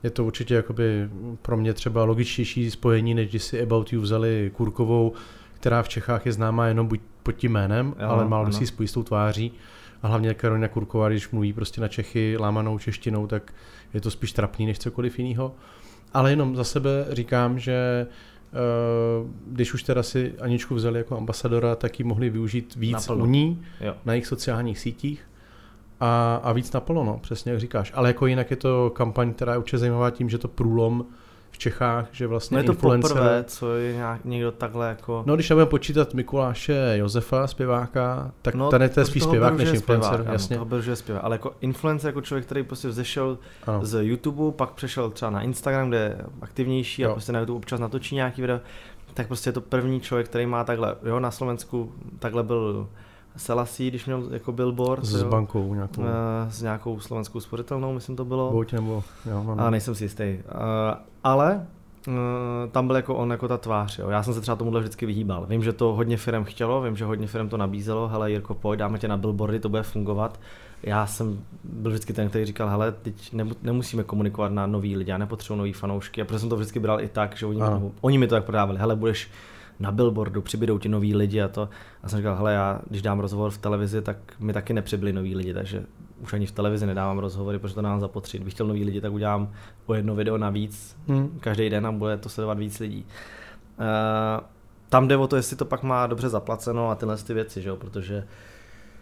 Je 0.02 0.10
to 0.10 0.24
určitě 0.24 0.54
jakoby 0.54 1.08
pro 1.42 1.56
mě 1.56 1.72
třeba 1.72 2.04
logičtější 2.04 2.70
spojení, 2.70 3.14
než 3.14 3.30
když 3.30 3.42
si 3.42 3.62
About 3.62 3.92
You 3.92 4.00
vzali 4.00 4.50
Kurkovou, 4.56 5.12
která 5.54 5.82
v 5.82 5.88
Čechách 5.88 6.26
je 6.26 6.32
známá 6.32 6.66
jenom 6.66 6.86
buď 6.86 7.00
pod 7.22 7.32
tím 7.32 7.52
jménem, 7.52 7.94
jo, 8.00 8.08
ale 8.08 8.28
málo 8.28 8.52
si 8.52 8.66
spojí 8.66 8.88
s 8.88 8.92
tou 8.92 9.02
tváří. 9.02 9.52
A 10.04 10.08
hlavně 10.08 10.34
Karolina 10.34 10.68
Kurková, 10.68 11.08
když 11.08 11.30
mluví 11.30 11.52
prostě 11.52 11.80
na 11.80 11.88
Čechy 11.88 12.36
lámanou 12.36 12.78
češtinou, 12.78 13.26
tak 13.26 13.52
je 13.94 14.00
to 14.00 14.10
spíš 14.10 14.32
trapný 14.32 14.66
než 14.66 14.78
cokoliv 14.78 15.18
jiného. 15.18 15.54
Ale 16.14 16.30
jenom 16.30 16.56
za 16.56 16.64
sebe 16.64 17.06
říkám, 17.10 17.58
že 17.58 18.06
Eh, 18.54 19.28
když 19.46 19.74
už 19.74 19.82
teda 19.82 20.02
si 20.02 20.34
Aničku 20.40 20.74
vzali 20.74 20.98
jako 20.98 21.16
ambasadora, 21.16 21.76
tak 21.76 21.98
ji 21.98 22.04
mohli 22.04 22.30
využít 22.30 22.74
víc 22.74 22.92
naplno. 22.92 23.24
u 23.24 23.26
ní, 23.26 23.62
jo. 23.80 23.94
na 24.04 24.12
jejich 24.12 24.26
sociálních 24.26 24.78
sítích 24.78 25.22
a, 26.00 26.40
a 26.42 26.52
víc 26.52 26.72
naplno, 26.72 27.04
no, 27.04 27.18
přesně 27.18 27.52
jak 27.52 27.60
říkáš. 27.60 27.92
Ale 27.94 28.08
jako 28.08 28.26
jinak 28.26 28.50
je 28.50 28.56
to 28.56 28.92
kampaň, 28.96 29.32
která 29.32 29.52
je 29.52 29.58
určitě 29.58 29.78
zajímavá 29.78 30.10
tím, 30.10 30.30
že 30.30 30.38
to 30.38 30.48
průlom 30.48 31.06
v 31.54 31.58
Čechách, 31.58 32.06
že 32.12 32.26
vlastně 32.26 32.54
no 32.54 32.58
je 32.58 32.64
to 32.64 32.72
influencer... 32.72 33.10
poprvé, 33.10 33.44
co 33.46 33.74
je 33.74 33.92
nějak, 33.92 34.24
někdo 34.24 34.52
takhle 34.52 34.88
jako... 34.88 35.22
No 35.26 35.34
když 35.34 35.50
nebudeme 35.50 35.70
počítat 35.70 36.14
Mikuláše 36.14 36.92
Josefa, 36.96 37.46
zpěváka, 37.46 38.32
tak 38.42 38.54
no, 38.54 38.70
ten 38.70 38.82
je 38.82 38.88
to 38.88 39.04
spíš 39.04 39.22
zpěvák 39.22 39.56
než 39.56 39.68
influencer, 39.68 40.12
zpěvák, 40.12 40.32
jasně. 40.32 40.58
Ano, 40.58 40.76
je 40.76 40.96
zpěvák, 40.96 41.24
ale 41.24 41.34
jako 41.34 41.54
influencer, 41.60 42.08
jako 42.08 42.20
člověk, 42.20 42.44
který 42.44 42.62
prostě 42.62 42.88
vzešel 42.88 43.38
ano. 43.66 43.84
z 43.84 44.04
YouTube, 44.04 44.56
pak 44.56 44.70
přešel 44.70 45.10
třeba 45.10 45.30
na 45.30 45.42
Instagram, 45.42 45.88
kde 45.88 45.98
je 45.98 46.18
aktivnější 46.42 47.02
jo. 47.02 47.10
a 47.10 47.12
prostě 47.12 47.32
na 47.32 47.38
YouTube 47.40 47.56
občas 47.56 47.80
natočí 47.80 48.14
nějaký 48.14 48.40
video, 48.40 48.60
tak 49.14 49.26
prostě 49.26 49.48
je 49.48 49.52
to 49.52 49.60
první 49.60 50.00
člověk, 50.00 50.28
který 50.28 50.46
má 50.46 50.64
takhle, 50.64 50.96
jo, 51.02 51.20
na 51.20 51.30
Slovensku 51.30 51.92
takhle 52.18 52.42
byl 52.42 52.88
Selassie, 53.36 53.90
když 53.90 54.06
měl 54.06 54.28
jako 54.30 54.52
billboard. 54.52 55.04
S 55.04 55.22
jo, 55.22 55.28
bankou 55.28 55.74
nějakou. 55.74 56.00
Uh, 56.00 56.08
s 56.48 56.62
nějakou 56.62 57.00
slovenskou 57.00 57.40
spořitelnou, 57.40 57.94
myslím 57.94 58.16
to 58.16 58.24
bylo. 58.24 58.50
Buď 58.50 58.72
nebo, 58.72 59.04
jo, 59.30 59.44
mám. 59.44 59.60
A 59.60 59.70
nejsem 59.70 59.94
si 59.94 60.04
jistý. 60.04 60.38
Uh, 60.44 60.60
ale 61.24 61.66
uh, 62.08 62.14
tam 62.70 62.86
byl 62.86 62.96
jako 62.96 63.14
on 63.14 63.30
jako 63.30 63.48
ta 63.48 63.58
tvář. 63.58 63.98
Jo. 63.98 64.08
Já 64.08 64.22
jsem 64.22 64.34
se 64.34 64.40
třeba 64.40 64.56
tomuhle 64.56 64.80
vždycky 64.80 65.06
vyhýbal. 65.06 65.46
Vím, 65.46 65.62
že 65.62 65.72
to 65.72 65.94
hodně 65.94 66.16
firm 66.16 66.44
chtělo, 66.44 66.82
vím, 66.82 66.96
že 66.96 67.04
hodně 67.04 67.26
firm 67.26 67.48
to 67.48 67.56
nabízelo. 67.56 68.08
Hele, 68.08 68.30
Jirko, 68.30 68.54
pojď, 68.54 68.78
dáme 68.78 68.98
tě 68.98 69.08
na 69.08 69.16
billboardy, 69.16 69.60
to 69.60 69.68
bude 69.68 69.82
fungovat. 69.82 70.40
Já 70.82 71.06
jsem 71.06 71.40
byl 71.64 71.90
vždycky 71.90 72.12
ten, 72.12 72.28
který 72.28 72.44
říkal, 72.44 72.68
hele, 72.68 72.92
teď 72.92 73.34
nemusíme 73.62 74.04
komunikovat 74.04 74.52
na 74.52 74.66
nový 74.66 74.96
lidi, 74.96 75.10
já 75.10 75.18
nepotřebuji 75.18 75.58
nový 75.58 75.72
fanoušky. 75.72 76.22
A 76.22 76.24
proto 76.24 76.38
jsem 76.38 76.48
to 76.48 76.56
vždycky 76.56 76.80
bral 76.80 77.00
i 77.00 77.08
tak, 77.08 77.36
že 77.36 77.46
oni, 77.46 77.60
mi, 77.60 77.90
oni 78.00 78.18
mi 78.18 78.26
to 78.26 78.34
tak 78.34 78.44
prodávali. 78.44 78.78
Hele, 78.78 78.96
budeš 78.96 79.30
na 79.80 79.92
billboardu, 79.92 80.42
přibydou 80.42 80.78
ti 80.78 80.88
noví 80.88 81.14
lidi 81.14 81.42
a 81.42 81.48
to. 81.48 81.68
A 82.02 82.08
jsem 82.08 82.18
říkal, 82.18 82.36
hele, 82.36 82.52
já 82.52 82.80
když 82.88 83.02
dám 83.02 83.20
rozhovor 83.20 83.50
v 83.50 83.58
televizi, 83.58 84.02
tak 84.02 84.16
mi 84.38 84.52
taky 84.52 84.72
nepřibyli 84.72 85.12
noví 85.12 85.36
lidi, 85.36 85.54
takže 85.54 85.84
už 86.20 86.32
ani 86.32 86.46
v 86.46 86.52
televizi 86.52 86.86
nedávám 86.86 87.18
rozhovory, 87.18 87.58
protože 87.58 87.74
to 87.74 87.82
nám 87.82 88.00
zapotřebí. 88.00 88.38
Kdybych 88.38 88.54
chtěl 88.54 88.66
nový 88.66 88.84
lidi, 88.84 89.00
tak 89.00 89.12
udělám 89.12 89.52
o 89.86 89.94
jedno 89.94 90.14
video 90.14 90.38
navíc 90.38 90.96
hmm. 91.08 91.38
každý 91.40 91.70
den 91.70 91.86
a 91.86 91.92
bude 91.92 92.16
to 92.16 92.28
sledovat 92.28 92.58
víc 92.58 92.78
lidí. 92.80 93.06
Uh, 93.78 94.44
tam 94.88 95.08
jde 95.08 95.16
o 95.16 95.26
to, 95.26 95.36
jestli 95.36 95.56
to 95.56 95.64
pak 95.64 95.82
má 95.82 96.06
dobře 96.06 96.28
zaplaceno 96.28 96.90
a 96.90 96.94
tyhle 96.94 97.16
ty 97.16 97.34
věci, 97.34 97.62
že 97.62 97.68
jo? 97.68 97.76
protože 97.76 98.26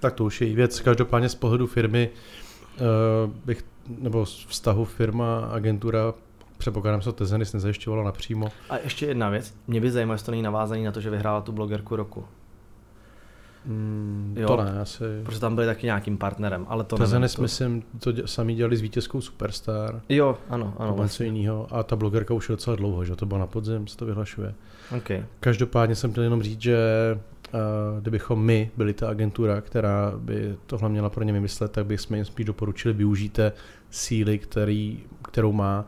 Tak 0.01 0.15
to 0.15 0.25
už 0.25 0.41
je 0.41 0.55
věc. 0.55 0.81
Každopádně 0.81 1.29
z 1.29 1.35
pohledu 1.35 1.67
firmy 1.67 2.11
uh, 2.81 3.33
bych, 3.45 3.65
nebo 3.99 4.27
z 4.27 4.47
vztahu 4.47 4.85
firma, 4.85 5.41
agentura, 5.41 6.15
předpokládám, 6.63 7.01
že 7.01 7.05
to 7.05 7.13
Tezenis 7.13 7.53
nezajišťovalo 7.53 8.05
napřímo. 8.05 8.49
A 8.71 8.79
ještě 8.79 9.07
jedna 9.07 9.29
věc. 9.29 9.55
Mě 9.67 9.81
by 9.81 9.91
zajímalo, 9.91 10.15
jestli 10.15 10.27
to 10.27 10.31
není 10.31 10.43
navázaný 10.43 10.85
na 10.85 10.93
to, 10.93 11.01
že 11.01 11.11
vyhrála 11.11 11.41
tu 11.41 11.53
blogerku 11.53 11.97
roku. 11.97 12.25
Mm, 13.67 14.35
jo, 14.39 14.49
to 14.49 14.57
ne, 14.57 14.81
asi. 14.81 15.05
Protože 15.25 15.41
tam 15.41 15.55
byli 15.55 15.67
taky 15.67 15.87
nějakým 15.87 16.19
partnerem, 16.19 16.67
ale 16.69 16.85
to 16.85 16.97
Tezenis, 16.97 17.35
to... 17.35 17.43
myslím, 17.43 17.83
to 17.99 18.13
dě, 18.13 18.23
sami 18.27 18.55
dělali 18.55 18.77
s 18.77 18.81
vítězkou 18.81 19.21
Superstar. 19.21 20.03
Jo, 20.09 20.39
ano, 20.49 20.75
ano. 20.79 20.91
To 20.91 20.97
vlastně. 20.97 21.25
něco 21.25 21.37
jiného. 21.37 21.67
A 21.71 21.83
ta 21.83 21.97
blogerka 21.97 22.35
už 22.35 22.49
je 22.49 22.53
docela 22.53 22.77
dlouho, 22.77 23.05
že 23.05 23.17
to 23.17 23.27
bylo 23.27 23.41
na 23.41 23.47
podzim, 23.47 23.87
se 23.87 23.97
to 23.97 24.07
vyhlašuje. 24.07 24.55
Okay. 24.97 25.25
Každopádně 25.41 25.95
jsem 25.95 26.11
chtěl 26.11 26.25
jenom 26.25 26.43
říct, 26.43 26.61
že 26.61 26.79
uh, 27.55 27.61
kdybychom 28.01 28.45
my 28.45 28.71
byli 28.77 28.95
ta 28.95 29.09
agentura, 29.09 29.61
která 29.61 30.13
by 30.17 30.57
tohle 30.67 30.89
měla 30.89 31.11
pro 31.11 31.25
ně 31.25 31.33
vymyslet, 31.33 31.73
tak 31.73 31.87
bychom 31.87 32.17
jim 32.17 32.25
spíš 32.25 32.47
doporučili 32.47 32.95
využijte 32.95 33.53
síly, 33.91 34.39
který, 34.39 35.03
kterou 35.23 35.53
má 35.53 35.85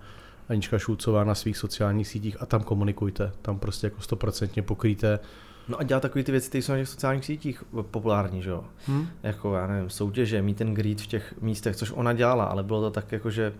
Anička 0.49 0.79
Šulcová 0.79 1.25
na 1.25 1.35
svých 1.35 1.57
sociálních 1.57 2.09
sítích 2.09 2.43
a 2.43 2.47
tam 2.47 2.63
komunikujte. 2.63 3.33
Tam 3.43 3.59
prostě 3.59 3.87
jako 3.87 4.01
stoprocentně 4.01 4.63
pokryjte 4.63 5.19
No 5.69 5.81
a 5.81 5.83
dělat 5.83 6.01
takové 6.01 6.25
ty 6.25 6.33
věci, 6.33 6.49
které 6.49 6.63
jsou 6.63 6.73
na 6.73 6.79
těch 6.79 6.89
sociálních 6.89 7.25
sítích 7.25 7.65
populární, 7.91 8.43
že 8.43 8.51
jo? 8.51 8.65
Hmm. 8.87 9.09
Jako, 9.23 9.55
já 9.55 9.67
nevím, 9.67 9.91
soutěže, 9.91 10.43
mít 10.43 10.57
ten 10.57 10.75
greet 10.75 11.01
v 11.01 11.07
těch 11.07 11.35
místech, 11.41 11.77
což 11.77 11.93
ona 11.95 12.13
dělala, 12.13 12.45
ale 12.45 12.63
bylo 12.63 12.81
to 12.81 12.91
tak 12.91 13.13
jako, 13.13 13.31
že 13.31 13.53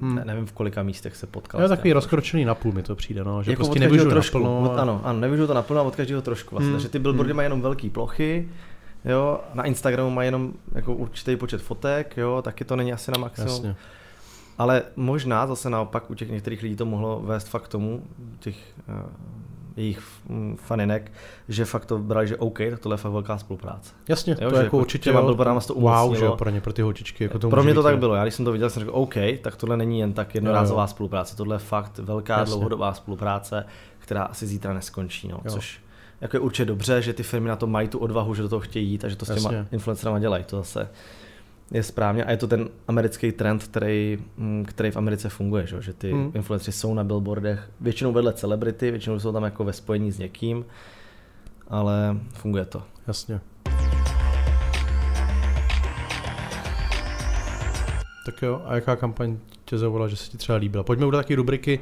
hmm. 0.00 0.14
ne, 0.14 0.24
nevím 0.24 0.46
v 0.46 0.52
kolika 0.52 0.82
místech 0.82 1.16
se 1.16 1.26
potkal. 1.26 1.62
Je 1.62 1.68
takový 1.68 1.92
rozkročený 1.92 2.44
na 2.44 2.54
půl 2.54 2.72
mi 2.72 2.82
to 2.82 2.96
přijde, 2.96 3.24
no, 3.24 3.42
že 3.42 3.50
jako 3.50 3.64
prostě 3.64 3.80
nevyžu 3.80 4.10
trošku, 4.10 4.38
naplno. 4.38 4.70
Od, 4.70 4.78
ano, 4.78 5.00
ano, 5.04 5.20
nevyžu 5.20 5.46
to 5.46 5.54
naplno 5.54 5.80
a 5.80 5.84
od 5.84 5.96
každého 5.96 6.22
trošku 6.22 6.50
vlastně. 6.50 6.68
Hmm. 6.68 6.74
Takže 6.74 6.88
ty 6.88 6.98
billboardy 6.98 7.30
hmm. 7.30 7.36
mají 7.36 7.46
jenom 7.46 7.60
velké 7.60 7.90
plochy, 7.90 8.48
jo, 9.04 9.40
na 9.54 9.64
Instagramu 9.64 10.10
mají 10.10 10.26
jenom 10.26 10.52
jako 10.74 10.94
určitý 10.94 11.36
počet 11.36 11.62
fotek, 11.62 12.16
jo, 12.16 12.42
taky 12.42 12.64
to 12.64 12.76
není 12.76 12.92
asi 12.92 13.10
na 13.10 13.18
maximum. 13.18 13.50
Jasně. 13.50 13.76
Ale 14.58 14.82
možná 14.96 15.46
zase 15.46 15.70
naopak 15.70 16.10
u 16.10 16.14
těch 16.14 16.30
některých 16.30 16.62
lidí 16.62 16.76
to 16.76 16.86
mohlo 16.86 17.20
vést 17.24 17.48
fakt 17.48 17.62
k 17.62 17.68
tomu, 17.68 18.02
těch 18.38 18.56
uh, 18.88 18.94
jejich 19.78 20.02
faninek, 20.56 21.12
že 21.48 21.64
fakt 21.64 21.84
to 21.84 21.98
brali, 21.98 22.28
že 22.28 22.36
OK, 22.36 22.58
tak 22.70 22.78
tohle 22.78 22.94
je 22.94 22.98
fakt 22.98 23.12
velká 23.12 23.38
spolupráce. 23.38 23.94
Jasně, 24.08 24.36
jo, 24.40 24.50
to 24.50 24.56
je 24.56 24.64
jako 24.64 24.78
určitě 24.78 25.04
těma 25.04 25.22
billboardama 25.22 25.60
to 25.60 25.74
wow, 25.74 26.14
že 26.14 26.28
pro 26.28 26.50
ně, 26.50 26.60
pro 26.60 26.72
ty 26.72 26.82
holčičky. 26.82 27.24
Jako 27.24 27.38
to 27.38 27.50
pro 27.50 27.62
mě 27.62 27.74
to 27.74 27.82
tak 27.82 27.98
bylo, 27.98 28.14
já 28.14 28.22
když 28.22 28.34
jsem 28.34 28.44
to 28.44 28.52
viděl, 28.52 28.70
jsem 28.70 28.80
řekl 28.80 28.92
OK, 28.94 29.14
tak 29.42 29.56
tohle 29.56 29.76
není 29.76 30.00
jen 30.00 30.12
tak 30.12 30.34
jednorázová 30.34 30.82
jo, 30.82 30.84
jo. 30.84 30.88
spolupráce, 30.88 31.36
tohle 31.36 31.54
je 31.54 31.58
fakt 31.58 31.98
velká 31.98 32.38
Jasně. 32.38 32.50
dlouhodobá 32.50 32.94
spolupráce, 32.94 33.64
která 33.98 34.22
asi 34.22 34.46
zítra 34.46 34.72
neskončí, 34.72 35.28
no, 35.28 35.40
což 35.48 35.80
jako 36.20 36.36
je 36.36 36.40
určitě 36.40 36.64
dobře, 36.64 37.02
že 37.02 37.12
ty 37.12 37.22
firmy 37.22 37.48
na 37.48 37.56
to 37.56 37.66
mají 37.66 37.88
tu 37.88 37.98
odvahu, 37.98 38.34
že 38.34 38.42
do 38.42 38.48
toho 38.48 38.60
chtějí 38.60 38.90
jít 38.90 39.04
a 39.04 39.08
že 39.08 39.16
to 39.16 39.24
s 39.24 39.34
těma 39.34 39.52
Jasně. 39.52 39.68
influencerama 39.72 40.18
dělají, 40.18 40.44
to 40.44 40.56
zase 40.56 40.88
je 41.70 41.82
správně 41.82 42.24
a 42.24 42.30
je 42.30 42.36
to 42.36 42.46
ten 42.46 42.68
americký 42.88 43.32
trend, 43.32 43.64
který, 43.64 44.18
mm, 44.36 44.64
který 44.64 44.90
v 44.90 44.96
Americe 44.96 45.28
funguje, 45.28 45.66
že, 45.66 45.82
že 45.82 45.92
ty 45.92 46.12
hmm. 46.12 46.32
influenceri 46.34 46.72
jsou 46.72 46.94
na 46.94 47.04
billboardech, 47.04 47.70
většinou 47.80 48.12
vedle 48.12 48.32
celebrity, 48.32 48.90
většinou 48.90 49.20
jsou 49.20 49.32
tam 49.32 49.44
jako 49.44 49.64
ve 49.64 49.72
spojení 49.72 50.12
s 50.12 50.18
někým, 50.18 50.64
ale 51.68 52.16
funguje 52.32 52.64
to. 52.64 52.82
Jasně. 53.06 53.40
Tak 58.26 58.42
jo, 58.42 58.62
a 58.64 58.74
jaká 58.74 58.96
kampaň 58.96 59.36
tě 59.64 59.78
zavolala, 59.78 60.08
že 60.08 60.16
se 60.16 60.30
ti 60.30 60.36
třeba 60.36 60.58
líbila? 60.58 60.84
Pojďme 60.84 61.06
do 61.06 61.12
taky 61.12 61.34
rubriky 61.34 61.80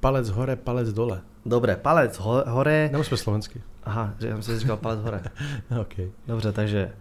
palec 0.00 0.28
hore, 0.28 0.56
palec 0.56 0.92
dole. 0.92 1.20
Dobře, 1.46 1.76
palec 1.82 2.18
ho- 2.18 2.44
hore. 2.46 2.88
Nebo 2.92 3.04
jsme 3.04 3.16
slovensky. 3.16 3.62
Aha, 3.84 4.14
já 4.20 4.30
jsem 4.30 4.42
si 4.42 4.58
říkal 4.58 4.76
palec 4.76 5.00
hore. 5.00 5.20
okay. 5.80 6.10
Dobře, 6.26 6.52
takže 6.52 6.92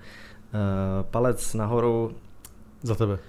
palec 1.01 1.53
nahoru. 1.53 2.15
Za 2.81 2.95
tebe. 2.95 3.19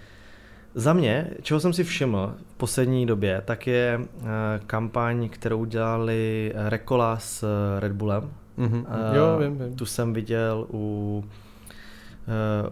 Za 0.74 0.92
mě, 0.92 1.30
čeho 1.42 1.60
jsem 1.60 1.72
si 1.72 1.84
všiml 1.84 2.34
v 2.52 2.54
poslední 2.56 3.06
době, 3.06 3.42
tak 3.44 3.66
je 3.66 3.98
uh, 3.98 4.26
kampaň, 4.66 5.28
kterou 5.28 5.64
dělali 5.64 6.52
Rekola 6.54 7.18
s 7.18 7.42
eh, 7.42 7.80
Red 7.80 7.92
Bullem. 7.92 8.30
Mm-hmm. 8.58 8.84
Jo, 9.14 9.38
vím, 9.40 9.58
vím. 9.58 9.76
Tu 9.76 9.86
jsem 9.86 10.12
viděl 10.12 10.66
u, 10.72 11.24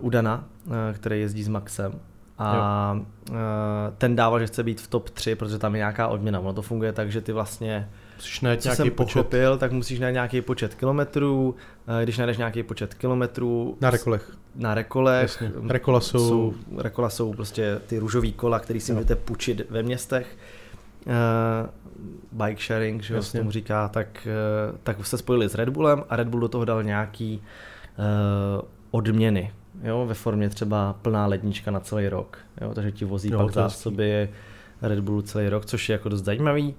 u 0.00 0.10
Dana, 0.10 0.44
který 0.92 1.20
jezdí 1.20 1.42
s 1.42 1.48
Maxem. 1.48 1.92
A 2.38 2.92
uh, 3.30 3.36
ten 3.98 4.16
dával, 4.16 4.40
že 4.40 4.46
chce 4.46 4.62
být 4.62 4.80
v 4.80 4.88
top 4.88 5.10
3, 5.10 5.34
protože 5.34 5.58
tam 5.58 5.74
je 5.74 5.78
nějaká 5.78 6.08
odměna. 6.08 6.40
Ono 6.40 6.52
to 6.52 6.62
funguje 6.62 6.92
tak, 6.92 7.12
že 7.12 7.20
ty 7.20 7.32
vlastně 7.32 7.88
Musíš 8.22 8.40
najít 8.40 8.62
co 8.62 8.68
nějaký 8.68 8.76
jsem 8.76 8.90
počet. 8.90 9.14
pochopil, 9.14 9.58
tak 9.58 9.72
musíš 9.72 10.00
najít 10.00 10.12
nějaký 10.12 10.40
počet 10.40 10.74
kilometrů. 10.74 11.54
Když 12.02 12.18
najdeš 12.18 12.36
nějaký 12.38 12.62
počet 12.62 12.94
kilometrů... 12.94 13.76
Na 13.80 13.90
rekolech. 13.90 14.36
Na 14.54 14.74
rekolech. 14.74 15.22
Jasně. 15.22 15.52
Rekola 15.68 16.00
jsou... 16.00 16.28
jsou... 16.28 16.54
Rekola 16.76 17.10
jsou 17.10 17.32
prostě 17.32 17.80
ty 17.86 17.98
růžový 17.98 18.32
kola, 18.32 18.58
který 18.58 18.80
si 18.80 18.92
můžete 18.92 19.16
půjčit 19.16 19.70
ve 19.70 19.82
městech. 19.82 20.36
Uh, 21.06 22.44
bike 22.44 22.62
sharing, 22.62 23.02
že 23.02 23.22
se 23.22 23.38
tomu 23.38 23.50
říká, 23.50 23.88
tak, 23.88 24.28
uh, 24.70 24.78
tak 24.82 25.06
se 25.06 25.18
spojili 25.18 25.48
s 25.48 25.54
Red 25.54 25.68
Bullem 25.68 26.04
a 26.08 26.16
Red 26.16 26.28
Bull 26.28 26.40
do 26.40 26.48
toho 26.48 26.64
dal 26.64 26.82
nějaký 26.82 27.42
uh, 27.98 28.64
odměny, 28.90 29.52
jo, 29.82 30.06
ve 30.06 30.14
formě 30.14 30.48
třeba 30.48 30.92
plná 31.02 31.26
lednička 31.26 31.70
na 31.70 31.80
celý 31.80 32.08
rok, 32.08 32.38
jo, 32.60 32.74
takže 32.74 32.92
ti 32.92 33.04
vozí 33.04 33.30
jo, 33.30 33.38
pak 33.38 33.52
zásoby 33.52 34.28
Red 34.82 35.00
Bullu 35.00 35.22
celý 35.22 35.48
rok, 35.48 35.66
což 35.66 35.88
je 35.88 35.92
jako 35.92 36.08
dost 36.08 36.24
zajímavý. 36.24 36.74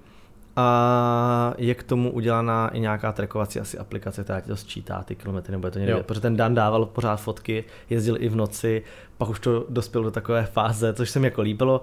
A 0.56 1.54
je 1.58 1.74
k 1.74 1.82
tomu 1.82 2.12
udělaná 2.12 2.68
i 2.68 2.80
nějaká 2.80 3.12
trackovací 3.12 3.60
asi 3.60 3.78
aplikace, 3.78 4.24
která 4.24 4.40
ti 4.40 4.48
to 4.48 4.56
sčítá 4.56 5.02
ty 5.02 5.14
kilometry, 5.14 5.52
nebo 5.52 5.66
je 5.66 5.70
to 5.70 5.78
někde, 5.78 6.02
protože 6.02 6.20
ten 6.20 6.36
Dan 6.36 6.54
dával 6.54 6.86
pořád 6.86 7.16
fotky, 7.16 7.64
jezdil 7.90 8.16
i 8.18 8.28
v 8.28 8.36
noci, 8.36 8.82
pak 9.18 9.28
už 9.28 9.40
to 9.40 9.66
dospělo 9.68 10.04
do 10.04 10.10
takové 10.10 10.46
fáze, 10.46 10.94
což 10.94 11.10
se 11.10 11.20
mi 11.20 11.26
jako 11.26 11.42
líbilo, 11.42 11.82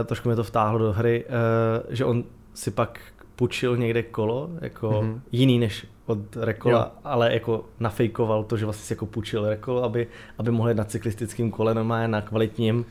eh, 0.00 0.04
trošku 0.04 0.28
mě 0.28 0.36
to 0.36 0.44
vtáhlo 0.44 0.78
do 0.78 0.92
hry, 0.92 1.24
eh, 1.28 1.94
že 1.94 2.04
on 2.04 2.24
si 2.54 2.70
pak 2.70 3.00
půjčil 3.36 3.76
někde 3.76 4.02
kolo, 4.02 4.50
jako 4.60 4.90
mm-hmm. 4.90 5.20
jiný 5.32 5.58
než 5.58 5.86
od 6.06 6.36
Rekola, 6.36 6.78
jo. 6.78 7.00
ale 7.04 7.32
jako 7.34 7.64
nafejkoval 7.80 8.44
to, 8.44 8.56
že 8.56 8.64
vlastně 8.64 8.84
si 8.84 8.92
jako 8.92 9.06
půjčil 9.06 9.48
Rekolo, 9.48 9.84
aby, 9.84 10.06
aby 10.38 10.50
mohl 10.50 10.68
jít 10.68 10.76
na 10.76 10.84
cyklistickým 10.84 11.50
kole 11.50 11.74
normálně 11.74 12.08
na 12.08 12.20
kvalitním 12.20 12.84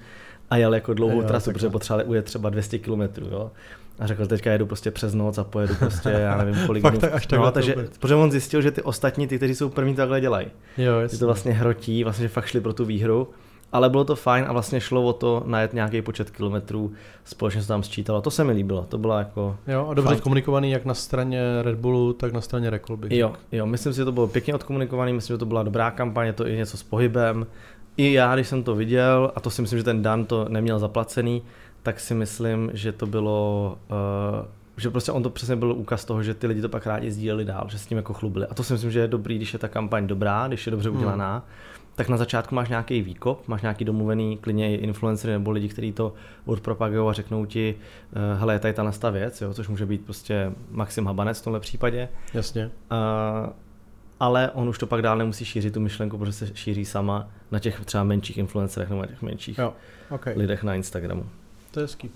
a 0.50 0.58
jel 0.58 0.74
jako 0.74 0.94
dlouhou 0.94 1.22
jo, 1.22 1.28
trasu, 1.28 1.52
protože 1.52 1.70
potřebovali 1.70 2.04
ujet 2.04 2.26
třeba 2.26 2.50
200 2.50 2.80
km. 2.80 3.02
Jo. 3.32 3.52
A 4.00 4.08
řekl, 4.08 4.26
teďka 4.28 4.52
jedu 4.52 4.66
prostě 4.66 4.92
přes 4.92 5.14
noc 5.14 5.38
a 5.38 5.44
pojedu 5.44 5.76
prostě, 5.76 6.10
já 6.10 6.38
nevím 6.38 6.66
kolik 6.66 6.84
dnů. 6.92 7.00
až 7.14 7.28
no, 7.28 7.52
takže, 7.52 7.76
protože 8.00 8.16
on 8.16 8.32
zjistil, 8.32 8.62
že 8.62 8.72
ty 8.72 8.82
ostatní, 8.82 9.28
ty, 9.28 9.38
kteří 9.38 9.56
jsou 9.56 9.70
první, 9.70 9.96
takhle 9.96 10.22
dělají. 10.22 10.48
Jo, 10.78 10.94
ty 11.10 11.18
to 11.18 11.26
vlastně 11.26 11.52
hrotí, 11.52 12.04
vlastně 12.04 12.28
fakt 12.28 12.46
šli 12.46 12.62
pro 12.62 12.74
tu 12.74 12.86
výhru. 12.86 13.28
Ale 13.72 13.90
bylo 13.90 14.04
to 14.04 14.16
fajn 14.16 14.46
a 14.48 14.54
vlastně 14.54 14.80
šlo 14.82 15.04
o 15.04 15.14
to 15.14 15.44
najet 15.46 15.74
nějaký 15.74 16.02
počet 16.02 16.30
kilometrů, 16.30 16.92
společně 17.24 17.62
se 17.62 17.68
tam 17.68 17.84
sčítalo. 17.84 18.22
To 18.22 18.32
se 18.32 18.44
mi 18.44 18.52
líbilo, 18.54 18.86
to 18.90 18.98
bylo 18.98 19.18
jako... 19.20 19.58
Jo, 19.68 19.88
a 19.90 19.94
dobře 19.94 20.10
fajn. 20.10 20.22
komunikovaný 20.22 20.72
jak 20.72 20.86
na 20.86 20.94
straně 20.94 21.42
Red 21.62 21.76
Bullu, 21.76 22.14
tak 22.14 22.34
na 22.34 22.42
straně 22.42 22.70
Rekolby. 22.70 23.18
Jo, 23.18 23.34
jo, 23.52 23.66
myslím 23.66 23.94
si, 23.94 23.98
že 23.98 24.06
to 24.06 24.12
bylo 24.12 24.28
pěkně 24.28 24.56
odkomunikovaný, 24.56 25.14
myslím, 25.14 25.34
že 25.34 25.38
to 25.38 25.46
byla 25.46 25.64
dobrá 25.64 25.92
kampaně, 25.92 26.34
to 26.34 26.48
i 26.48 26.56
něco 26.58 26.78
s 26.78 26.84
pohybem. 26.84 27.48
I 27.98 28.14
já, 28.14 28.36
když 28.36 28.48
jsem 28.48 28.64
to 28.64 28.76
viděl, 28.76 29.32
a 29.36 29.40
to 29.40 29.50
si 29.50 29.62
myslím, 29.62 29.80
že 29.80 29.84
ten 29.84 30.02
Dan 30.02 30.26
to 30.26 30.46
neměl 30.50 30.80
zaplacený, 30.80 31.42
tak 31.86 32.00
si 32.00 32.14
myslím, 32.14 32.72
že 32.74 32.92
to 32.92 33.06
bylo, 33.06 33.78
uh, 33.90 34.46
že 34.78 34.90
prostě 34.90 35.12
on 35.12 35.24
to 35.24 35.30
přesně 35.30 35.56
byl 35.56 35.72
úkaz 35.72 36.06
toho, 36.06 36.24
že 36.24 36.34
ty 36.34 36.48
lidi 36.48 36.62
to 36.62 36.70
pak 36.70 36.88
rádi 36.88 37.12
sdíleli 37.12 37.46
dál, 37.46 37.68
že 37.70 37.80
s 37.80 37.86
tím 37.86 37.98
jako 37.98 38.14
chlubili. 38.14 38.46
A 38.48 38.54
to 38.54 38.64
si 38.64 38.74
myslím, 38.74 38.92
že 38.92 39.00
je 39.00 39.08
dobrý, 39.08 39.36
když 39.36 39.54
je 39.54 39.60
ta 39.60 39.68
kampaň 39.68 40.08
dobrá, 40.08 40.48
když 40.48 40.66
je 40.66 40.72
dobře 40.72 40.90
hmm. 40.90 40.98
udělaná, 40.98 41.34
hmm. 41.34 41.44
tak 41.96 42.10
na 42.10 42.18
začátku 42.18 42.56
máš 42.56 42.70
nějaký 42.70 43.02
výkop, 43.02 43.48
máš 43.48 43.62
nějaký 43.62 43.86
domluvený 43.86 44.38
klidně 44.38 44.78
influencery 44.78 45.34
nebo 45.34 45.52
lidi, 45.52 45.70
kteří 45.70 45.92
to 45.92 46.14
odpropagují 46.46 47.10
a 47.10 47.14
řeknou 47.14 47.46
ti, 47.46 47.76
uh, 47.76 48.40
hele, 48.40 48.54
je 48.54 48.60
tady 48.60 48.74
ta 48.74 49.10
věc, 49.10 49.42
jo, 49.42 49.54
což 49.54 49.68
může 49.68 49.86
být 49.86 50.06
prostě 50.06 50.52
Maxim 50.72 51.06
Habanec 51.06 51.42
v 51.42 51.44
tomhle 51.44 51.60
případě. 51.60 52.10
Jasně. 52.34 52.72
Uh, 52.92 53.50
ale 54.20 54.52
on 54.52 54.70
už 54.70 54.78
to 54.78 54.88
pak 54.88 55.02
dál 55.02 55.18
nemusí 55.18 55.46
šířit 55.46 55.74
tu 55.74 55.80
myšlenku, 55.80 56.18
protože 56.18 56.34
se 56.34 56.48
šíří 56.54 56.86
sama 56.86 57.28
na 57.52 57.60
těch 57.60 57.86
třeba 57.86 58.04
menších 58.04 58.38
influencerech 58.38 58.90
nebo 58.90 59.02
na 59.02 59.08
těch 59.08 59.22
menších 59.22 59.58
jo, 59.58 59.74
okay. 60.10 60.34
lidech 60.38 60.64
na 60.64 60.76
Instagramu. 60.76 61.26
To 61.76 61.80
je 61.80 61.84
hezký. 61.84 62.12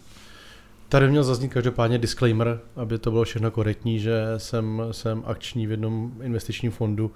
Tady 0.89 1.09
měl 1.09 1.23
zaznít 1.23 1.53
každopádně 1.53 1.97
disclaimer, 1.97 2.59
aby 2.75 2.97
to 2.97 3.11
bylo 3.11 3.23
všechno 3.23 3.51
korektní, 3.51 3.99
že 3.99 4.23
jsem, 4.37 4.81
jsem 4.91 5.23
akční 5.25 5.67
v 5.67 5.71
jednom 5.71 6.11
investičním 6.21 6.71
fondu, 6.71 7.11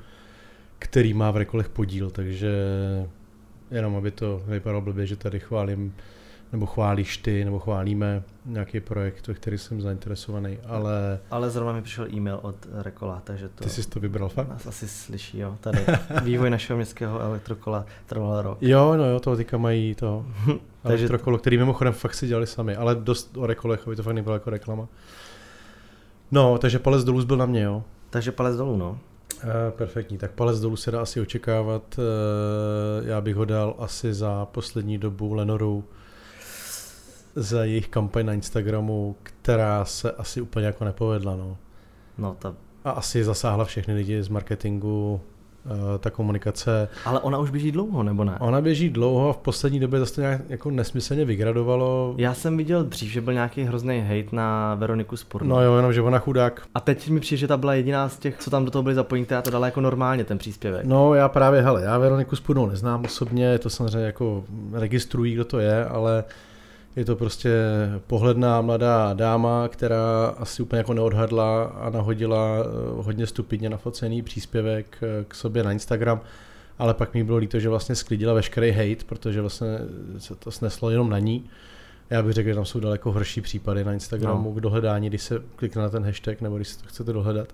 který 0.79 1.13
má 1.13 1.31
v 1.31 1.37
rekolech 1.37 1.69
podíl, 1.69 2.09
takže 2.09 2.51
jenom 3.71 3.95
aby 3.95 4.11
to 4.11 4.43
nevypadalo 4.47 4.81
blbě, 4.81 5.05
že 5.05 5.15
tady 5.15 5.39
chválím 5.39 5.95
nebo 6.53 6.65
chválíš 6.65 7.17
ty, 7.17 7.45
nebo 7.45 7.59
chválíme 7.59 8.23
nějaký 8.45 8.79
projekt, 8.79 9.27
ve 9.27 9.33
který 9.33 9.57
jsem 9.57 9.81
zainteresovaný, 9.81 10.57
ale... 10.65 11.19
Ale 11.31 11.49
zrovna 11.49 11.73
mi 11.73 11.81
přišel 11.81 12.07
e-mail 12.13 12.39
od 12.41 12.55
Rekola, 12.73 13.21
takže 13.23 13.49
to... 13.49 13.63
Ty 13.63 13.69
jsi 13.69 13.89
to 13.89 13.99
vybral 13.99 14.29
fakt? 14.29 14.49
Nás 14.49 14.67
asi 14.67 14.87
slyší, 14.87 15.39
jo. 15.39 15.57
Tady 15.61 15.85
vývoj 16.23 16.49
našeho 16.49 16.77
městského 16.77 17.19
elektrokola 17.19 17.85
trval 18.05 18.41
rok. 18.41 18.57
Jo, 18.61 18.97
no 18.97 19.05
jo, 19.05 19.19
to 19.19 19.35
teďka 19.35 19.57
mají 19.57 19.95
to 19.95 20.25
takže... 20.83 21.03
elektrokolo, 21.03 21.37
který 21.37 21.57
mimochodem 21.57 21.93
fakt 21.93 22.13
si 22.13 22.27
dělali 22.27 22.47
sami, 22.47 22.75
ale 22.75 22.95
dost 22.95 23.37
o 23.37 23.47
Rekolech, 23.47 23.87
aby 23.87 23.95
to 23.95 24.03
fakt 24.03 24.13
nebylo 24.13 24.35
jako 24.35 24.49
reklama. 24.49 24.87
No, 26.31 26.57
takže 26.57 26.79
palec 26.79 27.03
dolů 27.03 27.25
byl 27.25 27.37
na 27.37 27.45
mě, 27.45 27.61
jo. 27.61 27.83
Takže 28.09 28.31
palec 28.31 28.57
dolů, 28.57 28.77
no. 28.77 28.99
perfektní, 29.69 30.17
tak 30.17 30.31
palec 30.31 30.59
dolů 30.59 30.75
se 30.75 30.91
dá 30.91 31.01
asi 31.01 31.21
očekávat. 31.21 31.95
Uh, 31.97 33.07
já 33.07 33.21
bych 33.21 33.35
ho 33.35 33.45
dal 33.45 33.75
asi 33.77 34.13
za 34.13 34.45
poslední 34.45 34.97
dobu 34.97 35.33
Lenoru 35.33 35.83
za 37.35 37.65
jejich 37.65 37.87
kampaň 37.87 38.25
na 38.25 38.33
Instagramu, 38.33 39.15
která 39.23 39.85
se 39.85 40.11
asi 40.11 40.41
úplně 40.41 40.65
jako 40.65 40.85
nepovedla. 40.85 41.35
No. 41.35 41.57
No, 42.17 42.35
ta... 42.39 42.55
A 42.83 42.91
asi 42.91 43.23
zasáhla 43.23 43.65
všechny 43.65 43.93
lidi 43.93 44.23
z 44.23 44.29
marketingu, 44.29 45.21
Eh, 45.65 45.97
ta 45.99 46.09
komunikace. 46.09 46.89
Ale 47.05 47.19
ona 47.19 47.37
už 47.37 47.49
běží 47.49 47.71
dlouho, 47.71 48.03
nebo 48.03 48.23
ne? 48.23 48.35
Ona 48.39 48.61
běží 48.61 48.89
dlouho 48.89 49.29
a 49.29 49.33
v 49.33 49.37
poslední 49.37 49.79
době 49.79 49.99
zase 49.99 50.21
nějak 50.21 50.41
jako 50.49 50.71
nesmyslně 50.71 51.25
vygradovalo. 51.25 52.15
Já 52.17 52.33
jsem 52.33 52.57
viděl 52.57 52.83
dřív, 52.83 53.11
že 53.11 53.21
byl 53.21 53.33
nějaký 53.33 53.63
hrozný 53.63 53.99
hate 54.01 54.35
na 54.35 54.75
Veroniku 54.75 55.17
Spurnu. 55.17 55.49
No 55.49 55.61
jo, 55.61 55.75
jenom 55.75 55.93
že 55.93 56.01
ona 56.01 56.19
chudák. 56.19 56.67
A 56.75 56.79
teď 56.79 57.09
mi 57.09 57.19
přijde, 57.19 57.39
že 57.39 57.47
ta 57.47 57.57
byla 57.57 57.73
jediná 57.73 58.09
z 58.09 58.17
těch, 58.17 58.37
co 58.37 58.49
tam 58.49 58.65
do 58.65 58.71
toho 58.71 58.83
byli 58.83 58.95
zapojení, 58.95 59.25
která 59.25 59.41
to 59.41 59.49
dala 59.49 59.65
jako 59.65 59.81
normálně 59.81 60.23
ten 60.23 60.37
příspěvek. 60.37 60.85
No 60.85 61.13
já 61.13 61.29
právě, 61.29 61.61
hele, 61.61 61.83
já 61.83 61.97
Veroniku 61.97 62.35
Spurnu 62.35 62.65
neznám 62.65 63.05
osobně, 63.05 63.59
to 63.59 63.69
samozřejmě 63.69 64.05
jako 64.05 64.43
registrují, 64.73 65.33
kdo 65.33 65.45
to 65.45 65.59
je, 65.59 65.85
ale 65.85 66.23
je 66.95 67.05
to 67.05 67.15
prostě 67.15 67.49
pohledná 68.07 68.61
mladá 68.61 69.13
dáma, 69.13 69.67
která 69.67 70.35
asi 70.37 70.63
úplně 70.63 70.77
jako 70.77 70.93
neodhadla 70.93 71.63
a 71.63 71.89
nahodila 71.89 72.57
eh, 72.59 72.67
hodně 72.95 73.27
stupidně 73.27 73.69
nafocený 73.69 74.21
příspěvek 74.21 74.97
eh, 75.01 75.25
k 75.27 75.35
sobě 75.35 75.63
na 75.63 75.71
Instagram, 75.71 76.21
ale 76.79 76.93
pak 76.93 77.13
mi 77.13 77.23
bylo 77.23 77.37
líto, 77.37 77.59
že 77.59 77.69
vlastně 77.69 77.95
sklidila 77.95 78.33
veškerý 78.33 78.71
hate, 78.71 79.05
protože 79.05 79.41
vlastně 79.41 79.67
se 80.17 80.35
to 80.35 80.51
sneslo 80.51 80.89
jenom 80.89 81.09
na 81.09 81.19
ní. 81.19 81.49
Já 82.09 82.23
bych 82.23 82.33
řekl, 82.33 82.49
že 82.49 82.55
tam 82.55 82.65
jsou 82.65 82.79
daleko 82.79 83.11
horší 83.11 83.41
případy 83.41 83.83
na 83.83 83.93
Instagramu 83.93 84.49
no. 84.49 84.55
k 84.55 84.61
dohledání, 84.61 85.09
když 85.09 85.21
se 85.21 85.41
klikne 85.55 85.81
na 85.81 85.89
ten 85.89 86.05
hashtag 86.05 86.41
nebo 86.41 86.55
když 86.55 86.67
se 86.67 86.79
to 86.81 86.87
chcete 86.87 87.13
dohledat. 87.13 87.47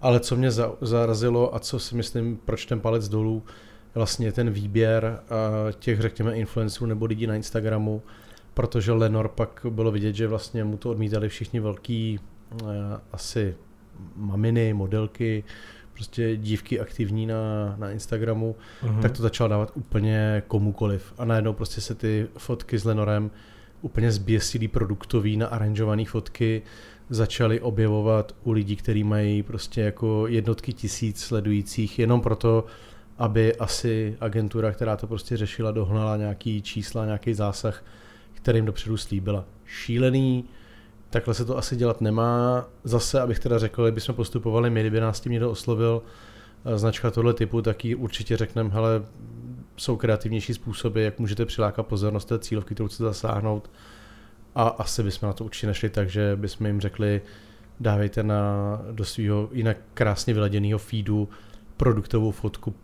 Ale 0.00 0.20
co 0.20 0.36
mě 0.36 0.50
zarazilo 0.80 1.54
a 1.54 1.58
co 1.58 1.78
si 1.78 1.94
myslím, 1.94 2.38
proč 2.44 2.66
ten 2.66 2.80
palec 2.80 3.08
dolů, 3.08 3.42
vlastně 3.94 4.32
ten 4.32 4.50
výběr 4.50 5.20
těch, 5.78 6.00
řekněme, 6.00 6.34
influencerů 6.34 6.86
nebo 6.86 7.04
lidí 7.06 7.26
na 7.26 7.34
Instagramu, 7.34 8.02
protože 8.54 8.92
Lenor 8.92 9.28
pak 9.28 9.66
bylo 9.70 9.90
vidět, 9.90 10.14
že 10.14 10.28
vlastně 10.28 10.64
mu 10.64 10.76
to 10.76 10.90
odmítali 10.90 11.28
všichni 11.28 11.60
velký 11.60 12.20
eh, 12.52 12.64
asi 13.12 13.54
maminy, 14.16 14.72
modelky, 14.72 15.44
prostě 15.92 16.36
dívky 16.36 16.80
aktivní 16.80 17.26
na, 17.26 17.74
na 17.78 17.90
Instagramu, 17.90 18.56
uh-huh. 18.82 19.02
tak 19.02 19.12
to 19.12 19.22
začal 19.22 19.48
dávat 19.48 19.72
úplně 19.74 20.42
komukoliv. 20.48 21.12
A 21.18 21.24
najednou 21.24 21.52
prostě 21.52 21.80
se 21.80 21.94
ty 21.94 22.28
fotky 22.38 22.78
s 22.78 22.84
Lenorem 22.84 23.30
úplně 23.82 24.12
zběsilý 24.12 24.68
produktový 24.68 25.36
na 25.36 25.46
aranžované 25.46 26.04
fotky 26.04 26.62
začaly 27.10 27.60
objevovat 27.60 28.34
u 28.44 28.52
lidí, 28.52 28.76
kteří 28.76 29.04
mají 29.04 29.42
prostě 29.42 29.80
jako 29.80 30.26
jednotky 30.26 30.72
tisíc 30.72 31.20
sledujících, 31.20 31.98
jenom 31.98 32.20
proto, 32.20 32.64
aby 33.18 33.56
asi 33.56 34.16
agentura, 34.20 34.72
která 34.72 34.96
to 34.96 35.06
prostě 35.06 35.36
řešila, 35.36 35.70
dohnala 35.70 36.16
nějaký 36.16 36.62
čísla, 36.62 37.04
nějaký 37.04 37.34
zásah 37.34 37.84
kterým 38.42 38.64
dopředu 38.64 38.96
slíbila. 38.96 39.44
Šílený, 39.66 40.44
takhle 41.10 41.34
se 41.34 41.44
to 41.44 41.58
asi 41.58 41.76
dělat 41.76 42.00
nemá. 42.00 42.68
Zase, 42.84 43.20
abych 43.20 43.38
teda 43.38 43.58
řekl, 43.58 43.84
kdybychom 43.84 44.14
postupovali 44.14 44.70
my, 44.70 44.80
kdyby 44.80 45.00
nás 45.00 45.20
tím 45.20 45.32
někdo 45.32 45.50
oslovil, 45.50 46.02
eh, 46.64 46.78
značka 46.78 47.10
tohle 47.10 47.34
typu, 47.34 47.62
tak 47.62 47.84
ji 47.84 47.94
určitě 47.94 48.36
řekneme, 48.36 48.70
hele, 48.70 49.02
jsou 49.76 49.96
kreativnější 49.96 50.54
způsoby, 50.54 51.04
jak 51.04 51.18
můžete 51.18 51.46
přilákat 51.46 51.86
pozornost 51.86 52.24
té 52.24 52.38
cílovky, 52.38 52.74
kterou 52.74 52.88
chcete 52.88 53.04
zasáhnout. 53.04 53.70
A 54.54 54.68
asi 54.68 55.02
bychom 55.02 55.26
na 55.26 55.32
to 55.32 55.44
určitě 55.44 55.66
nešli, 55.66 55.90
takže 55.90 56.36
bychom 56.36 56.66
jim 56.66 56.80
řekli, 56.80 57.20
dávejte 57.80 58.22
na, 58.22 58.82
do 58.92 59.04
svého 59.04 59.48
jinak 59.52 59.76
krásně 59.94 60.34
vyladěného 60.34 60.78
feedu 60.78 61.28
produktovou 61.76 62.30
fotku 62.30 62.74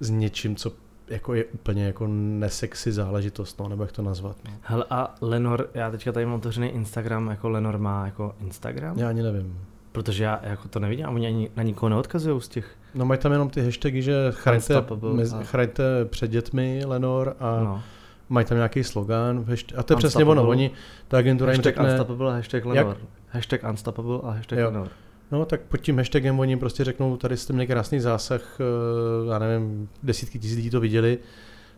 s 0.00 0.10
něčím, 0.10 0.56
co 0.56 0.72
jako 1.08 1.34
je 1.34 1.44
úplně 1.44 1.86
jako 1.86 2.06
nesexy 2.08 2.92
záležitost, 2.92 3.60
no, 3.60 3.68
nebo 3.68 3.82
jak 3.82 3.92
to 3.92 4.02
nazvat. 4.02 4.36
No. 4.44 4.50
Hele 4.60 4.84
a 4.90 5.14
Lenor, 5.20 5.68
já 5.74 5.90
teďka 5.90 6.12
tady 6.12 6.26
mám 6.26 6.34
otevřený 6.34 6.68
Instagram, 6.68 7.28
jako 7.28 7.48
Lenor 7.48 7.78
má 7.78 8.06
jako 8.06 8.34
Instagram? 8.40 8.98
Já 8.98 9.08
ani 9.08 9.22
nevím. 9.22 9.58
Protože 9.92 10.24
já 10.24 10.40
jako 10.42 10.68
to 10.68 10.80
nevidím, 10.80 11.06
a 11.06 11.10
oni 11.10 11.26
ani 11.26 11.50
na 11.56 11.62
nikoho 11.62 11.90
neodkazují 11.90 12.40
z 12.40 12.48
těch. 12.48 12.76
No 12.94 13.04
mají 13.04 13.20
tam 13.20 13.32
jenom 13.32 13.50
ty 13.50 13.64
hashtagy, 13.64 14.02
že 14.02 14.14
chraňte, 14.30 14.84
mezi, 15.12 15.36
chraňte 15.42 16.04
před 16.04 16.30
dětmi 16.30 16.82
Lenor 16.86 17.36
a 17.40 17.60
no. 17.64 17.82
mají 18.28 18.46
tam 18.46 18.56
nějaký 18.56 18.84
slogan. 18.84 19.44
A 19.76 19.82
to 19.82 19.92
je 19.92 19.96
přesně 19.96 20.24
ono, 20.24 20.48
oni, 20.48 20.70
ta 21.08 21.18
agentura 21.18 21.50
hashtag 21.50 21.64
jim 21.64 21.74
řekne... 21.74 21.90
Unstoppable 21.90 22.32
a 22.32 22.34
hashtag 22.34 22.64
Lenor. 22.64 22.86
Jak? 22.86 22.96
Hashtag 23.28 23.64
Unstoppable 23.70 24.18
a 24.22 24.30
hashtag 24.30 24.58
jo. 24.58 24.66
Lenor. 24.66 24.88
No 25.34 25.44
tak 25.44 25.60
pod 25.60 25.76
tím 25.76 25.96
hashtagem 25.96 26.40
oni 26.40 26.56
prostě 26.56 26.84
řeknou, 26.84 27.16
tady 27.16 27.36
jste 27.36 27.52
měli 27.52 27.66
krásný 27.66 28.00
zásah, 28.00 28.58
eh, 28.60 29.32
já 29.32 29.38
nevím, 29.38 29.88
desítky 30.02 30.38
tisíc 30.38 30.56
lidí 30.56 30.70
to 30.70 30.80
viděli, 30.80 31.18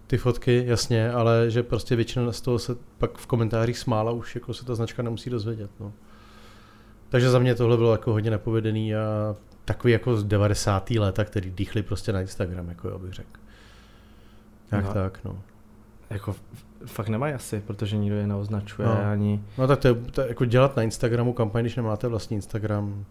ty 0.07 0.17
fotky, 0.17 0.65
jasně, 0.67 1.11
ale 1.11 1.51
že 1.51 1.63
prostě 1.63 1.97
většina 1.97 2.33
z 2.33 2.41
toho 2.41 2.59
se 2.59 2.77
pak 2.99 3.19
v 3.19 3.27
komentářích 3.27 3.79
smála, 3.79 4.13
už 4.13 4.35
jako 4.35 4.55
se 4.55 4.65
ta 4.65 4.75
značka 4.75 5.03
nemusí 5.03 5.31
dozvědět. 5.31 5.71
No. 5.81 5.93
Takže 7.09 7.31
za 7.31 7.39
mě 7.39 7.55
tohle 7.55 7.77
bylo 7.77 7.93
jako 7.93 8.13
hodně 8.13 8.31
nepovedený 8.31 8.95
a 8.95 9.37
takový 9.65 9.93
jako 9.93 10.17
z 10.17 10.25
90. 10.25 10.91
léta, 10.91 11.25
který 11.25 11.51
dýchli 11.51 11.83
prostě 11.83 12.13
na 12.13 12.21
Instagram, 12.21 12.69
jako 12.69 12.89
já 12.89 12.99
bych 12.99 13.13
řekl. 13.13 13.41
Tak 14.71 14.85
no. 14.85 14.93
tak, 14.93 15.21
no. 15.25 15.39
Jako 16.11 16.35
fakt 16.87 17.09
nemají 17.09 17.35
asi, 17.35 17.61
protože 17.67 17.97
nikdo 17.97 18.17
je 18.17 18.27
neoznačuje 18.27 18.89
no. 18.89 19.11
ani... 19.11 19.43
No 19.59 19.67
tak 19.67 19.79
to 19.79 19.89
je, 19.89 19.95
to 19.95 20.21
je, 20.21 20.29
jako 20.29 20.45
dělat 20.45 20.77
na 20.77 20.83
Instagramu 20.83 21.33
kampaň, 21.33 21.63
když 21.63 21.77
nemáte 21.77 22.09
vlastní 22.09 22.35
Instagram, 22.35 23.05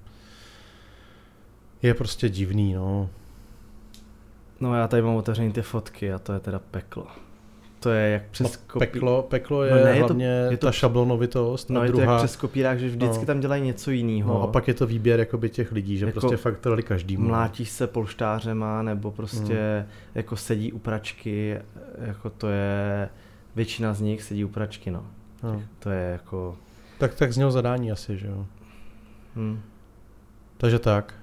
je 1.81 1.93
prostě 1.93 2.29
divný, 2.29 2.73
no. 2.73 3.09
No 4.59 4.75
já 4.75 4.87
tady 4.87 5.01
mám 5.01 5.15
otevřený 5.15 5.51
ty 5.51 5.61
fotky 5.61 6.13
a 6.13 6.19
to 6.19 6.33
je 6.33 6.39
teda 6.39 6.59
peklo. 6.71 7.07
To 7.79 7.89
je 7.91 8.09
jak 8.09 8.23
přes 8.31 8.53
no, 8.53 8.59
kopí... 8.67 8.85
peklo, 8.85 9.23
peklo 9.23 9.63
je, 9.63 9.71
no, 9.71 9.83
ne, 9.83 9.91
je 9.91 9.99
hlavně 9.99 10.45
to, 10.47 10.51
je 10.51 10.57
to, 10.57 10.67
ta 10.67 10.71
šablonovitost. 10.71 11.69
No 11.69 11.81
a 11.81 11.83
je 11.83 11.91
druhá... 11.91 12.05
to 12.05 12.11
jak 12.11 12.19
přes 12.19 12.35
kopírák, 12.35 12.79
že 12.79 12.87
vždycky 12.87 13.19
no. 13.19 13.25
tam 13.25 13.39
dělají 13.39 13.63
něco 13.63 13.91
jiného. 13.91 14.33
No 14.33 14.41
a 14.41 14.47
pak 14.47 14.67
je 14.67 14.73
to 14.73 14.87
výběr 14.87 15.19
jakoby 15.19 15.49
těch 15.49 15.71
lidí, 15.71 15.97
že 15.97 16.05
jako 16.05 16.19
prostě 16.19 16.37
fakt 16.37 16.59
to 16.59 16.69
dali 16.69 16.83
každý. 16.83 17.17
Mlátíš 17.17 17.69
se 17.69 17.87
polštářema, 17.87 18.81
nebo 18.81 19.11
prostě 19.11 19.83
mm. 19.85 19.91
jako 20.15 20.35
sedí 20.35 20.71
u 20.71 20.79
pračky, 20.79 21.57
jako 21.97 22.29
to 22.29 22.47
je, 22.47 23.09
většina 23.55 23.93
z 23.93 24.01
nich 24.01 24.23
sedí 24.23 24.45
u 24.45 24.49
pračky, 24.49 24.91
no. 24.91 25.05
no. 25.43 25.61
To 25.79 25.89
je 25.89 26.11
jako... 26.11 26.57
Tak, 26.97 27.15
tak 27.15 27.33
znělo 27.33 27.51
zadání 27.51 27.91
asi, 27.91 28.17
že 28.17 28.27
jo. 28.27 28.45
Hmm. 29.35 29.61
Takže 30.57 30.79
tak. 30.79 31.13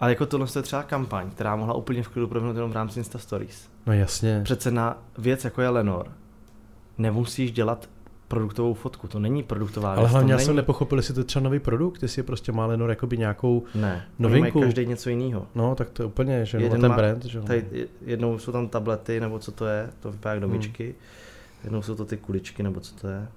Ale 0.00 0.10
jako 0.10 0.26
tohle 0.26 0.46
je 0.56 0.62
třeba 0.62 0.82
kampaň, 0.82 1.30
která 1.30 1.56
mohla 1.56 1.74
úplně 1.74 2.02
v 2.02 2.08
klidu 2.08 2.26
proběhnout 2.26 2.56
jenom 2.56 2.70
v 2.70 2.74
rámci 2.74 3.00
Insta 3.00 3.18
Stories. 3.18 3.68
No 3.86 3.92
jasně. 3.92 4.40
Přece 4.44 4.70
na 4.70 5.02
věc, 5.18 5.44
jako 5.44 5.62
je 5.62 5.68
Lenor, 5.68 6.12
nemusíš 6.98 7.52
dělat 7.52 7.88
produktovou 8.28 8.74
fotku, 8.74 9.08
to 9.08 9.18
není 9.18 9.42
produktová 9.42 9.90
věc. 9.90 9.98
Ale 9.98 10.08
hlavně 10.08 10.32
já 10.32 10.36
není... 10.36 10.46
jsem 10.46 10.56
nepochopil, 10.56 10.98
jestli 10.98 11.14
to 11.14 11.20
je 11.20 11.24
třeba 11.24 11.42
nový 11.42 11.58
produkt, 11.58 12.02
jestli 12.02 12.20
je 12.20 12.24
prostě 12.24 12.52
má 12.52 12.66
Lenor 12.66 12.90
jakoby 12.90 13.18
nějakou 13.18 13.62
ne, 13.74 14.04
novinku. 14.18 14.60
Ne, 14.60 14.66
každý 14.66 14.86
něco 14.86 15.10
jiného. 15.10 15.46
No, 15.54 15.74
tak 15.74 15.90
to 15.90 16.02
je 16.02 16.06
úplně, 16.06 16.46
že 16.46 16.58
Jeden 16.58 16.80
ten 16.80 16.90
má, 16.90 16.96
brand. 16.96 17.24
Že? 17.24 17.40
Tady 17.40 17.88
jednou 18.06 18.38
jsou 18.38 18.52
tam 18.52 18.68
tablety, 18.68 19.20
nebo 19.20 19.38
co 19.38 19.52
to 19.52 19.66
je, 19.66 19.90
to 20.00 20.12
vypadá 20.12 20.32
jak 20.32 20.40
domičky. 20.40 20.84
Hmm. 20.84 20.94
Jednou 21.64 21.82
jsou 21.82 21.94
to 21.94 22.04
ty 22.04 22.16
kuličky, 22.16 22.62
nebo 22.62 22.80
co 22.80 22.94
to 22.94 23.08
je. 23.08 23.28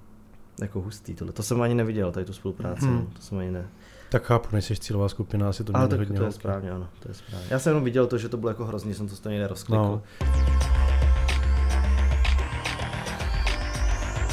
Jako 0.61 0.81
hustý 0.81 1.15
tohle. 1.15 1.33
To 1.33 1.43
jsem 1.43 1.61
ani 1.61 1.75
neviděl, 1.75 2.11
tady 2.11 2.25
tu 2.25 2.33
spolupráci, 2.33 2.85
hmm. 2.85 3.07
to 3.13 3.21
jsem 3.21 3.37
ani 3.37 3.51
ne. 3.51 3.67
Tak 4.09 4.23
chápu, 4.23 4.47
nejsi 4.51 4.75
cílová 4.75 5.09
skupina, 5.09 5.49
asi 5.49 5.63
to 5.63 5.75
Ale 5.75 5.87
tak 5.87 5.99
hodně 5.99 6.17
to 6.17 6.25
je 6.25 6.31
správně, 6.31 6.71
ano, 6.71 6.87
to 6.99 7.09
je 7.09 7.13
správně. 7.13 7.47
Já 7.49 7.59
jsem 7.59 7.71
jenom 7.71 7.83
viděl 7.83 8.07
to, 8.07 8.17
že 8.17 8.29
to 8.29 8.37
bylo 8.37 8.49
jako 8.49 8.65
hrozný, 8.65 8.93
jsem 8.93 9.07
to 9.07 9.15
stejně 9.15 9.39
nerozklikl. 9.39 9.81
No. 9.81 10.01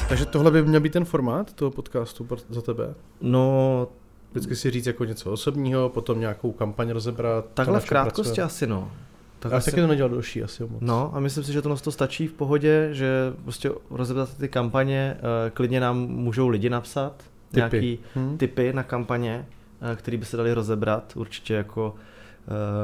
Takže 0.08 0.26
tohle 0.26 0.50
by 0.50 0.62
měl 0.62 0.80
být 0.80 0.92
ten 0.92 1.04
formát 1.04 1.52
toho 1.52 1.70
podcastu 1.70 2.28
za 2.48 2.62
tebe? 2.62 2.94
No, 3.20 3.88
Vždycky 4.30 4.56
si 4.56 4.70
říct 4.70 4.86
jako 4.86 5.04
něco 5.04 5.32
osobního, 5.32 5.88
potom 5.88 6.20
nějakou 6.20 6.52
kampaň 6.52 6.90
rozebrat. 6.90 7.46
Takhle 7.54 7.80
v 7.80 7.84
krátkosti 7.88 8.22
pracuje. 8.22 8.44
asi 8.44 8.66
no. 8.66 8.92
Tak 9.38 9.52
asi... 9.52 9.70
taky 9.70 9.80
to 9.80 9.86
nedělal 9.86 10.10
další 10.10 10.42
asi 10.42 10.62
moc. 10.62 10.80
No 10.80 11.16
a 11.16 11.20
myslím 11.20 11.44
si, 11.44 11.52
že 11.52 11.62
to, 11.62 11.76
to 11.76 11.92
stačí 11.92 12.26
v 12.26 12.32
pohodě, 12.32 12.88
že 12.92 13.32
prostě 13.42 13.70
rozebrat 13.90 14.36
ty 14.36 14.48
kampaně, 14.48 15.16
uh, 15.16 15.50
klidně 15.50 15.80
nám 15.80 15.98
můžou 15.98 16.48
lidi 16.48 16.70
napsat, 16.70 17.14
typy. 17.48 17.56
nějaký 17.56 17.98
hmm. 18.14 18.38
typy 18.38 18.72
na 18.72 18.82
kampaně, 18.82 19.46
Eh, 19.46 19.61
který 19.96 20.16
by 20.16 20.24
se 20.24 20.36
dali 20.36 20.54
rozebrat. 20.54 21.12
Určitě 21.16 21.54
jako 21.54 21.94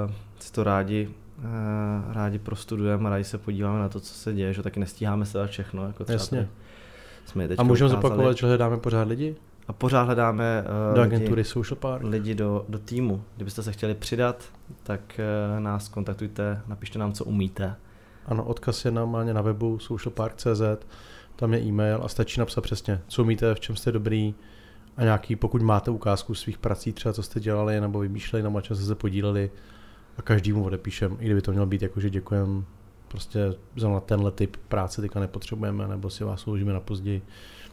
uh, 0.07 0.13
si 0.39 0.53
to 0.53 0.65
rádi, 0.65 1.09
uh, 1.39 2.13
rádi 2.13 2.39
prostudujeme 2.39 3.07
a 3.07 3.11
rádi 3.11 3.25
se 3.25 3.39
podíváme 3.39 3.79
na 3.79 3.89
to, 3.89 4.01
co 4.01 4.15
se 4.15 4.33
děje, 4.33 4.55
že 4.55 4.63
taky 4.63 4.81
nestíháme 4.81 5.27
se 5.27 5.39
dát 5.39 5.51
všechno. 5.51 5.87
Jako 5.87 6.05
třeba 6.05 6.15
Jasně. 6.15 6.49
Jsme 7.25 7.49
a 7.59 7.63
můžeme 7.63 7.91
zopakovat, 7.91 8.37
že 8.37 8.47
hledáme 8.47 8.77
pořád 8.77 9.09
lidi? 9.09 9.37
A 9.69 9.73
pořád 9.73 10.03
hledáme 10.03 10.65
uh, 10.89 10.95
do 10.95 11.03
agentury 11.03 11.41
lidi, 11.41 11.49
Social 11.49 11.77
Park. 11.77 12.05
lidi 12.05 12.35
do, 12.35 12.65
do 12.69 12.79
týmu. 12.79 13.23
Kdybyste 13.37 13.63
se 13.63 13.73
chtěli 13.73 13.95
přidat, 13.95 14.45
tak 14.83 15.21
uh, 15.55 15.61
nás 15.61 15.89
kontaktujte, 15.89 16.63
napište 16.67 16.99
nám, 16.99 17.13
co 17.13 17.25
umíte. 17.25 17.75
Ano, 18.27 18.45
odkaz 18.45 18.85
je 18.85 18.91
normálně 18.91 19.35
na 19.35 19.43
webu 19.43 19.79
socialpark.cz, 19.79 20.87
tam 21.37 21.55
je 21.55 21.61
e-mail 21.61 22.01
a 22.05 22.09
stačí 22.09 22.41
napsat 22.41 22.61
přesně, 22.61 23.01
co 23.09 23.23
umíte, 23.23 23.55
v 23.55 23.61
čem 23.61 23.77
jste 23.77 23.93
dobrý, 23.93 24.35
a 24.99 25.05
nějaký, 25.05 25.37
pokud 25.37 25.63
máte 25.63 25.91
ukázku 25.91 26.35
svých 26.35 26.59
prací, 26.59 26.93
třeba 26.93 27.13
co 27.13 27.23
jste 27.23 27.41
dělali 27.41 27.81
nebo 27.81 27.99
vymýšleli, 27.99 28.43
nebo 28.43 28.61
čem 28.61 28.77
jste 28.77 28.87
se 28.87 28.95
podíleli, 28.95 29.51
a 30.19 30.23
každému 30.23 30.65
odepíšem, 30.65 31.17
i 31.21 31.25
kdyby 31.25 31.43
to 31.43 31.51
mělo 31.51 31.67
být 31.67 31.83
jako, 31.83 32.01
že 32.01 32.11
děkujem 32.11 32.65
prostě 33.09 33.55
za 33.77 34.01
tenhle 34.01 34.31
typ 34.31 34.57
práce 34.57 35.01
teďka 35.01 35.21
nepotřebujeme, 35.21 35.89
nebo 35.89 36.11
si 36.11 36.25
vás 36.25 36.47
uložíme 36.47 36.73
na 36.73 36.81
později. 36.81 37.23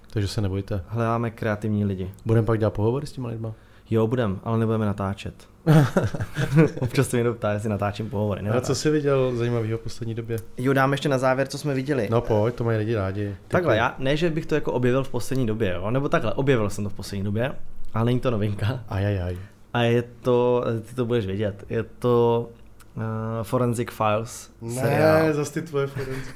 Takže 0.09 0.27
se 0.27 0.41
nebojte. 0.41 0.83
Hledáme 0.87 1.31
kreativní 1.31 1.85
lidi. 1.85 2.11
Budeme 2.25 2.45
pak 2.45 2.59
dělat 2.59 2.73
pohovory 2.73 3.07
s 3.07 3.11
těma 3.11 3.29
lidma? 3.29 3.53
Jo, 3.89 4.07
budem, 4.07 4.39
ale 4.43 4.57
nebudeme 4.57 4.85
natáčet. 4.85 5.49
Občas 6.79 7.07
to 7.07 7.15
někdo 7.17 7.33
ptá, 7.33 7.51
jestli 7.53 7.69
natáčím 7.69 8.09
pohovory. 8.09 8.41
A 8.49 8.61
co 8.61 8.75
jsi 8.75 8.89
viděl 8.89 9.35
zajímavého 9.35 9.77
v 9.77 9.81
poslední 9.81 10.15
době? 10.15 10.37
Jo, 10.57 10.73
dám 10.73 10.91
ještě 10.91 11.09
na 11.09 11.17
závěr, 11.17 11.47
co 11.47 11.57
jsme 11.57 11.73
viděli. 11.73 12.07
No 12.11 12.21
pojď, 12.21 12.55
to 12.55 12.63
mají 12.63 12.77
lidi 12.77 12.95
rádi. 12.95 13.35
Takhle, 13.47 13.77
já, 13.77 13.95
ne, 13.99 14.17
že 14.17 14.29
bych 14.29 14.45
to 14.45 14.55
jako 14.55 14.71
objevil 14.71 15.03
v 15.03 15.09
poslední 15.09 15.47
době, 15.47 15.73
jo? 15.73 15.91
nebo 15.91 16.09
takhle, 16.09 16.33
objevil 16.33 16.69
jsem 16.69 16.83
to 16.83 16.89
v 16.89 16.93
poslední 16.93 17.23
době, 17.23 17.51
ale 17.93 18.05
není 18.05 18.19
to 18.19 18.31
novinka. 18.31 18.79
Ajajaj. 18.89 19.37
A 19.73 19.81
je 19.81 20.03
to, 20.21 20.63
ty 20.89 20.95
to 20.95 21.05
budeš 21.05 21.25
vědět, 21.25 21.65
je 21.69 21.83
to 21.83 22.49
uh, 22.97 23.03
Forensic 23.43 23.89
Files. 23.91 24.51
Ne, 24.61 24.73
seriál. 24.73 25.33
zase 25.33 25.53
ty 25.53 25.61
tvoje 25.61 25.87
Forensic 25.87 26.35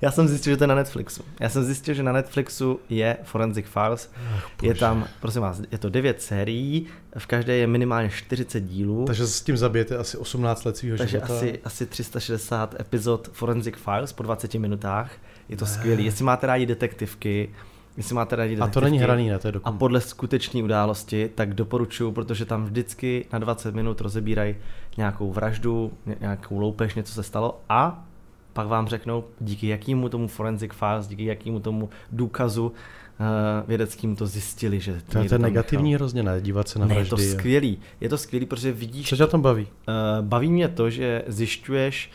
Já 0.00 0.10
jsem 0.10 0.28
zjistil, 0.28 0.52
že 0.52 0.56
to 0.56 0.64
je 0.64 0.68
na 0.68 0.74
Netflixu. 0.74 1.22
Já 1.40 1.48
jsem 1.48 1.64
zjistil, 1.64 1.94
že 1.94 2.02
na 2.02 2.12
Netflixu 2.12 2.80
je 2.88 3.16
Forensic 3.22 3.66
Files. 3.66 4.10
Ach, 4.34 4.50
je 4.62 4.74
tam, 4.74 5.06
prosím 5.20 5.42
vás, 5.42 5.60
je 5.72 5.78
to 5.78 5.88
9 5.90 6.22
sérií, 6.22 6.86
v 7.18 7.26
každé 7.26 7.56
je 7.56 7.66
minimálně 7.66 8.10
40 8.10 8.60
dílů. 8.60 9.04
Takže 9.04 9.26
s 9.26 9.40
tím 9.40 9.56
zabijete 9.56 9.96
asi 9.96 10.16
18 10.16 10.64
let 10.64 10.76
svého 10.76 10.96
života. 10.96 11.18
Takže 11.18 11.20
asi, 11.20 11.60
asi 11.64 11.86
360 11.86 12.80
epizod 12.80 13.28
Forensic 13.32 13.74
Files 13.76 14.12
po 14.12 14.22
20 14.22 14.54
minutách. 14.54 15.10
Je 15.48 15.56
to 15.56 15.66
skvělé. 15.66 16.02
Jestli 16.02 16.24
máte 16.24 16.46
rádi 16.46 16.66
detektivky, 16.66 17.48
Jestli 17.96 18.14
máte 18.14 18.36
rádi 18.36 18.56
A 18.56 18.66
to 18.66 18.80
není 18.80 18.98
hraný, 18.98 19.28
ne? 19.28 19.38
To 19.38 19.48
je 19.48 19.52
A 19.64 19.72
podle 19.72 20.00
skutečné 20.00 20.62
události, 20.62 21.30
tak 21.34 21.54
doporučuju, 21.54 22.12
protože 22.12 22.44
tam 22.44 22.64
vždycky 22.64 23.26
na 23.32 23.38
20 23.38 23.74
minut 23.74 24.00
rozebírají 24.00 24.56
nějakou 24.96 25.32
vraždu, 25.32 25.92
nějakou 26.20 26.58
loupež, 26.58 26.94
něco 26.94 27.12
se 27.12 27.22
stalo 27.22 27.60
a 27.68 28.07
pak 28.58 28.68
vám 28.68 28.88
řeknou, 28.88 29.24
díky 29.40 29.68
jakýmu 29.68 30.08
tomu 30.08 30.28
forensic 30.28 30.72
files, 30.72 31.06
díky 31.06 31.24
jakýmu 31.24 31.60
tomu 31.60 31.88
důkazu 32.12 32.66
uh, 32.66 33.26
vědeckým 33.68 34.16
to 34.16 34.26
zjistili, 34.26 34.80
že 34.80 35.00
to 35.12 35.18
je 35.18 35.28
to 35.28 35.38
negativní 35.38 35.92
nechal. 35.92 35.98
hrozně, 35.98 36.22
ne? 36.22 36.40
Dívat 36.40 36.68
se 36.68 36.78
na 36.78 36.86
ne, 36.86 36.94
vraždy. 36.94 37.22
je 37.22 37.30
to 37.30 37.38
skvělý. 37.38 37.78
Je 38.00 38.08
to 38.08 38.18
skvělý, 38.18 38.46
protože 38.46 38.72
vidíš... 38.72 39.08
Co 39.08 39.16
tě 39.16 39.26
tom 39.26 39.42
baví? 39.42 39.62
Uh, 39.88 40.26
baví 40.26 40.50
mě 40.50 40.68
to, 40.68 40.90
že 40.90 41.24
zjišťuješ, 41.26 42.10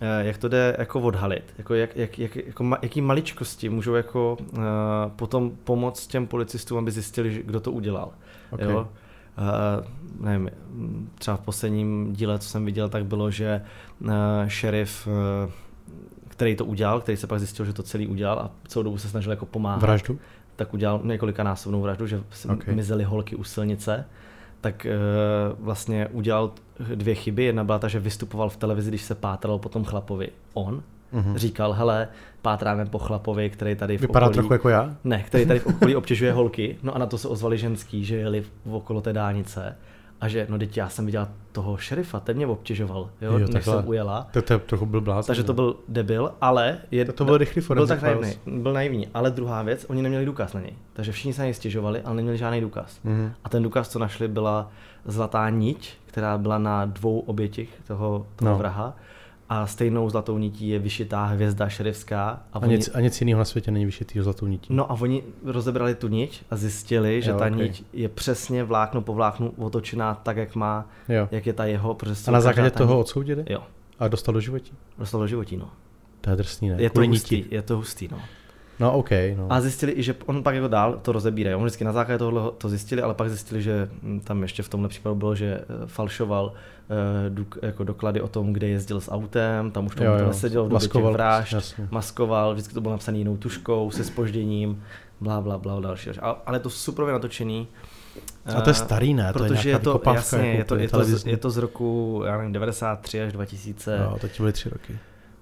uh, 0.00 0.26
jak 0.26 0.38
to 0.38 0.48
jde 0.48 0.76
jako 0.78 1.00
odhalit, 1.00 1.54
jako, 1.58 1.74
jak, 1.74 1.96
jak, 1.96 2.18
jak, 2.18 2.36
jako 2.36 2.64
ma, 2.64 2.78
jaký 2.82 3.00
maličkosti 3.00 3.68
můžou 3.68 3.94
jako 3.94 4.36
uh, 4.40 4.58
potom 5.16 5.52
pomoct 5.64 6.06
těm 6.06 6.26
policistům, 6.26 6.78
aby 6.78 6.90
zjistili, 6.90 7.42
kdo 7.44 7.60
to 7.60 7.72
udělal. 7.72 8.12
Okay. 8.50 8.70
Jo? 8.70 8.88
Uh, 9.38 10.24
nevím, 10.26 10.50
třeba 11.18 11.36
v 11.36 11.40
posledním 11.40 12.12
díle, 12.12 12.38
co 12.38 12.48
jsem 12.48 12.64
viděl, 12.64 12.88
tak 12.88 13.06
bylo, 13.06 13.30
že 13.30 13.62
uh, 14.00 14.10
šerif 14.46 15.06
uh, 15.06 15.52
který 16.38 16.56
to 16.56 16.64
udělal, 16.64 17.00
který 17.00 17.16
se 17.16 17.26
pak 17.26 17.38
zjistil, 17.38 17.64
že 17.66 17.72
to 17.72 17.82
celý 17.82 18.06
udělal 18.06 18.38
a 18.38 18.50
celou 18.68 18.82
dobu 18.82 18.98
se 18.98 19.08
snažil 19.08 19.32
jako 19.32 19.46
pomáhat. 19.46 19.82
Vraždu? 19.82 20.18
Tak 20.56 20.74
udělal 20.74 21.00
několika 21.04 21.42
násobnou 21.42 21.82
vraždu, 21.82 22.06
že 22.06 22.20
se 22.30 22.48
okay. 22.48 22.74
mizely 22.74 23.04
holky 23.04 23.36
u 23.36 23.44
silnice. 23.44 24.04
Tak 24.60 24.86
e, 24.86 24.98
vlastně 25.58 26.06
udělal 26.06 26.52
dvě 26.94 27.14
chyby. 27.14 27.44
Jedna 27.44 27.64
byla 27.64 27.78
ta, 27.78 27.88
že 27.88 28.00
vystupoval 28.00 28.48
v 28.48 28.56
televizi, 28.56 28.90
když 28.90 29.02
se 29.02 29.14
pátral 29.14 29.58
po 29.58 29.68
tom 29.68 29.84
chlapovi. 29.84 30.28
On 30.54 30.82
mm-hmm. 31.12 31.36
říkal, 31.36 31.72
hele, 31.72 32.08
pátráme 32.42 32.86
po 32.86 32.98
chlapovi, 32.98 33.50
který 33.50 33.74
tady 33.74 33.98
v 33.98 34.00
Vypadá 34.00 34.26
okolí... 34.26 34.34
trochu 34.34 34.52
jako 34.52 34.68
já? 34.68 34.96
Ne, 35.04 35.22
který 35.22 35.46
tady 35.46 35.60
v 35.60 35.66
okolí 35.66 35.96
obtěžuje 35.96 36.32
holky. 36.32 36.76
No 36.82 36.94
a 36.94 36.98
na 36.98 37.06
to 37.06 37.18
se 37.18 37.28
ozvali 37.28 37.58
ženský, 37.58 38.04
že 38.04 38.16
jeli 38.16 38.44
v 38.64 38.74
okolo 38.74 39.00
té 39.00 39.12
dálnice 39.12 39.76
a 40.20 40.28
že, 40.28 40.46
no 40.50 40.58
teď 40.58 40.76
já 40.76 40.88
jsem 40.88 41.06
viděl 41.06 41.28
toho 41.52 41.76
šerifa, 41.76 42.20
ten 42.20 42.36
mě 42.36 42.46
obtěžoval, 42.46 43.10
jo, 43.20 43.32
jo 43.32 43.38
než 43.38 43.50
takhle. 43.50 43.76
jsem 43.76 43.88
ujela. 43.88 44.28
To, 44.32 44.42
to 44.42 44.58
trochu 44.58 44.86
byl 44.86 45.00
blázen. 45.00 45.26
Takže 45.26 45.44
to 45.44 45.54
byl 45.54 45.76
debil, 45.88 46.32
ale... 46.40 46.78
Je, 46.90 47.04
to, 47.04 47.12
to 47.12 47.24
byl 47.24 47.38
rychlý 47.38 47.62
Byl 47.74 47.86
tak 47.86 48.02
naivný, 48.02 48.32
byl 48.46 48.72
naivní, 48.72 49.08
ale 49.14 49.30
druhá 49.30 49.62
věc, 49.62 49.86
oni 49.88 50.02
neměli 50.02 50.26
důkaz 50.26 50.52
na 50.52 50.60
něj. 50.60 50.72
Takže 50.92 51.12
všichni 51.12 51.32
se 51.32 51.40
na 51.40 51.44
něj 51.44 51.54
stěžovali, 51.54 52.02
ale 52.02 52.16
neměli 52.16 52.38
žádný 52.38 52.60
důkaz. 52.60 53.00
Mm-hmm. 53.04 53.32
A 53.44 53.48
ten 53.48 53.62
důkaz, 53.62 53.88
co 53.88 53.98
našli, 53.98 54.28
byla 54.28 54.70
zlatá 55.04 55.50
niť, 55.50 55.98
která 56.06 56.38
byla 56.38 56.58
na 56.58 56.84
dvou 56.84 57.18
obětích 57.20 57.80
toho, 57.86 58.26
toho 58.36 58.50
no. 58.50 58.58
vraha 58.58 58.96
a 59.48 59.66
stejnou 59.66 60.10
zlatou 60.10 60.38
nití 60.38 60.68
je 60.68 60.78
vyšitá 60.78 61.24
hvězda 61.24 61.68
šerifská. 61.68 62.42
A, 62.52 62.58
a, 62.58 62.62
oni, 62.62 62.76
nic, 62.76 62.90
a 62.94 63.00
nic 63.00 63.20
jiného 63.20 63.38
na 63.38 63.44
světě 63.44 63.70
není 63.70 63.86
vyšitý 63.86 64.20
zlatou 64.20 64.46
nití. 64.46 64.74
No 64.74 64.92
a 64.92 64.96
oni 65.00 65.22
rozebrali 65.44 65.94
tu 65.94 66.08
niť 66.08 66.44
a 66.50 66.56
zjistili, 66.56 67.22
že 67.22 67.30
jo, 67.30 67.38
ta 67.38 67.46
okay. 67.46 67.58
niť 67.58 67.84
je 67.92 68.08
přesně 68.08 68.64
vlákno 68.64 69.02
po 69.02 69.14
vláknu 69.14 69.52
otočená 69.56 70.14
tak, 70.14 70.36
jak 70.36 70.54
má, 70.54 70.86
jo. 71.08 71.28
jak 71.30 71.46
je 71.46 71.52
ta 71.52 71.64
jeho. 71.64 71.96
A 72.26 72.30
na 72.30 72.40
základě 72.40 72.70
toho 72.70 72.94
niť. 72.94 73.00
odsoudili? 73.00 73.44
Jo. 73.48 73.62
A 73.98 74.08
dostal 74.08 74.34
do 74.34 74.40
životí? 74.40 74.72
Dostal 74.98 75.20
do 75.20 75.26
životí, 75.26 75.56
no. 75.56 75.70
To 76.20 76.30
je 76.30 76.36
drsný, 76.36 76.68
ne? 76.68 76.76
Je 76.78 76.90
to 76.90 77.00
hustý, 77.00 77.44
je 77.50 77.62
to 77.62 77.76
hustý, 77.76 78.08
no. 78.08 78.18
No, 78.80 78.92
OK. 78.92 79.10
No. 79.36 79.46
A 79.50 79.60
zjistili 79.60 79.92
i, 79.92 80.02
že 80.02 80.14
on 80.26 80.42
pak 80.42 80.54
jako 80.54 80.68
dál 80.68 80.98
to 81.02 81.12
rozebírá. 81.12 81.56
On 81.56 81.62
vždycky 81.62 81.84
na 81.84 81.92
základě 81.92 82.18
tohle 82.18 82.50
to 82.58 82.68
zjistili, 82.68 83.02
ale 83.02 83.14
pak 83.14 83.28
zjistili, 83.28 83.62
že 83.62 83.88
hm, 84.02 84.20
tam 84.20 84.42
ještě 84.42 84.62
v 84.62 84.68
tomhle 84.68 84.88
případu 84.88 85.14
bylo, 85.14 85.34
že 85.34 85.60
eh, 85.60 85.86
falšoval 85.86 86.52
uh, 87.36 87.44
jako 87.62 87.84
doklady 87.84 88.20
o 88.20 88.28
tom, 88.28 88.52
kde 88.52 88.68
jezdil 88.68 89.00
s 89.00 89.10
autem, 89.10 89.70
tam 89.70 89.86
už 89.86 89.94
to 89.94 90.26
neseděl 90.26 90.64
v 90.64 90.72
maskoval, 90.72 91.12
vražd, 91.12 91.52
jasně. 91.52 91.88
maskoval, 91.90 92.52
vždycky 92.52 92.74
to 92.74 92.80
bylo 92.80 92.92
napsané 92.92 93.18
jinou 93.18 93.36
tuškou, 93.36 93.90
se 93.90 94.04
spožděním, 94.04 94.82
bla, 95.20 95.40
bla, 95.40 95.58
bla, 95.58 95.80
další. 95.80 96.10
Ale 96.46 96.60
to 96.60 96.70
super 96.70 97.06
natočený. 97.06 97.68
A 98.56 98.60
to 98.60 98.70
je 98.70 98.74
starý, 98.74 99.14
ne? 99.14 99.32
To 99.32 99.38
Protože 99.38 99.68
je, 99.68 99.74
je 99.74 99.78
to, 99.78 100.00
jasně, 100.14 100.38
jako 100.38 100.58
je, 100.58 100.64
to, 100.64 100.76
je, 100.76 100.88
to, 100.88 101.04
z, 101.04 101.26
je 101.26 101.36
to 101.36 101.50
z 101.50 101.56
roku, 101.56 102.22
já 102.26 102.36
nevím, 102.36 102.52
93 102.52 103.22
až 103.22 103.32
2000. 103.32 103.98
No, 103.98 104.18
teď 104.20 104.40
byly 104.40 104.52
tři 104.52 104.68
roky. 104.68 104.98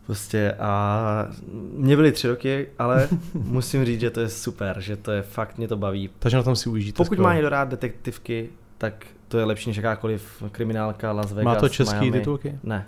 Prostě 0.07 0.53
a 0.53 1.29
mě 1.73 1.97
byly 1.97 2.12
tři 2.12 2.29
roky, 2.29 2.69
ale 2.79 3.09
musím 3.35 3.85
říct, 3.85 4.01
že 4.01 4.11
to 4.11 4.21
je 4.21 4.29
super, 4.29 4.81
že 4.81 4.97
to 4.97 5.11
je 5.11 5.23
fakt, 5.23 5.59
mě 5.59 5.69
to 5.69 5.77
baví. 5.77 6.11
Takže 6.19 6.37
na 6.37 6.42
tom 6.42 6.57
si 6.57 6.69
užijte. 6.69 6.97
Pokud 6.97 7.19
má 7.19 7.35
někdo 7.35 7.49
rád 7.49 7.69
detektivky, 7.69 8.49
tak 8.79 9.07
to 9.29 9.38
je 9.38 9.45
lepší 9.45 9.71
než 9.71 9.77
jakákoliv 9.77 10.42
kriminálka 10.53 11.12
Las 11.12 11.33
Vegas, 11.33 11.45
Má 11.45 11.61
to 11.61 11.69
český 11.69 12.11
titulky? 12.11 12.59
Ne. 12.62 12.87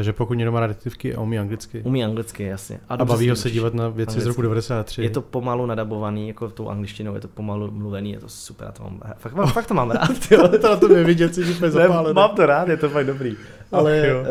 Takže 0.00 0.12
pokud 0.12 0.34
někdo 0.34 0.52
má 0.52 0.60
rád 0.60 0.66
detektivky 0.66 1.14
a 1.14 1.20
umí 1.20 1.38
anglicky. 1.38 1.82
Umí 1.82 2.04
anglicky, 2.04 2.44
jasně. 2.44 2.80
A, 2.88 2.94
a 2.94 3.04
baví 3.04 3.30
ho 3.30 3.36
se 3.36 3.50
dívat 3.50 3.74
na 3.74 3.88
věci 3.88 4.10
anglicky. 4.10 4.24
z 4.24 4.26
roku 4.26 4.42
93. 4.42 5.02
Je 5.02 5.10
to 5.10 5.22
pomalu 5.22 5.66
nadabovaný, 5.66 6.28
jako 6.28 6.48
tou 6.48 6.68
angličtinou, 6.68 7.14
je 7.14 7.20
to 7.20 7.28
pomalu 7.28 7.70
mluvený, 7.70 8.12
je 8.12 8.18
to 8.18 8.28
super, 8.28 8.66
já 8.66 8.72
to 8.72 8.82
mám, 8.82 9.00
fakt, 9.18 9.52
fakt 9.52 9.66
to 9.66 9.74
mám 9.74 9.90
rád. 9.90 10.10
Jo. 10.30 10.48
to 10.48 10.68
na 10.68 10.76
to 10.76 10.88
vidět, 10.88 11.34
si 11.34 11.44
úplně 11.44 11.70
zapálený. 11.70 12.14
Mám 12.14 12.30
to 12.30 12.46
rád, 12.46 12.68
je 12.68 12.76
to 12.76 12.88
fakt 12.88 13.06
dobrý. 13.06 13.36
Ale 13.72 14.02
uh, 14.14 14.26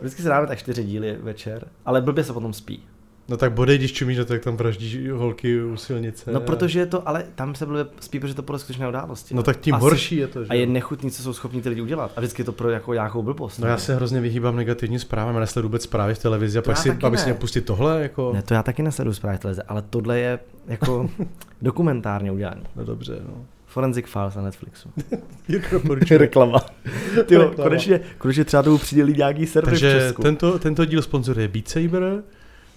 vždycky 0.00 0.22
se 0.22 0.28
dáme 0.28 0.46
tak 0.46 0.58
čtyři 0.58 0.84
díly 0.84 1.18
večer, 1.20 1.66
ale 1.86 2.00
blbě 2.00 2.24
se 2.24 2.32
potom 2.32 2.52
spí. 2.52 2.82
No 3.28 3.36
tak 3.36 3.52
bodej, 3.52 3.78
když 3.78 3.92
čumíš, 3.92 4.18
no 4.18 4.24
tak 4.24 4.42
tam 4.42 4.56
vraždí 4.56 5.08
holky 5.08 5.62
u 5.62 5.76
silnice. 5.76 6.32
No 6.32 6.40
protože 6.40 6.80
je 6.80 6.86
to, 6.86 7.08
ale 7.08 7.24
tam 7.34 7.54
se 7.54 7.66
blbě 7.66 7.86
spí, 8.00 8.20
protože 8.20 8.34
to 8.34 8.42
podle 8.42 8.58
skutečné 8.58 8.88
události. 8.88 9.34
No 9.34 9.42
tak 9.42 9.60
tím 9.60 9.74
Asi, 9.74 9.82
horší 9.82 10.16
je 10.16 10.26
to, 10.26 10.44
že? 10.44 10.48
A 10.50 10.54
je 10.54 10.66
nechutný, 10.66 11.10
co 11.10 11.22
jsou 11.22 11.32
schopni 11.32 11.62
ty 11.62 11.68
lidi 11.68 11.80
udělat. 11.80 12.12
A 12.16 12.20
vždycky 12.20 12.40
je 12.42 12.46
to 12.46 12.52
pro 12.52 12.70
jako 12.70 12.94
nějakou 12.94 13.22
blbost. 13.22 13.58
No 13.58 13.66
já 13.66 13.78
se 13.78 13.94
hrozně 13.94 14.20
vyhýbám 14.20 14.56
negativním 14.56 15.00
zprávám, 15.00 15.34
já 15.34 15.40
nesledu 15.40 15.68
vůbec 15.68 15.82
zprávy 15.82 16.14
v 16.14 16.18
televizi 16.18 16.58
a 16.58 16.62
pak 16.62 16.76
si, 16.76 16.90
aby 17.02 17.18
si 17.18 17.34
pustit 17.34 17.60
tohle. 17.60 18.02
Jako... 18.02 18.32
Ne, 18.32 18.42
to 18.42 18.54
já 18.54 18.62
taky 18.62 18.82
nesledu 18.82 19.14
zprávy 19.14 19.36
v 19.36 19.40
televizi, 19.40 19.62
ale 19.68 19.82
tohle 19.82 20.18
je 20.18 20.38
jako 20.66 21.10
dokumentárně 21.62 22.32
udělané. 22.32 22.62
No 22.76 22.84
dobře, 22.84 23.18
no. 23.28 23.44
Forensic 23.66 24.06
Files 24.06 24.34
na 24.34 24.42
Netflixu. 24.42 24.88
Reklama. 26.18 26.60
Tyjo, 27.26 27.50
konečně, 27.62 28.00
konečně 28.18 28.44
třeba 28.44 28.62
tomu 28.62 28.78
přidělí 28.78 29.14
nějaký 29.16 29.46
server 29.46 29.70
Takže 29.70 29.98
v 29.98 30.02
Česku. 30.02 30.22
Tento, 30.22 30.58
tento 30.58 30.84
díl 30.84 31.02
sponzoruje 31.02 31.48
Beat 31.48 31.68
Saber, 31.68 32.22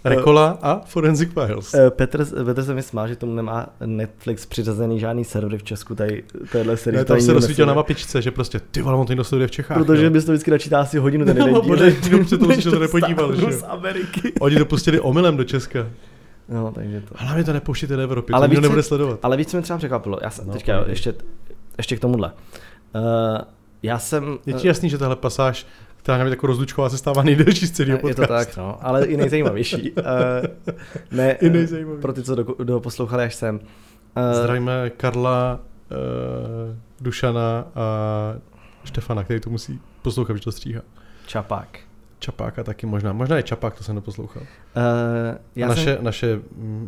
Rekola 0.04 0.60
a 0.62 0.82
Forensic 0.86 1.34
Files. 1.34 1.74
Eh, 1.74 1.90
Petr, 1.90 2.26
Petr 2.46 2.64
se 2.64 2.74
mi 2.74 2.84
smál, 2.84 3.08
že 3.08 3.16
tomu 3.16 3.36
nemá 3.36 3.66
Netflix 3.86 4.46
přiřazený 4.46 5.00
žádný 5.00 5.26
servery 5.26 5.58
v 5.58 5.64
Česku, 5.64 5.96
tady 5.96 6.24
téhle 6.52 6.78
série. 6.78 7.00
Ne, 7.00 7.06
tam 7.06 7.22
se 7.22 7.34
rozsvítil 7.34 7.66
na 7.66 7.74
mapičce, 7.74 8.22
že 8.22 8.32
prostě 8.32 8.60
ty 8.72 8.82
vole, 8.82 8.98
on 8.98 9.18
to 9.18 9.24
sleduje 9.24 9.48
v 9.48 9.52
Čechách. 9.52 9.78
Protože 9.78 10.04
jo. 10.04 10.10
bys 10.10 10.26
to 10.26 10.32
vždycky 10.32 10.52
načítá 10.52 10.80
asi 10.80 10.98
hodinu 10.98 11.26
ten 11.26 11.38
jeden 11.38 11.54
no, 11.54 11.62
díl. 11.62 12.20
No, 12.20 12.38
to 12.38 12.46
musíš 12.46 12.64
to 12.64 12.80
nepodíval, 12.80 13.36
že 13.36 13.52
z 13.52 13.64
Ameriky. 13.64 14.34
Oni 14.40 14.56
to 14.56 14.66
pustili 14.66 15.00
omylem 15.00 15.38
do 15.38 15.44
Česka. 15.44 15.88
No, 16.50 16.72
takže 16.72 17.02
to. 17.02 17.16
Hlavně 17.18 17.44
to 17.44 17.54
nepouštěte 17.54 17.96
do 17.96 18.02
Evropy, 18.02 18.34
ale 18.34 18.48
to 18.48 18.52
víc 18.52 18.62
nebude 18.62 18.84
sledovat. 18.84 19.20
Ale 19.24 19.38
víc, 19.38 19.52
co 19.52 19.58
mě 19.58 19.62
třeba 19.62 19.78
překvapilo, 19.78 20.20
já 20.22 20.30
jsem, 20.30 20.48
no, 20.48 20.54
teďka, 20.54 20.86
ještě, 20.88 21.14
ještě 21.78 21.96
k 21.96 22.00
tomuhle. 22.00 22.32
Uh, 22.96 23.02
já 23.84 24.00
jsem... 24.00 24.38
Je 24.46 24.54
ti 24.54 24.68
jasný, 24.68 24.90
že 24.90 24.98
tahle 24.98 25.16
pasáž 25.16 25.66
která 26.08 26.24
mě 26.24 26.30
jako 26.30 26.48
rozlučková 26.48 26.90
se 26.90 26.98
stává 26.98 27.24
nejdelší 27.24 27.68
z 27.68 27.72
celého 27.72 27.98
podcastu. 28.00 28.22
Je 28.22 28.28
to 28.28 28.34
tak, 28.34 28.58
no, 28.58 28.78
ale 28.82 29.06
i 29.06 29.18
nejzajímavější. 29.18 29.92
uh, 29.92 30.04
ne, 31.12 31.32
I 31.32 31.50
nejzajímavější. 31.50 32.02
pro 32.02 32.14
ty, 32.14 32.24
co 32.24 32.36
do, 32.36 32.56
do 32.64 32.80
poslouchali 32.80 33.24
až 33.24 33.36
sem. 33.36 33.56
Uh, 33.56 34.40
Zdravíme 34.40 34.90
Karla, 34.90 35.60
uh, 35.92 36.76
Dušana 37.02 37.66
a 37.76 37.86
Štefana, 38.84 39.24
který 39.24 39.40
to 39.40 39.50
musí 39.50 39.80
poslouchat, 40.02 40.36
že 40.38 40.44
to 40.44 40.52
stříhá. 40.52 40.82
Čapák. 41.26 41.80
Čapáka 42.20 42.64
taky 42.64 42.86
možná. 42.86 43.14
Možná 43.14 43.38
je 43.38 43.44
Čapák, 43.44 43.78
to 43.78 43.84
jsem 43.84 43.96
neposlouchal. 43.96 44.44
Uh, 44.44 45.38
já 45.56 45.66
a 45.66 45.70
naše, 45.70 45.84
jsem... 45.84 46.04
naše 46.04 46.40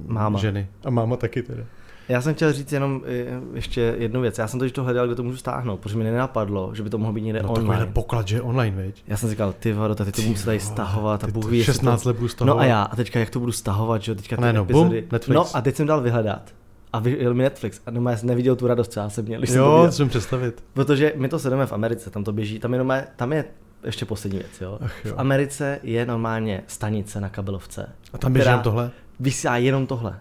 máma. 0.07 0.39
ženy. 0.39 0.67
A 0.84 0.89
máma 0.89 1.15
taky 1.17 1.43
teda. 1.43 1.63
Já 2.10 2.22
jsem 2.22 2.34
chtěl 2.34 2.53
říct 2.53 2.72
jenom 2.72 3.01
eh, 3.05 3.26
ještě 3.53 3.95
jednu 3.97 4.22
věc. 4.22 4.38
Já 4.38 4.47
jsem 4.47 4.60
totiž 4.60 4.72
to 4.72 4.84
hledal, 4.84 5.05
kde 5.05 5.16
to 5.16 5.24
můžu 5.24 5.38
stáhnout, 5.38 5.80
protože 5.80 5.97
mi 5.97 6.03
nenapadlo, 6.03 6.72
že 6.76 6.84
by 6.84 6.89
to 6.89 6.97
mohlo 6.97 7.14
být 7.14 7.22
někde 7.22 7.41
No 7.43 7.49
online. 7.49 7.68
takovýhle 7.68 7.93
poklad, 7.93 8.28
že 8.28 8.36
je 8.36 8.41
online, 8.41 8.84
viď? 8.84 9.03
Já 9.07 9.18
jsem 9.18 9.30
říkal, 9.30 9.53
ty 9.60 9.74
vado, 9.74 9.95
ty 9.95 10.12
to 10.12 10.22
musí 10.22 10.45
tady 10.45 10.60
stahovat 10.60 11.24
a 11.24 11.28
ty 11.28 11.34
Bůh 11.34 11.43
to 11.43 11.49
ví, 11.49 11.57
jestli 11.57 11.74
16 11.74 12.03
to... 12.03 12.10
let 12.10 12.16
budu 12.18 12.28
stahovat. 12.28 12.57
No 12.57 12.62
a 12.62 12.66
já, 12.66 12.82
a 12.84 12.95
teďka 12.95 13.20
jak 13.20 13.30
to 13.30 13.39
budu 13.39 13.51
stahovat, 13.51 14.01
že 14.01 14.12
jo, 14.12 14.16
teďka 14.16 14.36
ty 14.36 14.41
Ne, 14.41 14.53
no, 14.53 14.64
epizody. 14.64 15.07
Netflix. 15.12 15.36
No 15.36 15.45
a 15.57 15.62
teď 15.62 15.76
jsem 15.76 15.88
dal 15.88 16.01
vyhledat. 16.01 16.41
A 16.93 16.99
vyjel 16.99 17.34
mi 17.34 17.43
Netflix. 17.43 17.82
A 17.86 17.91
doma 17.91 18.18
jsem 18.18 18.28
neviděl 18.30 18.55
tu 18.55 18.68
radost, 18.68 18.91
co 18.93 18.99
já 18.99 19.10
jsem 19.10 19.26
měl, 19.26 19.39
když 19.39 19.49
jsem 19.49 19.60
to 19.60 19.66
Jo, 19.66 19.84
viděl. 19.86 19.97
to 19.97 20.05
představit. 20.10 20.64
Protože 20.74 21.14
my 21.16 21.30
to 21.30 21.39
sledujeme 21.39 21.66
v 21.66 21.72
Americe, 21.74 22.10
tam 22.10 22.24
to 22.24 22.32
běží, 22.32 22.60
tam, 22.60 22.74
jenom 22.74 22.89
je, 22.89 23.07
tam 23.16 23.34
je 23.34 23.45
ještě 23.84 24.05
poslední 24.05 24.39
věc, 24.39 24.62
jo. 24.62 24.78
Ach 24.82 25.05
jo. 25.05 25.14
V 25.16 25.20
Americe 25.20 25.80
je 25.84 26.05
normálně 26.05 26.64
stanice 26.68 27.22
na 27.22 27.30
kabelovce. 27.30 27.89
A 28.14 28.18
tam 28.18 28.34
běží 28.34 28.49
tohle? 28.64 28.91
Vysílá 29.20 29.57
jenom 29.57 29.88
tohle. 29.88 30.20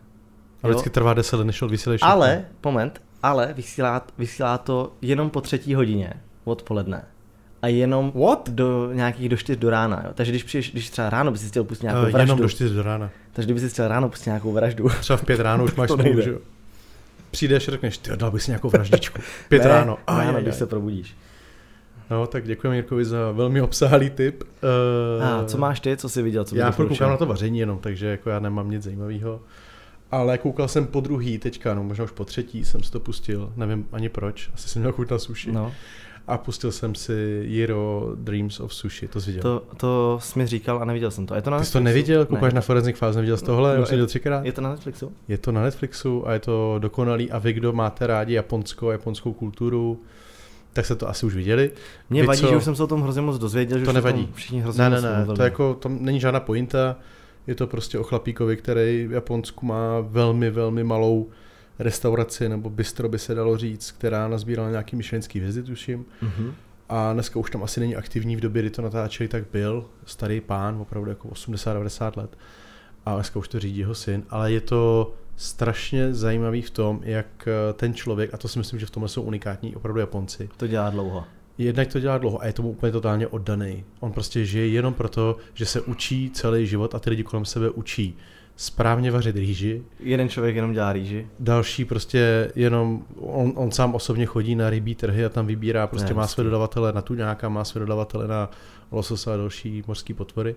A 0.62 0.68
vždycky 0.68 0.90
trvá 0.90 1.14
10 1.14 1.36
let, 1.36 1.44
než 1.44 1.62
vysílej 1.62 1.98
všechno. 1.98 2.12
Ale, 2.12 2.44
moment, 2.64 3.02
ale 3.22 3.52
vysílá, 3.56 4.06
vysílá 4.18 4.58
to 4.58 4.92
jenom 5.02 5.30
po 5.30 5.40
třetí 5.40 5.74
hodině 5.74 6.12
odpoledne. 6.44 7.04
A 7.62 7.66
jenom 7.66 8.12
What? 8.14 8.50
do 8.50 8.92
nějakých 8.92 9.28
do 9.28 9.36
4 9.36 9.58
do 9.60 9.70
rána. 9.70 10.02
Jo. 10.06 10.10
Takže 10.14 10.32
když, 10.32 10.42
přijdeš, 10.42 10.72
když 10.72 10.90
třeba 10.90 11.10
ráno 11.10 11.30
bys 11.30 11.48
chtěl 11.48 11.64
pustit 11.64 11.82
nějakou 11.82 12.02
Uh, 12.02 12.10
vraždu, 12.10 12.22
jenom 12.22 12.38
do 12.38 12.48
4 12.48 12.74
do 12.74 12.82
rána. 12.82 13.10
takže 13.32 13.46
kdyby 13.46 13.60
si 13.60 13.68
chtěl 13.68 13.88
ráno 13.88 14.08
pustit 14.08 14.26
nějakou 14.26 14.52
vraždu, 14.52 14.88
Třeba 15.00 15.16
v 15.16 15.24
5 15.24 15.40
ráno 15.40 15.64
už 15.64 15.74
máš 15.76 15.88
To 15.88 15.98
smůlu, 15.98 16.20
že 16.20 16.30
jo? 16.30 16.38
Přijdeš 17.30 17.68
a 17.68 17.70
řekneš, 17.70 17.98
ty 17.98 18.10
dal 18.16 18.30
bych 18.30 18.42
si 18.42 18.50
nějakou 18.50 18.68
vraždičku. 18.68 19.22
5 19.48 19.62
ne, 19.62 19.68
ráno. 19.68 19.98
Aj, 20.06 20.26
ráno, 20.26 20.36
aj, 20.36 20.42
když 20.42 20.54
aj. 20.54 20.58
se 20.58 20.66
probudíš. 20.66 21.16
No, 22.10 22.26
tak 22.26 22.44
děkujeme 22.46 22.76
Jirkovi 22.76 23.04
za 23.04 23.32
velmi 23.32 23.60
obsáhlý 23.60 24.10
tip. 24.10 24.42
Uh, 25.18 25.24
A 25.24 25.44
co 25.44 25.58
máš 25.58 25.80
ty, 25.80 25.96
co 25.96 26.08
jsi 26.08 26.22
viděl, 26.22 26.44
co 26.44 26.56
Já 26.56 26.70
furt 26.70 26.88
koukám 26.88 27.10
na 27.10 27.16
to 27.16 27.26
vaření 27.26 27.58
jenom, 27.58 27.78
takže 27.78 28.06
jako 28.06 28.30
já 28.30 28.40
nemám 28.40 28.70
nic 28.70 28.82
zajímavého. 28.82 29.40
Ale 30.10 30.38
koukal 30.38 30.68
jsem 30.68 30.86
po 30.86 31.00
druhý 31.00 31.38
teďka, 31.38 31.74
no 31.74 31.84
možná 31.84 32.04
už 32.04 32.10
po 32.10 32.24
třetí 32.24 32.64
jsem 32.64 32.82
si 32.82 32.92
to 32.92 33.00
pustil, 33.00 33.52
nevím 33.56 33.86
ani 33.92 34.08
proč, 34.08 34.50
asi 34.54 34.68
jsem 34.68 34.82
měl 34.82 34.92
chuť 34.92 35.10
na 35.10 35.18
sushi. 35.18 35.52
No, 35.52 35.72
A 36.26 36.38
pustil 36.38 36.72
jsem 36.72 36.94
si 36.94 37.40
Jiro 37.44 38.12
Dreams 38.14 38.60
of 38.60 38.74
Sushi, 38.74 39.08
to 39.08 39.20
jsi 39.20 39.26
viděl. 39.26 39.42
to, 39.42 39.62
to 39.76 40.18
jsi 40.22 40.38
mi 40.38 40.46
říkal 40.46 40.82
a 40.82 40.84
neviděl 40.84 41.10
jsem 41.10 41.26
to. 41.26 41.34
Je 41.34 41.42
to 41.42 41.50
na 41.50 41.58
Ty 41.58 41.64
jsi 41.64 41.72
to 41.72 41.80
Netflixu? 41.80 41.94
neviděl? 41.94 42.26
Koukáš 42.26 42.52
Ne. 42.52 42.54
na 42.56 42.60
Forensic 42.60 42.96
Files, 42.98 43.16
neviděl 43.16 43.36
jsi 43.36 43.44
tohle? 43.44 43.78
No, 43.78 43.84
viděl 43.84 44.06
třikrát? 44.06 44.44
Je 44.44 44.52
to 44.52 44.60
na 44.60 44.70
Netflixu? 44.70 45.12
Je 45.28 45.38
to 45.38 45.52
na 45.52 45.62
Netflixu 45.62 46.28
a 46.28 46.32
je 46.32 46.38
to 46.40 46.76
dokonalý 46.78 47.30
a 47.30 47.38
vy, 47.38 47.52
kdo 47.52 47.72
máte 47.72 48.06
rádi 48.06 48.34
Japonsko 48.34 48.88
a 48.88 48.92
japonskou 48.92 49.32
kulturu, 49.32 50.02
tak 50.72 50.86
se 50.86 50.96
to 50.96 51.08
asi 51.08 51.26
už 51.26 51.34
viděli. 51.34 51.70
Mně 52.10 52.20
Vy 52.22 52.26
vadí, 52.26 52.40
co? 52.40 52.48
že 52.48 52.56
už 52.56 52.64
jsem 52.64 52.76
se 52.76 52.82
o 52.82 52.86
tom 52.86 53.02
hrozně 53.02 53.22
moc 53.22 53.38
dozvěděl, 53.38 53.78
že 53.78 53.84
To 53.84 53.92
nevadí. 53.92 54.28
všichni 54.34 54.60
hrozně 54.60 54.82
Ne, 54.84 54.90
ne, 54.90 55.18
moc 55.18 55.28
ne, 55.28 55.34
to 55.36 55.42
jako, 55.42 55.74
tam 55.74 55.98
není 56.00 56.20
žádná 56.20 56.40
pointa, 56.40 56.96
je 57.48 57.54
to 57.54 57.66
prostě 57.66 57.98
o 57.98 58.02
chlapíkovi, 58.02 58.56
který 58.56 59.06
v 59.06 59.12
Japonsku 59.12 59.66
má 59.66 60.00
velmi, 60.00 60.50
velmi 60.50 60.84
malou 60.84 61.30
restauraci, 61.78 62.48
nebo 62.48 62.70
bistro 62.70 63.08
by 63.08 63.18
se 63.18 63.34
dalo 63.34 63.56
říct, 63.56 63.90
která 63.90 64.28
nazbírala 64.28 64.70
nějaký 64.70 64.96
myšlenský 64.96 65.38
hvězdy, 65.38 65.62
tuším. 65.62 66.04
Mhm. 66.22 66.54
A 66.88 67.12
dneska 67.12 67.38
už 67.38 67.50
tam 67.50 67.62
asi 67.62 67.80
není 67.80 67.96
aktivní, 67.96 68.36
v 68.36 68.40
době, 68.40 68.62
kdy 68.62 68.70
to 68.70 68.82
natáčeli, 68.82 69.28
tak 69.28 69.44
byl 69.52 69.84
starý 70.06 70.40
pán, 70.40 70.76
opravdu 70.76 71.10
jako 71.10 71.28
80-90 71.28 72.16
let. 72.16 72.38
A 73.06 73.14
dneska 73.14 73.38
už 73.38 73.48
to 73.48 73.60
řídí 73.60 73.78
jeho 73.78 73.94
syn, 73.94 74.22
ale 74.30 74.52
je 74.52 74.60
to 74.60 75.14
strašně 75.36 76.14
zajímavý 76.14 76.62
v 76.62 76.70
tom, 76.70 77.00
jak 77.04 77.48
eh, 77.48 77.72
ten 77.72 77.94
člověk, 77.94 78.34
a 78.34 78.36
to 78.36 78.48
si 78.48 78.58
myslím, 78.58 78.80
že 78.80 78.86
v 78.86 78.90
tomhle 78.90 79.08
jsou 79.08 79.22
unikátní 79.22 79.76
opravdu 79.76 80.00
Japonci, 80.00 80.48
To 80.56 80.66
dělá 80.66 80.90
dlouho. 80.90 81.24
Jednak 81.58 81.88
to 81.88 82.00
dělá 82.00 82.18
dlouho 82.18 82.42
a 82.42 82.46
je 82.46 82.52
tomu 82.52 82.70
úplně 82.70 82.92
totálně 82.92 83.26
oddaný. 83.26 83.84
On 84.00 84.12
prostě 84.12 84.44
žije 84.44 84.68
jenom 84.68 84.94
proto, 84.94 85.36
že 85.54 85.66
se 85.66 85.80
učí 85.80 86.30
celý 86.30 86.66
život 86.66 86.94
a 86.94 86.98
ty 86.98 87.10
lidi 87.10 87.22
kolem 87.22 87.44
sebe 87.44 87.70
učí 87.70 88.16
správně 88.56 89.10
vařit 89.10 89.36
rýži. 89.36 89.82
Jeden 90.00 90.28
člověk 90.28 90.56
jenom 90.56 90.72
dělá 90.72 90.92
rýži. 90.92 91.26
Další 91.40 91.84
prostě 91.84 92.52
jenom, 92.54 93.04
on, 93.20 93.52
on 93.56 93.70
sám 93.70 93.94
osobně 93.94 94.26
chodí 94.26 94.54
na 94.54 94.70
rybí 94.70 94.94
trhy 94.94 95.24
a 95.24 95.28
tam 95.28 95.46
vybírá, 95.46 95.86
prostě 95.86 96.08
Ne, 96.08 96.14
má 96.14 96.26
své 96.26 96.44
dodavatele 96.44 96.92
na 96.92 97.02
tuňáka, 97.02 97.48
má 97.48 97.64
své 97.64 97.78
dodavatele 97.78 98.28
na 98.28 98.50
lososa 98.90 99.34
a 99.34 99.36
další 99.36 99.84
mořské 99.86 100.14
potvory. 100.14 100.54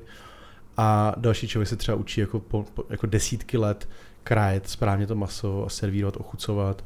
A 0.78 1.14
další 1.18 1.48
člověk 1.48 1.70
se 1.70 1.76
třeba 1.76 1.98
učí 1.98 2.22
jako, 2.22 2.40
po, 2.40 2.66
po, 2.74 2.84
jako 2.90 3.08
desítky 3.08 3.58
let 3.58 3.90
krájet 4.24 4.70
správně 4.70 5.08
to 5.08 5.16
maso 5.16 5.66
a 5.66 5.70
servírovat, 5.70 6.18
ochucovat. 6.18 6.84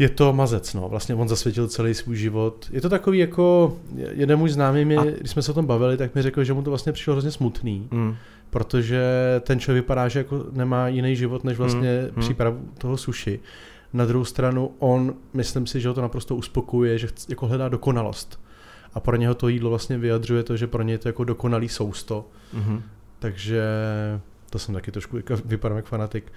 Je 0.00 0.08
to 0.08 0.32
mazec, 0.32 0.74
no. 0.74 0.88
Vlastně 0.88 1.14
on 1.14 1.28
zasvětil 1.28 1.68
celý 1.68 1.94
svůj 1.94 2.16
život. 2.16 2.66
Je 2.72 2.80
to 2.80 2.88
takový 2.88 3.18
jako, 3.18 3.76
jeden 4.10 4.38
můj 4.38 4.50
známý 4.50 4.84
mi, 4.84 4.96
A- 4.96 5.04
když 5.04 5.30
jsme 5.30 5.42
se 5.42 5.50
o 5.50 5.54
tom 5.54 5.66
bavili, 5.66 5.96
tak 5.96 6.14
mi 6.14 6.22
řekl, 6.22 6.44
že 6.44 6.52
mu 6.52 6.62
to 6.62 6.70
vlastně 6.70 6.92
přišlo 6.92 7.14
hrozně 7.14 7.30
smutný, 7.30 7.88
Mm. 7.90 8.16
protože 8.50 9.02
ten 9.40 9.60
člověk 9.60 9.84
vypadá, 9.84 10.08
že 10.08 10.18
jako 10.18 10.44
nemá 10.52 10.88
jiný 10.88 11.16
život, 11.16 11.44
než 11.44 11.58
vlastně 11.58 11.98
Hmm, 12.00 12.10
hmm. 12.14 12.20
přípravu 12.20 12.60
toho 12.78 12.96
suši. 12.96 13.40
Na 13.92 14.04
druhou 14.06 14.24
stranu 14.24 14.70
on, 14.78 15.14
myslím 15.34 15.66
si, 15.66 15.80
že 15.80 15.88
ho 15.88 15.94
to 15.94 16.02
naprosto 16.02 16.36
uspokojuje, 16.36 16.98
že 16.98 17.06
chc- 17.06 17.26
jako 17.28 17.46
hledá 17.46 17.68
dokonalost. 17.68 18.40
A 18.94 19.00
pro 19.00 19.16
něho 19.16 19.34
to 19.34 19.48
jídlo 19.48 19.70
vlastně 19.70 19.98
vyjadřuje 19.98 20.42
to, 20.42 20.56
že 20.56 20.66
pro 20.66 20.82
něj 20.82 20.92
je 20.94 20.98
to 20.98 21.08
jako 21.08 21.24
dokonalý 21.24 21.68
sousto. 21.68 22.26
Mhm. 22.52 22.82
Takže 23.18 23.62
to 24.50 24.58
jsem 24.58 24.74
taky 24.74 24.92
trošku 24.92 25.16
jako 25.16 25.36
vypadám 25.44 25.76
jak 25.76 25.86
fanatik. 25.86 26.24
Uh, 26.24 26.30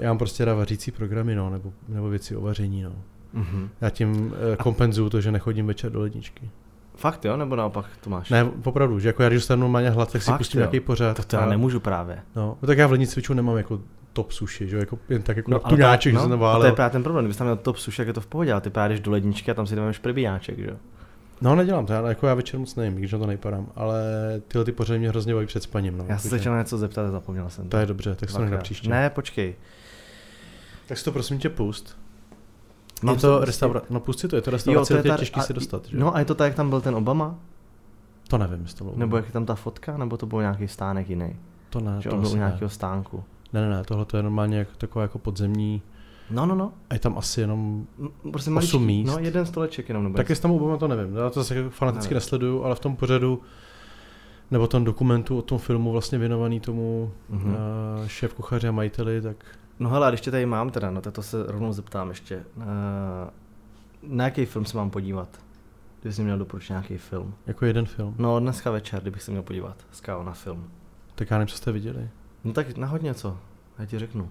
já 0.00 0.08
mám 0.08 0.18
prostě 0.18 0.44
rád 0.44 0.54
vařící 0.54 0.90
programy, 0.90 1.34
no, 1.34 1.50
nebo, 1.50 1.72
nebo 1.88 2.08
věci 2.08 2.36
o 2.36 2.40
vaření, 2.40 2.82
no. 2.82 2.92
Mhm. 3.32 3.68
Já 3.80 3.90
tím 3.90 4.26
uh, 4.26 4.32
kompenzuju 4.56 5.10
to, 5.10 5.20
že 5.20 5.32
nechodím 5.32 5.66
večer 5.66 5.92
do 5.92 6.00
ledničky. 6.00 6.50
Fakt 6.96 7.24
jo, 7.24 7.36
nebo 7.36 7.56
naopak 7.56 7.86
to 8.00 8.10
máš? 8.10 8.30
Ne, 8.30 8.46
opravdu, 8.64 8.98
že 8.98 9.08
jako 9.08 9.22
já 9.22 9.28
když 9.28 9.40
dostanu 9.40 9.60
normálně 9.60 9.90
hlad, 9.90 10.12
tak 10.12 10.22
si 10.22 10.30
Fakt, 10.30 10.38
pustím 10.38 10.60
jo. 10.60 10.62
nějaký 10.62 10.80
pořád. 10.80 11.16
Tak 11.16 11.26
to 11.26 11.36
já 11.36 11.42
a- 11.42 11.46
nemůžu 11.46 11.80
právě. 11.80 12.18
No, 12.36 12.56
no, 12.62 12.66
tak 12.66 12.78
já 12.78 12.86
v 12.86 12.90
lednicviču 12.90 13.34
nemám 13.34 13.56
jako 13.56 13.80
top 14.12 14.32
sushi, 14.32 14.68
že 14.68 14.76
jo, 14.76 14.80
jako 14.80 14.98
jen 15.08 15.22
tak 15.22 15.36
jako 15.36 15.50
no, 15.50 15.58
tuňáček, 15.58 16.12
že 16.12 16.16
no, 16.18 16.22
jsem 16.28 16.44
a 16.44 16.58
to 16.58 16.64
je 16.66 16.72
právě 16.72 16.90
ten 16.90 17.02
problém, 17.02 17.24
kdybys 17.24 17.36
tam 17.36 17.46
měl 17.46 17.56
top 17.56 17.76
sushi, 17.76 18.00
jak 18.00 18.08
je 18.08 18.14
to 18.14 18.20
v 18.20 18.26
pohodě, 18.26 18.52
ale 18.52 18.60
ty 18.60 18.70
právě 18.70 18.94
jdeš 18.94 19.00
do 19.00 19.10
ledničky 19.10 19.50
a 19.50 19.54
tam 19.54 19.66
si 19.66 19.76
dáváš 19.76 19.98
prebijáček, 19.98 20.58
že 20.58 20.66
jo? 20.66 20.76
No, 21.40 21.54
nedělám 21.54 21.86
to, 21.86 21.92
já, 21.92 22.08
jako 22.08 22.26
já 22.26 22.34
večer 22.34 22.60
moc 22.60 22.76
nevím, 22.76 22.94
když 22.98 23.12
na 23.12 23.18
to 23.18 23.26
nejpadám, 23.26 23.66
ale 23.76 24.02
tyhle 24.48 24.64
ty 24.64 24.72
pořady 24.72 24.98
mě 24.98 25.08
hrozně 25.08 25.34
baví 25.34 25.46
před 25.46 25.62
spaním, 25.62 25.98
no. 25.98 26.04
Já 26.08 26.18
jsem 26.18 26.30
se 26.30 26.38
chtěl 26.38 26.58
něco 26.58 26.78
zeptat 26.78 27.06
a 27.06 27.10
zapomněl 27.10 27.50
jsem. 27.50 27.68
To 27.68 27.76
je 27.76 27.86
dobře, 27.86 28.14
tak 28.14 28.30
se 28.30 28.38
to 28.50 28.58
příště. 28.58 28.88
Ne, 28.90 29.10
počkej. 29.10 29.54
Tak 30.88 30.98
si 30.98 31.04
to 31.04 31.12
prosím 31.12 31.38
tě 31.38 31.48
pust. 31.48 31.98
Mám 33.02 33.14
je 33.14 33.20
se 33.20 33.26
to 33.26 33.44
restaurace, 33.44 33.86
no 33.90 34.00
pustit 34.00 34.28
to, 34.28 34.36
je 34.36 34.42
to 34.42 34.50
Jo, 34.50 34.52
restaurace, 34.52 34.94
je 34.94 35.02
to 35.02 35.08
je 35.08 35.12
ta- 35.12 35.18
těžký 35.18 35.40
a- 35.40 35.42
si 35.42 35.52
dostat, 35.54 35.86
že? 35.86 35.96
No 35.98 36.16
a 36.16 36.18
je 36.18 36.24
to 36.24 36.34
tak, 36.34 36.46
jak 36.46 36.54
tam 36.56 36.70
byl 36.70 36.80
ten 36.80 36.94
Obama? 36.94 37.38
To 38.28 38.38
nevím, 38.38 38.62
jestli 38.62 38.78
to 38.78 38.84
bylo. 38.84 38.96
Nebo 38.96 39.16
jak 39.16 39.26
je 39.26 39.32
tam 39.32 39.46
ta 39.46 39.54
fotka? 39.54 39.96
Nebo 39.96 40.16
to 40.16 40.26
byl 40.26 40.40
nějaký 40.40 40.68
stánek 40.68 41.10
jiný? 41.10 41.36
to 41.70 41.80
ne, 41.80 41.96
Že 42.00 42.08
to 42.08 42.14
on 42.14 42.20
byl 42.20 42.28
u 42.28 42.32
asi 42.32 42.38
ne. 42.40 42.44
nějakého 42.46 42.68
stánku. 42.70 43.24
Ne, 43.52 43.60
ne, 43.60 43.68
ne, 43.70 43.84
tohle 43.84 44.04
to 44.04 44.16
je 44.16 44.22
normálně 44.22 44.58
jako, 44.58 44.70
taková 44.78 45.02
jako 45.02 45.18
podzemní, 45.18 45.82
No, 46.30 46.46
no, 46.46 46.54
no. 46.54 46.72
a 46.90 46.94
je 46.94 47.00
tam 47.00 47.18
asi 47.18 47.40
jenom, 47.40 47.86
Prostě 48.30 48.50
Osm 48.50 48.54
maličký. 48.54 48.78
míst. 48.78 49.06
No, 49.10 49.18
jeden 49.18 49.46
stoleček 49.46 49.88
jenom. 49.88 50.04
Nebo 50.04 50.16
tak 50.16 50.28
jestli 50.28 50.42
tam 50.42 50.50
Obama 50.50 50.76
to 50.76 50.88
nevím, 50.88 51.16
já 51.16 51.30
to 51.30 51.40
zase 51.42 51.56
jako 51.56 51.70
fanaticky 51.70 52.06
Nevím. 52.14 52.16
nesleduju, 52.16 52.64
ale 52.64 52.74
v 52.74 52.80
tom 52.80 52.96
pořadu, 52.96 53.42
nebo 54.50 54.66
tom 54.66 54.84
dokumentu 54.84 55.38
o 55.38 55.42
tom 55.42 55.58
filmu 55.58 55.92
vlastně 55.92 56.18
věnovaný 56.18 56.60
tomu 56.60 57.12
Mhm. 57.28 57.50
uh, 57.50 57.56
šéf 58.06 58.34
kuchaře 58.34 58.68
a 58.68 58.72
majiteli, 58.72 59.20
tak 59.20 59.36
No 59.78 59.90
hele, 59.90 60.06
a 60.06 60.10
když 60.10 60.20
tě 60.20 60.30
tady 60.30 60.46
mám 60.46 60.70
teda, 60.70 60.90
no 60.90 61.00
to 61.00 61.22
se 61.22 61.44
rovnou 61.46 61.72
zeptám 61.72 62.08
ještě. 62.08 62.44
Uh, 62.56 62.62
na 64.02 64.24
jaký 64.24 64.44
film 64.46 64.64
se 64.64 64.76
mám 64.76 64.90
podívat? 64.90 65.28
Kdybych 66.00 66.14
si 66.16 66.22
měl 66.22 66.38
doporučit 66.38 66.70
nějaký 66.72 66.96
film. 66.98 67.34
jako 67.46 67.64
jeden 67.66 67.86
film. 67.86 68.14
No 68.18 68.40
dneska 68.40 68.70
večer, 68.70 69.00
kdybych 69.02 69.22
se 69.22 69.30
měl 69.30 69.42
podívat. 69.42 69.76
Skáo 69.92 70.22
na 70.24 70.32
film. 70.32 70.64
Tak 71.14 71.30
já 71.30 71.38
nevím, 71.38 71.48
co 71.48 71.56
jste 71.56 71.72
viděli. 71.72 72.08
No 72.44 72.52
tak 72.52 72.76
nahoď 72.76 73.02
něco, 73.02 73.38
já 73.78 73.86
ti 73.86 73.98
řeknu. 73.98 74.30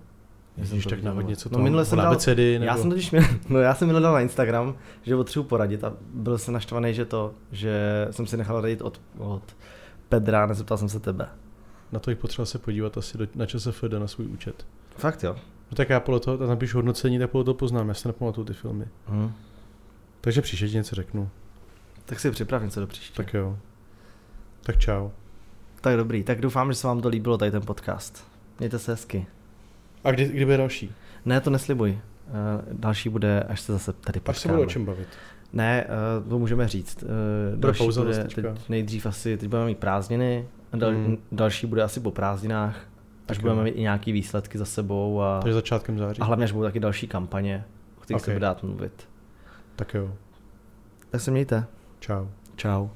To 0.56 0.90
tak 0.90 1.04
vole. 1.04 1.24
něco 1.24 1.50
No 1.50 1.54
tam, 1.54 1.64
minule 1.64 1.86
jsem 1.86 1.98
dal, 1.98 2.08
abecedy, 2.08 2.60
nebo... 2.60 2.66
já 2.66 2.78
jsem 2.78 2.90
totiž 2.90 3.12
měl, 3.12 3.24
no 3.50 3.60
já 3.60 3.76
jsem 3.76 3.88
minule 3.88 4.04
dal 4.04 4.14
na 4.14 4.20
Instagram, 4.20 4.76
že 5.04 5.16
potřebuji 5.16 5.44
poradit 5.44 5.84
a 5.84 5.94
byl 6.14 6.38
jsem 6.38 6.54
naštvaný, 6.54 6.94
že 6.94 7.06
to, 7.06 7.34
že 7.52 8.08
jsem 8.12 8.28
si 8.28 8.38
nechal 8.38 8.62
radit 8.62 8.82
od, 8.82 9.02
od 9.18 9.56
Pedra, 10.10 10.46
nezeptal 10.46 10.78
jsem 10.78 10.90
se 10.90 11.00
tebe. 11.00 11.28
Na 11.92 12.00
to 12.00 12.12
bych 12.12 12.18
potřeboval 12.18 12.46
se 12.46 12.60
podívat 12.60 12.98
asi 12.98 13.18
do, 13.18 13.28
na 13.36 13.46
ČSFD 13.46 13.84
na 14.00 14.08
svůj 14.08 14.28
účet. 14.28 14.66
Fakt 14.98 15.24
jo? 15.24 15.36
No 15.72 15.76
tak 15.76 15.90
já 15.90 16.00
podle 16.00 16.20
toho 16.20 16.38
tam 16.38 16.50
napíšu 16.50 16.78
hodnocení, 16.78 17.20
tak 17.20 17.32
podle 17.32 17.46
toho 17.46 17.56
poznám, 17.56 17.88
já 17.88 17.94
se 17.94 18.08
nepamatuju 18.08 18.46
ty 18.46 18.54
filmy. 18.54 18.86
Hm. 19.08 19.32
Takže 20.22 20.42
příště 20.42 20.70
ti 20.70 20.76
něco 20.76 20.96
řeknu. 20.96 21.30
Tak 22.06 22.20
si 22.20 22.32
připrav 22.32 22.64
něco 22.64 22.80
do 22.80 22.88
příště. 22.88 23.18
Tak 23.18 23.34
jo. 23.34 23.58
Tak 24.64 24.78
čau. 24.78 25.10
tak 25.82 25.98
dobrý, 25.98 26.24
tak 26.24 26.42
doufám, 26.42 26.72
že 26.72 26.76
se 26.76 26.88
vám 26.88 27.02
to 27.02 27.10
líbilo, 27.10 27.38
tady 27.38 27.52
ten 27.52 27.62
podcast. 27.62 28.28
Mějte 28.60 28.80
se 28.80 28.92
hezky. 28.92 29.28
A 30.04 30.12
kdy, 30.12 30.26
kdy 30.26 30.46
bude 30.46 30.58
další? 30.58 30.92
Ne, 31.26 31.42
to 31.42 31.50
neslibuj. 31.50 31.98
Eh, 32.28 32.32
Další 32.74 33.10
bude, 33.10 33.44
až 33.44 33.62
se 33.62 33.72
zase 33.72 33.94
tady 33.94 34.20
Až 34.26 34.38
se 34.38 34.42
potkáme. 34.42 34.58
bude 34.58 34.68
o 34.68 34.70
čem 34.70 34.86
bavit. 34.86 35.08
Ne, 35.54 35.84
eh, 35.84 36.30
to 36.30 36.40
můžeme 36.40 36.68
říct. 36.68 37.04
Eh, 37.04 37.58
Další 37.58 37.88
bude 37.88 38.24
teďka. 38.24 38.42
teď 38.54 38.70
nejdřív 38.70 39.06
asi, 39.06 39.38
teď 39.38 39.50
budeme 39.50 39.66
mít 39.68 39.78
prázdniny, 39.78 40.48
a 40.72 40.78
dal, 40.78 40.92
Hmm. 40.92 41.18
další 41.32 41.68
bude 41.68 41.84
asi 41.84 42.00
po 42.00 42.12
prázdninách, 42.12 42.76
až 42.78 43.38
Tak 43.38 43.40
budeme 43.42 43.60
jo. 43.60 43.64
mít 43.64 43.72
i 43.72 43.82
nějaký 43.82 44.12
výsledky 44.12 44.58
za 44.58 44.66
sebou 44.66 45.22
a, 45.22 45.40
Takže 45.42 45.54
začátkem 45.54 45.98
září. 45.98 46.22
a 46.22 46.26
hlavně 46.26 46.44
až 46.46 46.52
budou 46.52 46.64
taky 46.66 46.80
další 46.80 47.08
kampaně, 47.08 47.66
o 47.98 48.02
kterých 48.02 48.22
se 48.22 48.32
Ok. 48.32 48.34
bude 48.36 48.40
dát 48.40 48.64
mluvit. 48.64 49.08
Tak 49.76 49.94
jo. 49.94 50.14
Tak 51.10 51.22
se 51.22 51.32
mějte. 51.32 51.66
Čau. 52.00 52.26
Čau. 52.56 52.88